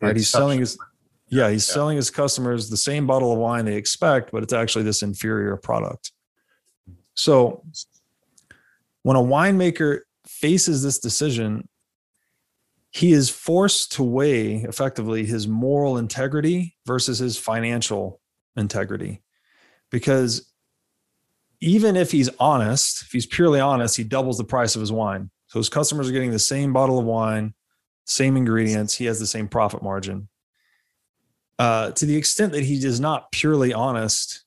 [0.00, 0.16] Right?
[0.16, 0.78] He's selling his
[1.28, 1.74] yeah, he's yeah.
[1.74, 5.56] selling his customers the same bottle of wine they expect, but it's actually this inferior
[5.56, 6.12] product.
[7.14, 7.64] So
[9.02, 11.68] when a winemaker faces this decision,
[12.90, 18.20] he is forced to weigh effectively his moral integrity versus his financial
[18.56, 19.22] integrity.
[19.90, 20.50] Because
[21.60, 25.30] even if he's honest, if he's purely honest, he doubles the price of his wine.
[25.46, 27.54] So his customers are getting the same bottle of wine,
[28.06, 30.28] same ingredients, he has the same profit margin.
[31.58, 34.44] Uh, to the extent that he is not purely honest,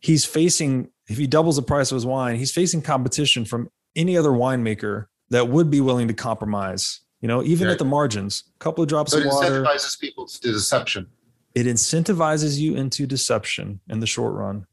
[0.00, 4.16] he's facing, if he doubles the price of his wine, he's facing competition from any
[4.16, 7.72] other winemaker that would be willing to compromise you know, even right.
[7.72, 9.62] at the margins, a couple of drops so of water.
[9.62, 11.06] It incentivizes people to deception.
[11.54, 14.66] It incentivizes you into deception in the short run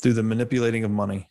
[0.00, 1.28] through the manipulating of money.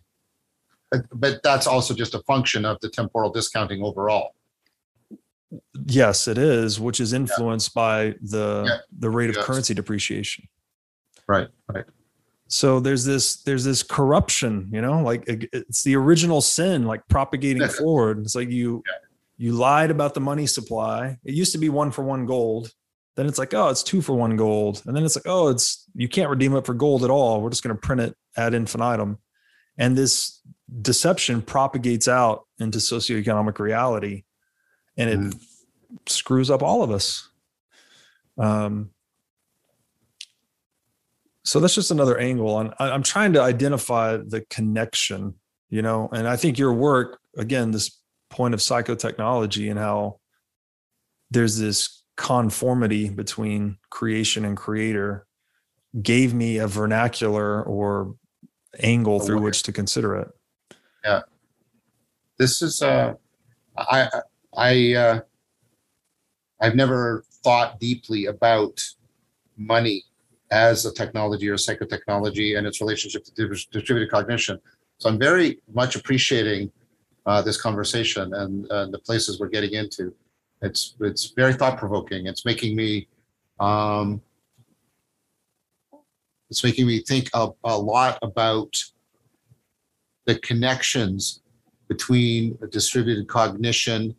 [1.13, 4.35] But that's also just a function of the temporal discounting overall.
[5.87, 7.81] Yes, it is, which is influenced yeah.
[7.81, 8.77] by the yeah.
[8.99, 9.45] the rate of yes.
[9.45, 10.47] currency depreciation.
[11.27, 11.85] Right, right.
[12.47, 17.67] So there's this there's this corruption, you know, like it's the original sin, like propagating
[17.79, 18.19] forward.
[18.19, 19.07] It's like you yeah
[19.41, 21.17] you lied about the money supply.
[21.25, 22.71] It used to be one for one gold.
[23.15, 24.83] Then it's like, oh, it's two for one gold.
[24.85, 27.41] And then it's like, oh, it's you can't redeem it for gold at all.
[27.41, 29.17] We're just going to print it ad infinitum.
[29.79, 30.39] And this
[30.79, 34.25] deception propagates out into socioeconomic reality
[34.95, 35.41] and it mm.
[36.05, 37.27] screws up all of us.
[38.37, 38.91] Um,
[41.43, 45.33] so that's just another angle on i'm trying to identify the connection
[45.71, 48.00] you know and i think your work again this
[48.31, 50.19] point of psychotechnology and how
[51.29, 55.27] there's this conformity between creation and creator
[56.01, 58.15] gave me a vernacular or
[58.79, 60.29] angle through which to consider it.
[61.03, 61.21] Yeah.
[62.39, 63.13] This is uh
[63.77, 64.09] I
[64.55, 65.19] I uh
[66.61, 68.81] I've never thought deeply about
[69.57, 70.03] money
[70.51, 74.59] as a technology or psychotechnology and its relationship to distributed cognition.
[74.99, 76.71] So I'm very much appreciating
[77.25, 80.13] uh, this conversation and uh, the places we're getting into.
[80.61, 82.27] It's it's very thought provoking.
[82.27, 83.07] It's making me
[83.59, 84.21] um,
[86.49, 88.75] it's making me think a, a lot about
[90.25, 91.41] the connections
[91.87, 94.15] between distributed cognition,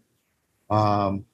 [0.70, 1.24] um,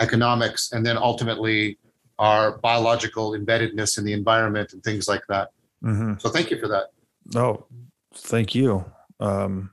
[0.00, 1.78] economics, and then ultimately
[2.18, 5.50] our biological embeddedness in the environment and things like that.
[5.82, 6.14] Mm-hmm.
[6.18, 6.90] So thank you for that.
[7.34, 7.66] Oh,
[8.14, 8.84] thank you.
[9.18, 9.70] Um,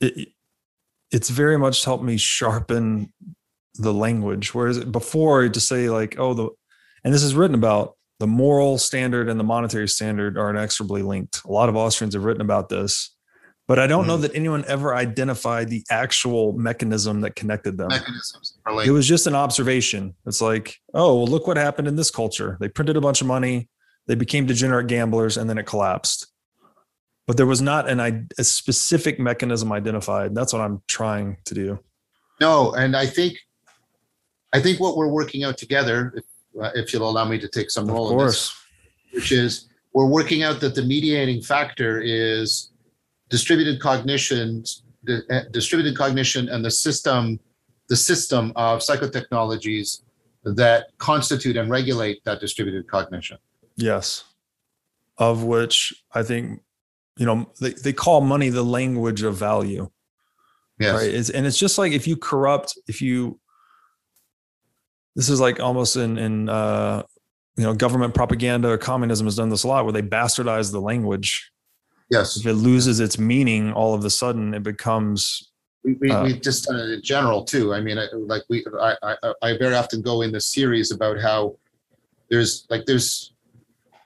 [0.00, 0.28] it,
[1.10, 3.12] it's very much helped me sharpen
[3.74, 4.54] the language.
[4.54, 6.48] Whereas before, to say like, oh, the,
[7.04, 11.42] and this is written about the moral standard and the monetary standard are inexorably linked.
[11.44, 13.16] A lot of Austrians have written about this,
[13.66, 14.08] but I don't mm.
[14.08, 17.88] know that anyone ever identified the actual mechanism that connected them.
[17.88, 18.58] Mechanisms.
[18.70, 20.14] Like- it was just an observation.
[20.26, 22.58] It's like, oh, well, look what happened in this culture.
[22.60, 23.70] They printed a bunch of money,
[24.06, 26.29] they became degenerate gamblers, and then it collapsed
[27.30, 28.00] but there was not an
[28.38, 30.34] a specific mechanism identified.
[30.34, 31.78] That's what I'm trying to do.
[32.40, 33.38] No, and I think
[34.52, 36.24] I think what we're working out together, if,
[36.60, 38.52] uh, if you'll allow me to take some role in this,
[39.12, 42.72] which is we're working out that the mediating factor is
[43.28, 44.64] distributed cognition,
[45.08, 47.38] uh, distributed cognition, and the system,
[47.86, 50.02] the system of psychotechnologies
[50.42, 53.38] that constitute and regulate that distributed cognition.
[53.76, 54.24] Yes,
[55.16, 56.62] of which I think
[57.20, 59.88] you know they, they call money the language of value
[60.80, 60.94] yes.
[60.94, 61.14] right?
[61.14, 63.38] It's, and it's just like if you corrupt if you
[65.14, 67.02] this is like almost in in uh
[67.56, 70.80] you know government propaganda or communism has done this a lot where they bastardize the
[70.80, 71.52] language.
[72.10, 72.36] Yes.
[72.38, 75.52] If it loses its meaning all of a sudden it becomes
[75.84, 78.62] we, we, uh, we've just done it in general too i mean I, like we
[78.78, 81.56] I, I i very often go in the series about how
[82.28, 83.32] there's like there's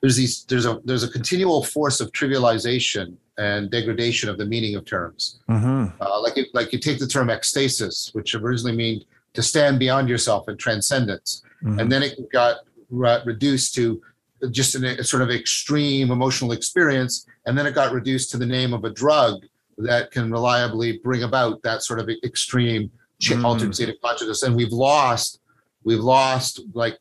[0.05, 4.77] there's these there's a there's a continual force of trivialization and degradation of the meaning
[4.77, 5.41] of terms.
[5.49, 5.97] Mm-hmm.
[5.99, 10.11] Uh, like it, like you take the term ecstasis, which originally meant to stand beyond
[10.11, 11.79] yourself in transcendence, mm-hmm.
[11.79, 12.57] and then it got
[12.91, 14.03] re- reduced to
[14.51, 18.45] just an, a sort of extreme emotional experience, and then it got reduced to the
[18.45, 19.47] name of a drug
[19.79, 22.91] that can reliably bring about that sort of extreme
[23.23, 23.43] mm.
[23.43, 25.41] altered state of consciousness, and we've lost
[25.83, 26.99] we've lost like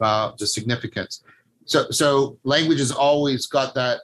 [0.00, 1.24] uh, the significance.
[1.68, 4.00] So, so language has always got that.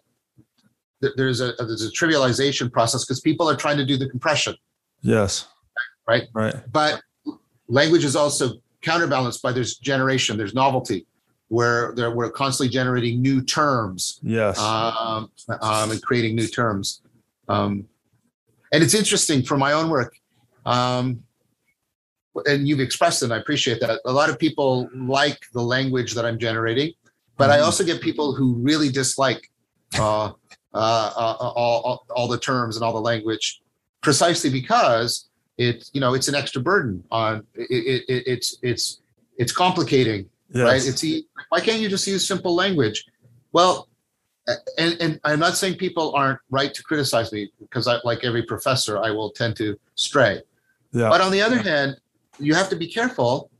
[1.01, 4.55] There's a there's a trivialization process because people are trying to do the compression.
[5.01, 5.49] Yes.
[6.07, 6.24] Right.
[6.32, 6.55] Right.
[6.70, 7.03] But
[7.69, 11.07] language is also counterbalanced by there's generation, there's novelty,
[11.49, 14.20] where there, we're constantly generating new terms.
[14.23, 14.59] Yes.
[14.59, 15.31] Um,
[15.61, 17.01] um, and creating new terms.
[17.49, 17.86] Um,
[18.73, 20.15] and it's interesting for my own work.
[20.66, 21.23] Um,
[22.47, 24.01] and you've expressed it, and I appreciate that.
[24.05, 26.93] A lot of people like the language that I'm generating
[27.36, 27.65] but I mm-hmm.
[27.65, 29.51] also get people who really dislike
[29.98, 30.31] uh, uh,
[30.74, 33.61] uh, all, all, all the terms and all the language,
[34.02, 39.01] precisely because it you know it's an extra burden on it, it, it's it's
[39.39, 40.65] it's complicating, yes.
[40.65, 40.86] right?
[40.86, 41.05] It's
[41.48, 43.05] why can't you just use simple language?
[43.52, 43.89] Well,
[44.78, 48.43] and, and I'm not saying people aren't right to criticize me because I, like every
[48.43, 50.40] professor, I will tend to stray.
[50.93, 51.09] Yeah.
[51.09, 51.97] But on the other hand,
[52.39, 53.51] you have to be careful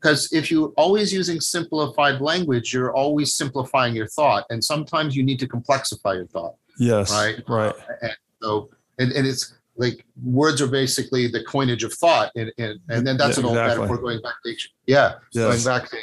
[0.00, 5.22] because if you're always using simplified language you're always simplifying your thought and sometimes you
[5.22, 10.04] need to complexify your thought yes right right uh, and so and, and it's like
[10.22, 13.56] words are basically the coinage of thought and and, and then that's yeah, an old
[13.56, 13.80] exactly.
[13.80, 15.64] metaphor going back to ancient, yeah yes.
[15.64, 15.96] going back to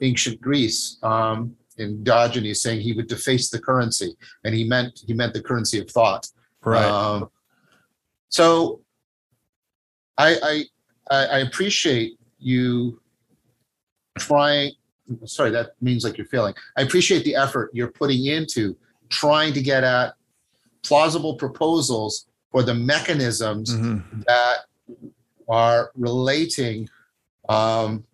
[0.00, 4.14] ancient greece um in diogenes saying he would deface the currency
[4.44, 6.28] and he meant he meant the currency of thought
[6.64, 7.28] right um,
[8.28, 8.80] so
[10.18, 10.64] I,
[11.10, 13.01] I i appreciate you
[14.18, 14.72] trying
[15.24, 16.54] sorry that means like you're failing.
[16.76, 18.76] I appreciate the effort you're putting into
[19.08, 20.14] trying to get at
[20.82, 24.20] plausible proposals for the mechanisms mm-hmm.
[24.26, 24.58] that
[25.48, 26.88] are relating
[27.48, 28.04] um,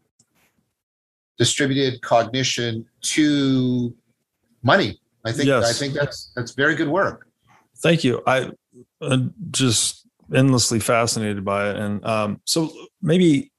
[1.39, 3.95] distributed cognition to
[4.63, 5.01] money.
[5.25, 5.65] I think yes.
[5.69, 7.27] i think that's that's very good work.
[7.79, 8.23] Thank you.
[8.27, 8.51] I
[9.03, 11.77] am just endlessly fascinated by it.
[11.77, 12.71] And um, so
[13.03, 13.53] maybe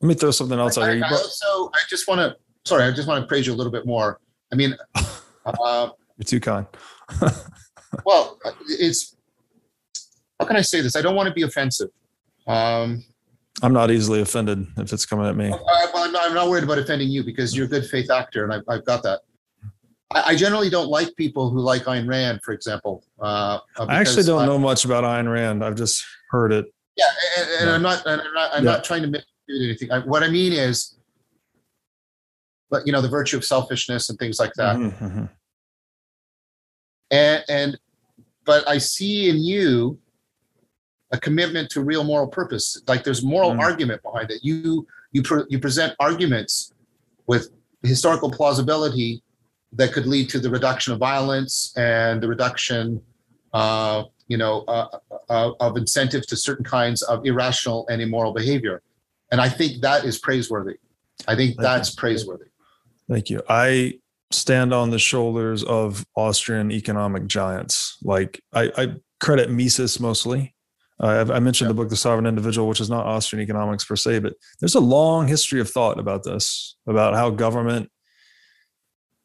[0.00, 1.04] let me throw something else out here.
[1.04, 3.72] I, also, I just want to, sorry, I just want to praise you a little
[3.72, 4.18] bit more.
[4.52, 4.74] I mean,
[5.44, 6.66] uh, you're too kind.
[8.06, 9.16] well, it's,
[10.38, 10.96] how can I say this?
[10.96, 11.90] I don't want to be offensive.
[12.46, 13.04] Um,
[13.62, 15.50] I'm not easily offended if it's coming at me.
[15.50, 15.58] Uh,
[15.92, 18.44] well, I'm not, I'm not, worried about offending you because you're a good faith actor
[18.44, 19.20] and I've, I've got that.
[20.12, 23.04] I, I generally don't like people who like Ayn Rand, for example.
[23.20, 25.62] Uh, uh, I actually don't I- know much about Ayn Rand.
[25.62, 26.66] I've just heard it.
[26.96, 27.04] Yeah,
[27.38, 27.74] and, and Yeah.
[27.74, 28.70] I'm not, and I'm not, I'm Yeah.
[28.72, 29.22] not trying to
[29.54, 29.90] anything.
[29.90, 30.96] I, what I mean is,
[32.70, 34.76] but you know, the virtue of selfishness and things like that.
[34.76, 35.30] Mhm, mhm.
[37.10, 37.78] And, and,
[38.44, 39.98] but I see in you
[41.12, 42.80] a commitment to real moral purpose.
[42.86, 43.58] Like there's moral Mm.
[43.58, 44.44] argument behind it.
[44.44, 46.72] You, you, pre- you present arguments
[47.26, 47.50] with
[47.82, 49.22] historical plausibility
[49.72, 53.02] that could lead to the reduction of violence and the reduction,
[53.52, 54.98] uh, you know, uh,
[55.28, 58.82] uh, of incentive to certain kinds of irrational and immoral behavior.
[59.30, 60.76] And I think that is praiseworthy.
[61.28, 62.46] I think Thank that's praiseworthy.
[63.08, 63.42] Thank you.
[63.48, 63.94] I
[64.30, 67.98] stand on the shoulders of Austrian economic giants.
[68.02, 70.54] Like I, I credit Mises mostly.
[71.00, 74.18] Uh, I mentioned the book The Sovereign Individual, which is not Austrian economics per se,
[74.18, 77.90] but there's a long history of thought about this, about how government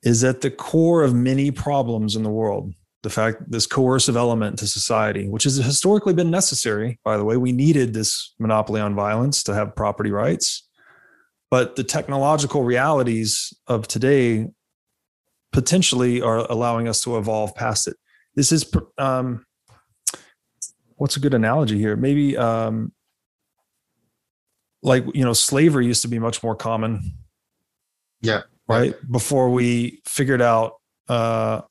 [0.01, 2.73] is at the core of many problems in the world.
[3.05, 7.37] The fact this coercive element to society, which has historically been necessary, by the way,
[7.37, 10.67] we needed this monopoly on violence to have property rights.
[11.51, 14.47] But the technological realities of today
[15.53, 17.95] potentially are allowing us to evolve past it.
[18.33, 18.65] This is,
[18.97, 19.45] um,
[20.95, 21.95] what's a good analogy here?
[21.95, 22.91] Maybe um,
[24.81, 27.19] like, you know, slavery used to be much more common.
[28.21, 28.41] Yeah.
[28.67, 28.95] Right.
[29.11, 31.61] Before we figured out, uh,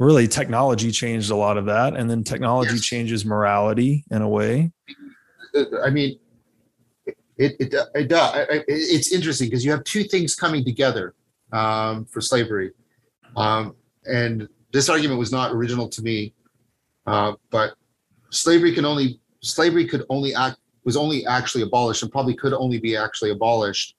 [0.00, 1.94] really technology changed a lot of that.
[1.94, 2.80] And then technology Yes.
[2.84, 4.72] changes morality in a way.
[5.54, 6.18] uh, I mean,
[7.06, 8.34] it it it does.
[8.34, 11.14] I- I- It's interesting because you have two things coming together
[11.52, 12.70] um, for slavery,
[13.36, 13.74] um,
[14.06, 16.32] and this argument was not original to me,
[17.06, 17.74] uh, but
[18.30, 22.78] slavery can only slavery could only act was only actually abolished and probably could only
[22.78, 23.96] be actually abolished.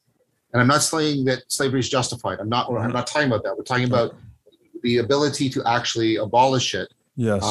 [0.54, 2.40] And I'm not saying that slavery is justified.
[2.40, 2.72] I'm not.
[2.72, 3.56] I'm not talking about that.
[3.58, 4.16] We're talking about
[4.84, 7.42] the ability to actually abolish it Yes.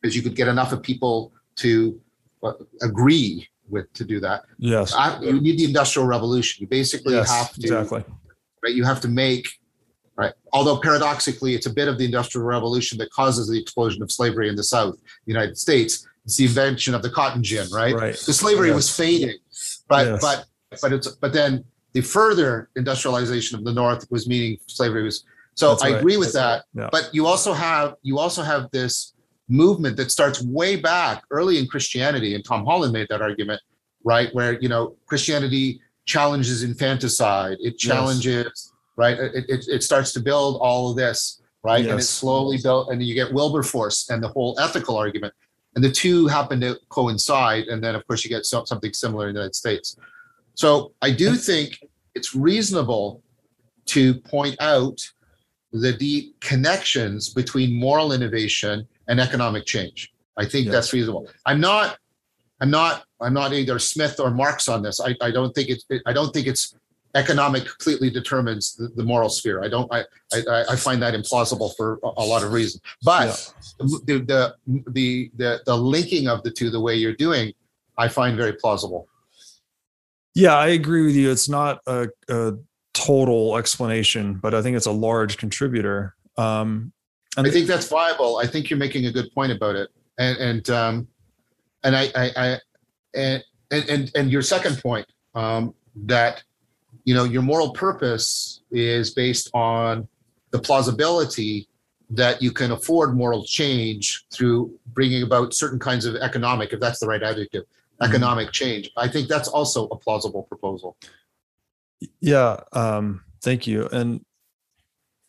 [0.00, 1.98] because you could get enough of people to
[2.42, 4.44] uh, agree with to do that.
[4.58, 4.92] yes.
[4.94, 6.62] I, you need the industrial revolution.
[6.62, 7.30] You basically yes.
[7.30, 8.04] have to, Exactly.
[8.62, 8.74] right?
[8.74, 9.48] You have to make,
[10.16, 10.32] right?
[10.52, 14.48] Although paradoxically, it's a bit of the industrial revolution that causes the explosion of slavery
[14.48, 14.94] in the South,
[15.26, 16.06] the United States.
[16.24, 17.94] It's the invention of the cotton gin, right?
[17.94, 18.16] Right.
[18.16, 19.38] The slavery was fading,
[19.88, 20.20] but Yes.
[20.20, 20.44] but
[20.82, 25.24] but it's but then the further industrialization of the North was meaning slavery was.
[25.56, 25.98] So That's I right.
[25.98, 26.82] agree with That's that.
[26.82, 26.88] Yeah.
[26.92, 29.14] But you also have you also have this
[29.48, 33.60] movement that starts way back early in Christianity, and Tom Holland made that argument,
[34.04, 34.32] right?
[34.34, 39.18] Where you know Christianity challenges infanticide, it challenges, right?
[39.18, 41.84] It, it, it starts to build all of this, right?
[41.84, 45.32] And it slowly built, and then you get Wilberforce and the whole ethical argument,
[45.74, 49.28] and the two happen to coincide, and then of course you get so, something similar
[49.28, 49.96] in the United States.
[50.54, 51.78] So I do think
[52.14, 53.22] it's reasonable
[53.86, 55.00] to point out
[55.80, 60.12] the deep connections between moral innovation and economic change.
[60.36, 60.74] I think Yes.
[60.74, 61.28] that's reasonable.
[61.46, 61.98] I'm not,
[62.60, 65.00] I'm not, I'm not either Smith or Marx on this.
[65.00, 66.74] I, I don't think it's, I don't think it's
[67.14, 69.62] economic completely determines the, the moral sphere.
[69.64, 70.04] I don't, I,
[70.34, 72.82] I, I find that implausible for a, lot of reasons.
[73.02, 74.54] But the, the,
[74.92, 77.52] the, the, the linking of the two, the way you're doing,
[77.96, 79.08] I find very plausible.
[80.34, 81.30] Yeah, I agree with you.
[81.30, 82.52] It's not a, a
[82.96, 86.14] total explanation, but I think it's a large contributor.
[86.36, 86.92] Um,
[87.36, 88.38] and I think that's viable.
[88.38, 89.90] I think you're making a good point about it.
[90.18, 91.08] And and um
[91.84, 92.58] and I I, I
[93.14, 95.74] and, and and your second point um
[96.06, 96.42] that
[97.04, 100.08] you know your moral purpose is based on
[100.50, 101.68] the plausibility
[102.08, 107.00] that you can afford moral change through bringing about certain kinds of economic if that's
[107.00, 108.08] the right adjective Mhm.
[108.08, 110.96] economic change i think that's also a plausible proposal
[112.20, 113.88] yeah, um, thank you.
[113.88, 114.24] And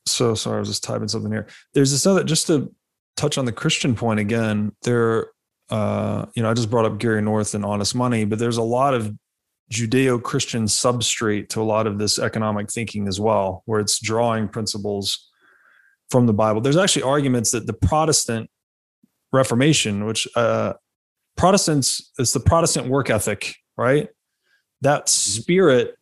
[0.06, 1.48] so sorry, I was just typing something here.
[1.74, 2.74] There's this other, just to
[3.16, 5.32] touch on the Christian point again, there,
[5.70, 8.64] uh, you know, I just brought up Gary North and Honest Money, but there's a
[8.64, 9.14] lot of
[9.72, 14.48] Judeo Christian substrate to a lot of this economic thinking as well, where it's drawing
[14.48, 15.30] principles
[16.10, 16.62] from the Bible.
[16.62, 18.50] There's actually arguments that the Protestant
[19.34, 20.74] Reformation, which uh,
[21.36, 24.08] Protestants, it's the Protestant work ethic, right?
[24.82, 25.96] That spirit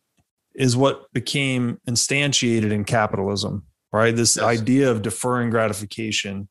[0.56, 4.14] is what became instantiated in capitalism, right?
[4.16, 4.44] This Yes.
[4.44, 6.48] idea of deferring gratification.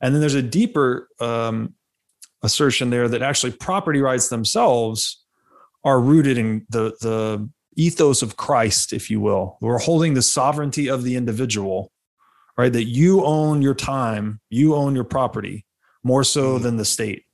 [0.00, 1.74] And then there's a deeper um,
[2.42, 5.24] assertion there that actually property rights themselves
[5.84, 9.56] are rooted in the, the ethos of Christ, if you will.
[9.60, 11.92] We're holding the sovereignty of the individual,
[12.58, 12.72] right?
[12.72, 15.64] That you own your time, you own your property
[16.02, 16.62] more so Mhm.
[16.62, 17.24] than the state.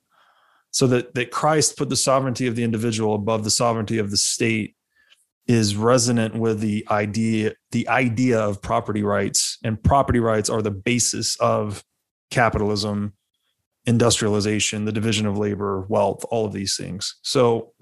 [0.70, 4.16] So that, that Christ put the sovereignty of the individual above the sovereignty of the
[4.16, 4.74] state
[5.47, 10.70] is resonant with the idea the idea of property rights and property rights are the
[10.70, 11.85] basis of
[12.31, 13.12] capitalism
[13.86, 17.73] industrialization the division of labor wealth all of these things so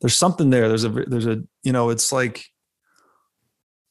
[0.00, 2.44] there's something there there's a there's a you know it's like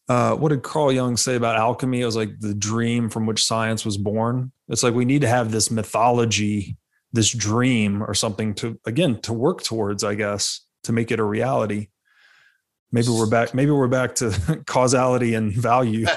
[0.07, 2.01] uh, what did Carl Jung say about alchemy?
[2.01, 4.51] It was like the dream from which science was born.
[4.67, 6.77] It's like we need to have this mythology,
[7.11, 11.23] this dream or something to, again, to work towards, I guess, to make it a
[11.23, 11.87] reality
[12.95, 14.31] maybe we're back maybe we're back to
[14.65, 16.05] causality and value.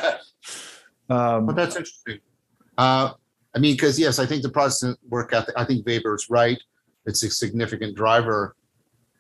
[1.11, 2.19] Um, but that's interesting.
[2.77, 3.13] Uh,
[3.55, 6.59] i mean because yes i think the protestant work ethic i think weber's right.
[7.07, 8.55] It's a significant driver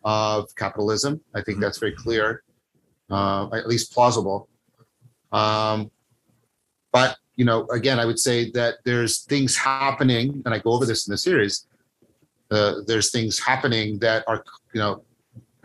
[0.04, 1.22] of capitalism.
[1.34, 1.62] I think mm-hmm.
[1.62, 2.42] that's very clear
[3.10, 4.50] uh, at least plausible.
[5.32, 5.90] Um,
[6.92, 10.84] but you know again i would say that there's things happening and i go over
[10.84, 11.66] this in the series
[12.50, 14.44] uh, there's things happening that are
[14.74, 15.02] you know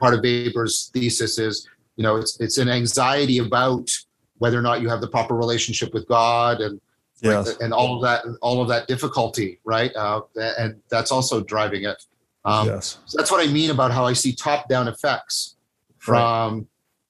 [0.03, 3.89] part of Weber's thesis is you know it's it's an anxiety about
[4.37, 6.79] whether or not you have the proper relationship with god and
[7.21, 7.57] yes.
[7.59, 10.21] and all of that all of that difficulty right uh,
[10.57, 12.03] and that's also driving it
[12.45, 12.99] um, yes.
[13.05, 15.55] so that's what i mean about how i see top down effects
[15.97, 16.65] from right.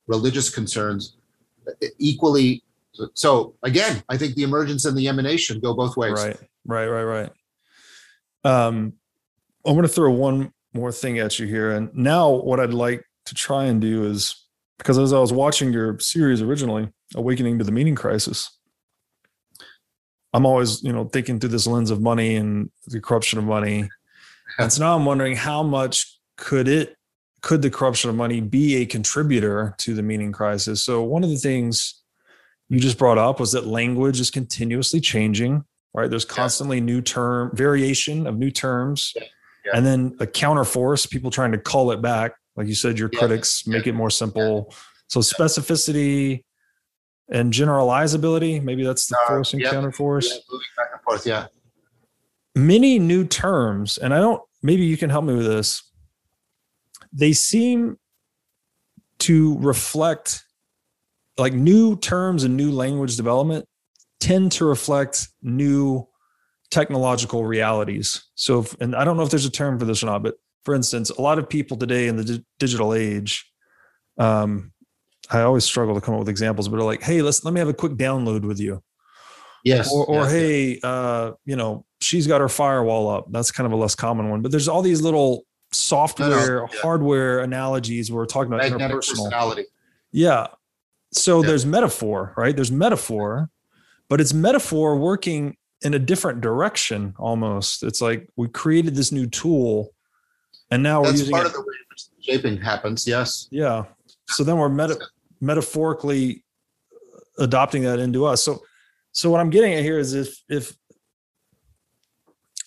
[0.07, 1.15] religious concerns
[1.97, 2.63] equally
[3.13, 7.03] so again i think the emergence and the emanation go both ways right right right
[7.03, 7.31] right
[8.43, 8.93] um
[9.65, 13.03] i'm going to throw one more thing at you here and now what i'd like
[13.25, 14.42] to try and do is
[14.83, 18.57] because as I was watching your series originally, Awakening to the Meaning Crisis,
[20.33, 23.89] I'm always, you know, thinking through this lens of money and the corruption of money.
[24.59, 26.95] And so now I'm wondering how much could it
[27.41, 30.83] could the corruption of money be a contributor to the meaning crisis?
[30.83, 32.03] So one of the things
[32.69, 35.63] you just brought up was that language is continuously changing,
[35.95, 36.07] right?
[36.07, 36.83] There's constantly yeah.
[36.83, 39.13] new term variation of new terms.
[39.15, 39.23] Yeah.
[39.65, 39.71] Yeah.
[39.75, 43.19] And then a counterforce, people trying to call it back like you said, your yeah.
[43.19, 44.67] critics make it more simple.
[44.69, 44.75] Yeah.
[45.07, 46.43] So specificity
[47.29, 49.71] and generalizability, maybe that's the uh, force and yeah.
[49.71, 50.27] counterforce.
[50.29, 51.47] Yeah, moving back and forth, yeah.
[52.55, 55.83] Many new terms, and I don't, maybe you can help me with this.
[57.11, 57.97] They seem
[59.19, 60.43] to reflect
[61.37, 63.65] like new terms and new language development
[64.19, 66.07] tend to reflect new
[66.71, 68.23] technological realities.
[68.35, 70.35] So, if, and I don't know if there's a term for this or not, but
[70.65, 73.51] for instance, a lot of people today in the di- digital age,
[74.17, 74.71] um,
[75.29, 77.59] I always struggle to come up with examples, but are like, hey, let's let me
[77.59, 78.83] have a quick download with you.
[79.63, 79.91] Yes.
[79.91, 80.83] Or, or yes, hey, yes.
[80.83, 83.31] Uh, you know, she's got her firewall up.
[83.31, 86.67] That's kind of a less common one, but there's all these little software, no, no,
[86.71, 86.79] yeah.
[86.81, 88.11] hardware analogies.
[88.11, 89.63] We're talking about Magnetic interpersonal.
[90.11, 90.47] Yeah.
[91.13, 91.47] So yeah.
[91.47, 92.55] there's metaphor, right?
[92.55, 93.49] There's metaphor,
[94.09, 97.83] but it's metaphor working in a different direction almost.
[97.83, 99.92] It's like we created this new tool
[100.73, 101.73] and now That's we're using part it, of the way
[102.19, 103.07] shaping happens.
[103.07, 103.47] Yes.
[103.51, 103.85] Yeah.
[104.29, 104.99] So then we're meta-
[105.39, 106.43] metaphorically
[107.39, 108.43] uh, adopting that into us.
[108.43, 108.63] So,
[109.11, 110.75] so what I'm getting at here is if if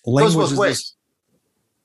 [0.05, 0.95] language flows both ways,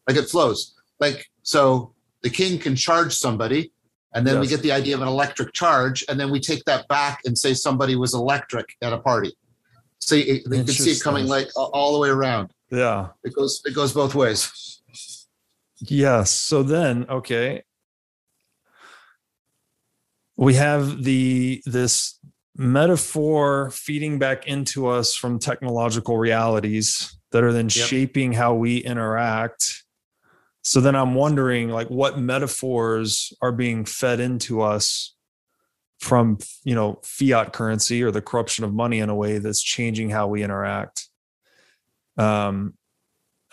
[0.07, 0.75] like it flows.
[1.01, 1.93] Like so,
[2.23, 3.73] the king can charge somebody,
[4.15, 4.43] and then yes.
[4.43, 7.37] we get the idea of an electric charge, and then we take that back and
[7.37, 9.33] say somebody was electric at a party.
[9.99, 12.53] So you, you can see it coming like all the way around.
[12.71, 14.82] Yeah, it goes it goes both ways.
[15.85, 16.31] Yes.
[16.31, 17.65] So then, okay,
[20.37, 22.19] we have the this
[22.57, 27.73] metaphor feeding back into us from technological realities that are then yep.
[27.73, 29.83] shaping how we interact.
[30.63, 35.17] So then I'm wondering like what metaphors are being fed into us
[35.99, 40.11] from, you know, fiat currency or the corruption of money in a way that's changing
[40.11, 41.09] how we interact.
[42.17, 42.75] Um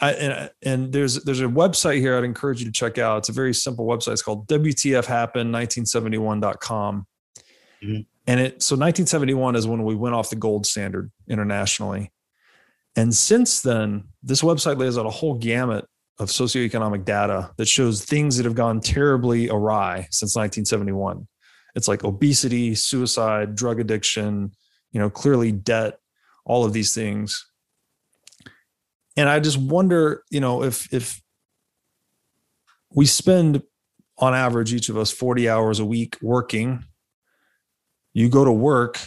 [0.02, 3.20] I, and, and, there's there's a website here I'd encourage you to check out.
[3.20, 4.14] It's a very simple website.
[4.14, 7.08] It's called WTFHappen1971.com.
[7.84, 8.02] Mm-hmm.
[8.28, 12.12] And it so 1971 is when we went off the gold standard internationally.
[12.96, 15.86] And since then, this website lays out a whole gamut
[16.20, 21.28] of socioeconomic data that shows things that have gone terribly awry since 1971.
[21.76, 24.52] It's like obesity, suicide, drug addiction,
[24.92, 26.00] you know, clearly debt,
[26.46, 27.49] all of these things
[29.20, 31.22] and I just wonder, you know, if if
[32.96, 33.62] we spend
[34.18, 36.86] on average each of us 40 hours a week working,
[38.14, 38.98] you go to work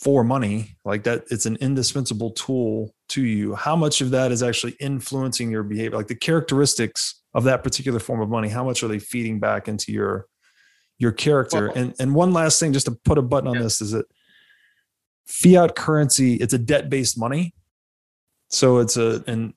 [0.00, 3.54] for money, like that it's an indispensable tool to you.
[3.54, 5.96] How much of that is actually influencing your behavior?
[5.96, 9.68] Like the characteristics of that particular form of money, how much are they feeding back
[9.68, 10.26] into your
[10.98, 11.68] your character?
[11.68, 13.62] And and one last thing, just to put a button on yeah.
[13.62, 14.06] this, is that
[15.28, 17.54] fiat currency, it's a debt-based money.
[18.48, 19.54] So it's a, and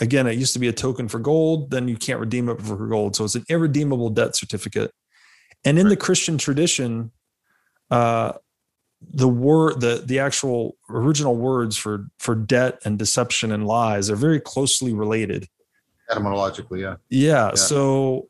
[0.00, 1.70] again, it used to be a token for gold.
[1.70, 3.16] Then you can't redeem it for gold.
[3.16, 4.92] So it's an irredeemable debt certificate.
[5.64, 5.90] And in right.
[5.90, 7.12] the Christian tradition,
[7.90, 8.32] uh,
[9.02, 14.16] the word the the actual original words for for debt and deception and lies are
[14.16, 15.48] very closely related
[16.10, 16.96] etymologically yeah.
[17.08, 18.28] yeah yeah so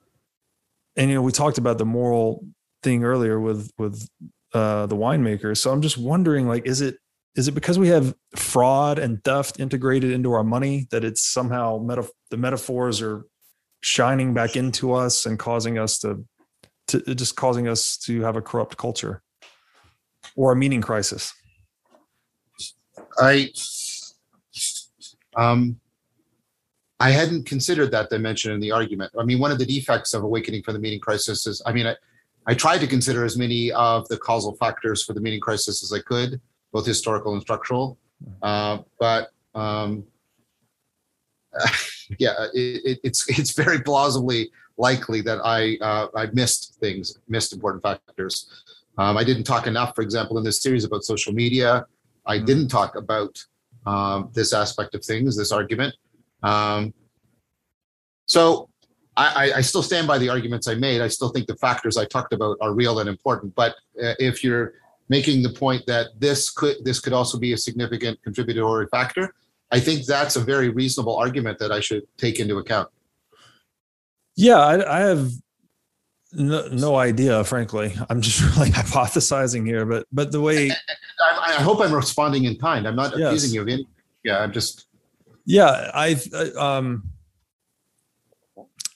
[0.96, 2.44] and you know we talked about the moral
[2.82, 4.08] thing earlier with with
[4.54, 6.98] uh the winemaker so i'm just wondering like is it
[7.36, 11.78] is it because we have fraud and theft integrated into our money that it's somehow
[12.30, 13.24] the metaphors are
[13.82, 16.24] shining back into us and causing us to
[16.88, 19.22] to just causing us to have a corrupt culture
[20.34, 21.32] or a meaning crisis?
[23.18, 23.50] I
[25.36, 25.80] um
[26.98, 29.12] I hadn't considered that dimension in the argument.
[29.18, 31.86] I mean, one of the defects of awakening from the meaning crisis is, I mean,
[31.86, 31.96] I,
[32.46, 35.98] I tried to consider as many of the causal factors for the meaning crisis as
[35.98, 36.42] I could,
[36.72, 37.98] both historical and structural.
[38.42, 40.04] Uh, but um,
[42.18, 47.82] yeah, it, it's it's very plausibly likely that I uh, I missed things, missed important
[47.82, 48.48] factors.
[48.98, 51.86] Um, I didn't talk enough, for example, in this series about social media.
[52.26, 52.46] I mm-hmm.
[52.46, 53.42] didn't talk about
[53.86, 55.94] um, this aspect of things, this argument.
[56.42, 56.92] Um,
[58.26, 58.68] so
[59.16, 61.02] I, I, still stand by the arguments I made.
[61.02, 63.54] I still think the factors I talked about are real and important.
[63.54, 63.72] But
[64.02, 64.74] uh, if you're
[65.10, 69.34] making the point that this could this could also be a significant contributory factor,
[69.70, 72.88] I think that's a very reasonable argument that I should take into account.
[74.36, 75.32] Yeah, I, I have
[76.32, 77.94] no, no idea, frankly.
[78.08, 80.70] I'm just really hypothesizing here, but but the way
[81.20, 82.86] I, I hope I'm responding in kind.
[82.86, 83.28] I'm not yes.
[83.28, 83.92] accusing you of anything.
[84.24, 84.86] Yeah, I'm just.
[85.44, 86.16] Yeah, I
[86.56, 87.10] um.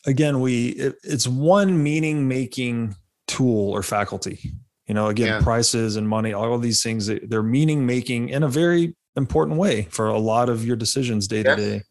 [0.07, 2.95] Again, we it, it's one meaning making
[3.27, 4.53] tool or faculty.
[4.87, 5.41] You know, again, yeah.
[5.41, 10.09] prices and money, all these things, they're meaning making in a very important way for
[10.09, 11.83] a lot of your decisions day to day.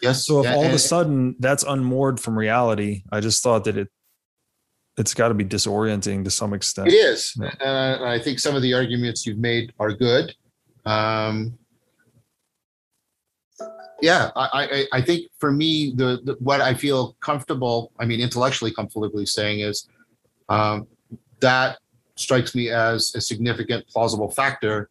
[0.00, 0.26] Yes.
[0.26, 3.76] So if yeah, all of a sudden that's unmoored from reality, I just thought that
[3.76, 3.88] it
[4.96, 6.88] it's got to be disorienting to some extent.
[6.88, 7.34] It is.
[7.40, 7.54] Yeah.
[7.60, 10.34] Uh, I think some of the arguments you've made are good.
[10.84, 11.58] Um,
[14.02, 14.48] yeah, I,
[14.92, 19.24] I, I think for me, the, the, what I feel comfortable, I mean, intellectually comfortably
[19.24, 19.88] saying is
[20.48, 20.88] um,
[21.40, 21.78] that
[22.16, 24.90] strikes me as a significant plausible factor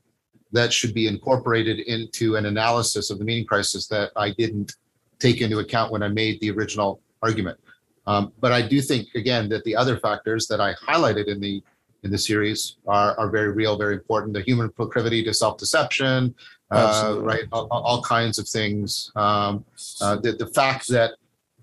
[0.52, 4.76] that should be incorporated into an analysis of the meaning crisis that I didn't
[5.20, 7.60] take into account when I made the original argument.
[8.08, 11.64] Um, but I do think again that the other factors that I highlighted in the
[12.04, 14.34] in the series are, are very real, very important.
[14.34, 16.34] The human proclivity to self-deception,
[16.72, 17.44] uh, right?
[17.52, 19.12] All, all, kinds of things.
[19.16, 19.64] Um,
[20.02, 21.12] uh, the, the fact that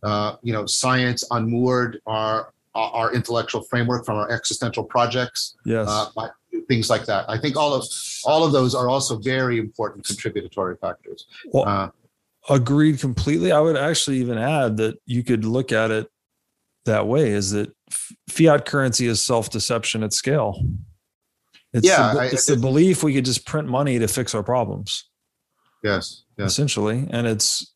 [0.04, 5.56] uh, you know science unmoored our our intellectual framework from our existential projects.
[5.64, 5.88] Yes.
[5.88, 6.28] Uh,
[6.68, 7.24] things like that.
[7.28, 7.84] I think all of
[8.24, 11.26] all of those are also very important contributory factors.
[11.46, 11.90] Well, uh,
[12.48, 13.52] agreed completely.
[13.52, 16.10] I would actually even add that you could look at it
[16.84, 17.70] that way is that
[18.28, 20.62] fiat currency is self-deception at scale.
[21.72, 24.42] It's yeah, the, it's I, the belief we could just print money to fix our
[24.42, 25.04] problems.
[25.82, 26.50] Yes, yes.
[26.50, 27.06] Essentially.
[27.10, 27.74] And it's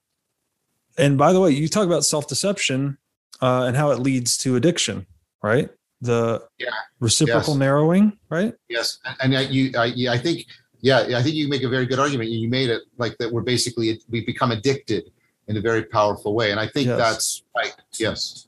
[0.99, 2.99] and by the way, you talk about self-deception
[3.43, 5.07] uh, and how it leads to addiction,
[5.43, 5.69] right?
[6.01, 6.71] The yeah.
[7.01, 7.59] reciprocal yes.
[7.59, 8.55] narrowing, right?
[8.69, 10.47] Yes, and, and you, I, I think,
[10.81, 12.31] yeah, I think you make a very good argument.
[12.31, 13.31] You made it like that.
[13.31, 15.11] We're basically we become addicted
[15.49, 16.99] in a very powerful way, and I think yes.
[16.99, 17.75] that's right.
[17.99, 18.47] Yes.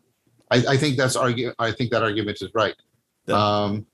[0.51, 1.53] I, I think that's argue.
[1.59, 2.75] I think that argument is right.
[3.29, 3.87] Um,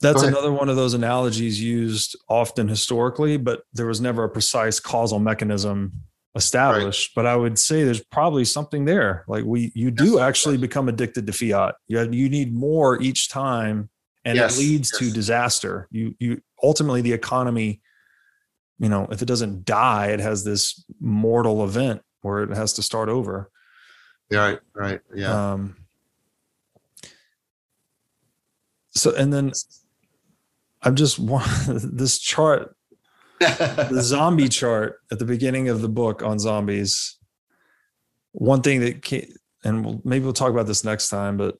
[0.00, 4.78] that's another one of those analogies used often historically, but there was never a precise
[4.78, 5.92] causal mechanism
[6.38, 7.10] established.
[7.10, 7.22] Right.
[7.22, 9.24] But I would say there's probably something there.
[9.28, 10.20] Like we, you do yes.
[10.20, 11.74] actually become addicted to fiat.
[11.88, 13.90] You have, you need more each time,
[14.24, 14.56] and yes.
[14.56, 14.98] it leads yes.
[15.00, 15.88] to disaster.
[15.90, 17.82] You you ultimately the economy,
[18.78, 22.82] you know, if it doesn't die, it has this mortal event where it has to
[22.82, 23.50] start over.
[24.30, 25.52] Right, right, yeah.
[25.52, 25.76] Um,
[28.90, 29.52] so and then
[30.82, 31.18] I'm just
[31.68, 32.76] this chart,
[33.40, 37.16] the zombie chart at the beginning of the book on zombies.
[38.32, 39.32] One thing that came,
[39.64, 41.56] and we'll, maybe we'll talk about this next time, but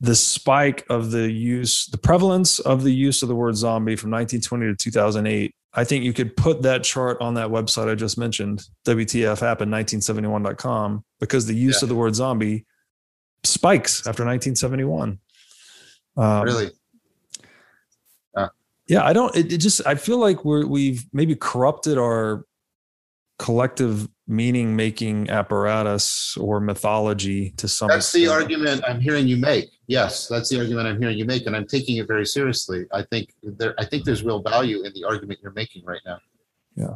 [0.00, 4.10] the spike of the use, the prevalence of the use of the word zombie from
[4.10, 8.16] 1920 to 2008 I think you could put that chart on that website I just
[8.16, 11.84] mentioned, WTF happened 1971.com, because the use yeah.
[11.84, 12.64] of the word zombie
[13.44, 15.18] spikes after 1971.
[16.16, 16.70] Um, really?
[18.88, 19.04] Yeah.
[19.04, 22.44] I don't, it, it just, I feel like we're, we've maybe corrupted our
[23.38, 28.24] collective meaning making apparatus or mythology to some that's extent.
[28.24, 31.54] the argument i'm hearing you make yes that's the argument i'm hearing you make and
[31.54, 35.04] i'm taking it very seriously i think there i think there's real value in the
[35.04, 36.18] argument you're making right now
[36.74, 36.94] yeah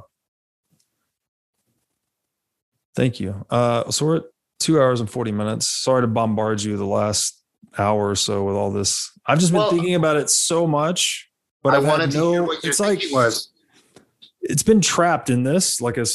[2.97, 4.25] thank you uh so we're at
[4.59, 7.41] two hours and 40 minutes sorry to bombard you the last
[7.79, 9.11] hour or so with all this.
[9.27, 11.30] I've just been Well, thinking about it so much,
[11.63, 12.43] but I I've wanted to hear no.
[12.45, 13.51] what your It's like was.
[14.43, 16.07] it's been trapped in this like a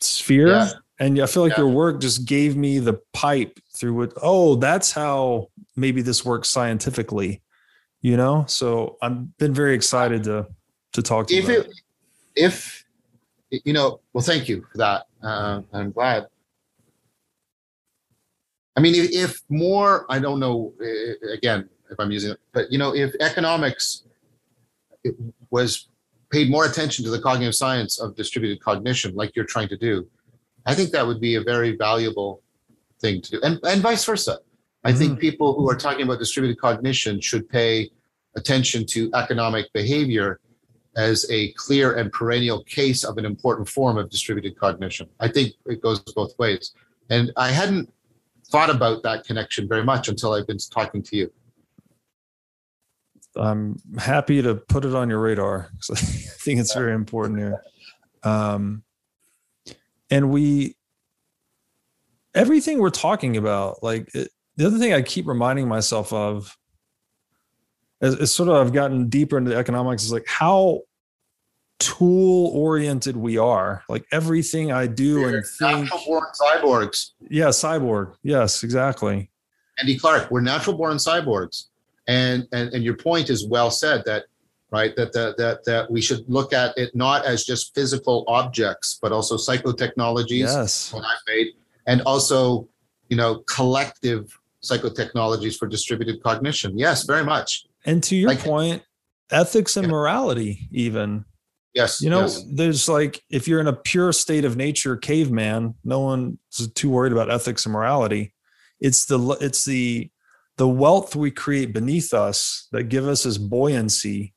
[0.00, 0.70] sphere, Yeah.
[0.98, 1.64] and I feel like Yeah.
[1.64, 4.12] your work just gave me the pipe through it.
[4.22, 7.42] Oh, that's how maybe this works scientifically,
[8.00, 8.44] you know.
[8.48, 10.46] So I've been very excited to
[10.92, 11.40] to talk to you.
[11.40, 11.72] If about it,
[12.36, 12.84] if
[13.50, 15.06] you know, well, thank you for that.
[15.22, 16.26] Uh, I'm glad.
[18.76, 20.72] I mean, if, if more, I don't know.
[20.80, 24.04] uh, Again, if I'm using it, but you know, if economics
[25.04, 25.14] it
[25.50, 25.88] was
[26.30, 30.06] paid more attention to the cognitive science of distributed cognition, like you're trying to do,
[30.66, 32.42] I think that would be a very valuable
[33.00, 34.38] thing to do, and and vice versa.
[34.84, 34.98] I mm-hmm.
[34.98, 37.90] think people who are talking about distributed cognition should pay
[38.36, 40.40] attention to economic behavior
[40.96, 45.08] as a clear and perennial case of an important form of distributed cognition.
[45.20, 46.74] I think it goes both ways.
[47.10, 47.90] And I hadn't
[48.50, 51.32] thought about that connection very much until I've been talking to you.
[53.36, 57.62] I'm happy to put it on your radar because I think it's very important here.
[58.22, 58.82] Um,
[60.10, 60.76] and we,
[62.34, 66.56] everything we're talking about, like it, the other thing I keep reminding myself of,
[68.00, 70.82] is, is sort of I've gotten deeper into the economics, is like how
[71.78, 73.82] tool oriented we are.
[73.88, 77.10] Like everything I do and think, Natural born cyborgs.
[77.28, 78.14] yeah, cyborg.
[78.22, 79.30] Yes, exactly.
[79.78, 81.68] Andy Clark, we're natural born cyborgs.
[82.08, 84.24] And, and and your point is well said that
[84.70, 88.98] right that that that that we should look at it not as just physical objects
[89.00, 90.92] but also psychotechnologies Yes.
[90.92, 91.48] what I've made,
[91.86, 92.68] and also,
[93.08, 96.76] you know, collective psychotechnologies for distributed cognition.
[96.78, 97.66] Yes, very much.
[97.84, 98.82] And to your Like- point,
[99.30, 99.92] ethics and Yeah.
[99.92, 101.24] morality, even.
[101.74, 102.42] Yes, You know, yes.
[102.52, 106.36] there's like if you're in a pure state of nature caveman, no one's
[106.74, 108.34] too worried about ethics and morality.
[108.80, 110.10] It's the it's the
[110.62, 114.32] the wealth we create beneath us that give us this buoyancy,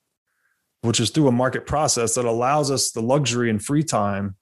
[0.82, 4.36] which is through a market process that allows us the luxury and free time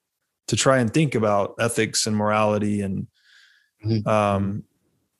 [0.47, 3.07] to try and think about ethics and morality and
[3.85, 4.07] Mhm.
[4.07, 4.63] um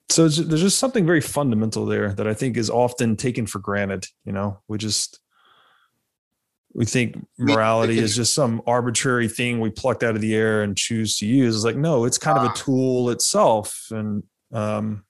[0.10, 4.06] so there's just something very fundamental there that I think is often taken for granted.
[4.24, 5.20] You know, we just
[6.74, 10.78] we think morality is just some arbitrary thing we plucked out of the air and
[10.78, 11.56] choose to use.
[11.56, 12.54] It's like no, it's kind of a Ah.
[12.54, 14.24] tool itself, and
[14.54, 15.04] um,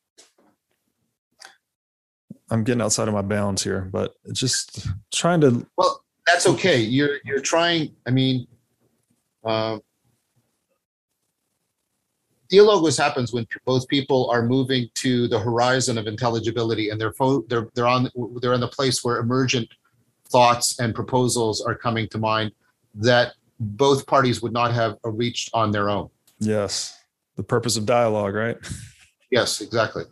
[2.53, 6.80] I'm getting outside of my bounds here, but just trying to Well, that's okay.
[6.80, 7.95] You're you're trying.
[8.07, 8.45] I mean,
[9.43, 9.81] um,
[12.51, 17.43] dialogos happens when both people are moving to the horizon of intelligibility, and they're fo-
[17.49, 18.07] they're they're on
[18.39, 19.67] they're in the place where emergent
[20.30, 22.51] thoughts and proposals are coming to mind
[22.93, 26.07] that both parties would not have reached on their own.
[26.38, 26.95] yes,
[27.35, 28.57] the purpose of dialogue, right?
[29.31, 30.03] Yes, exactly.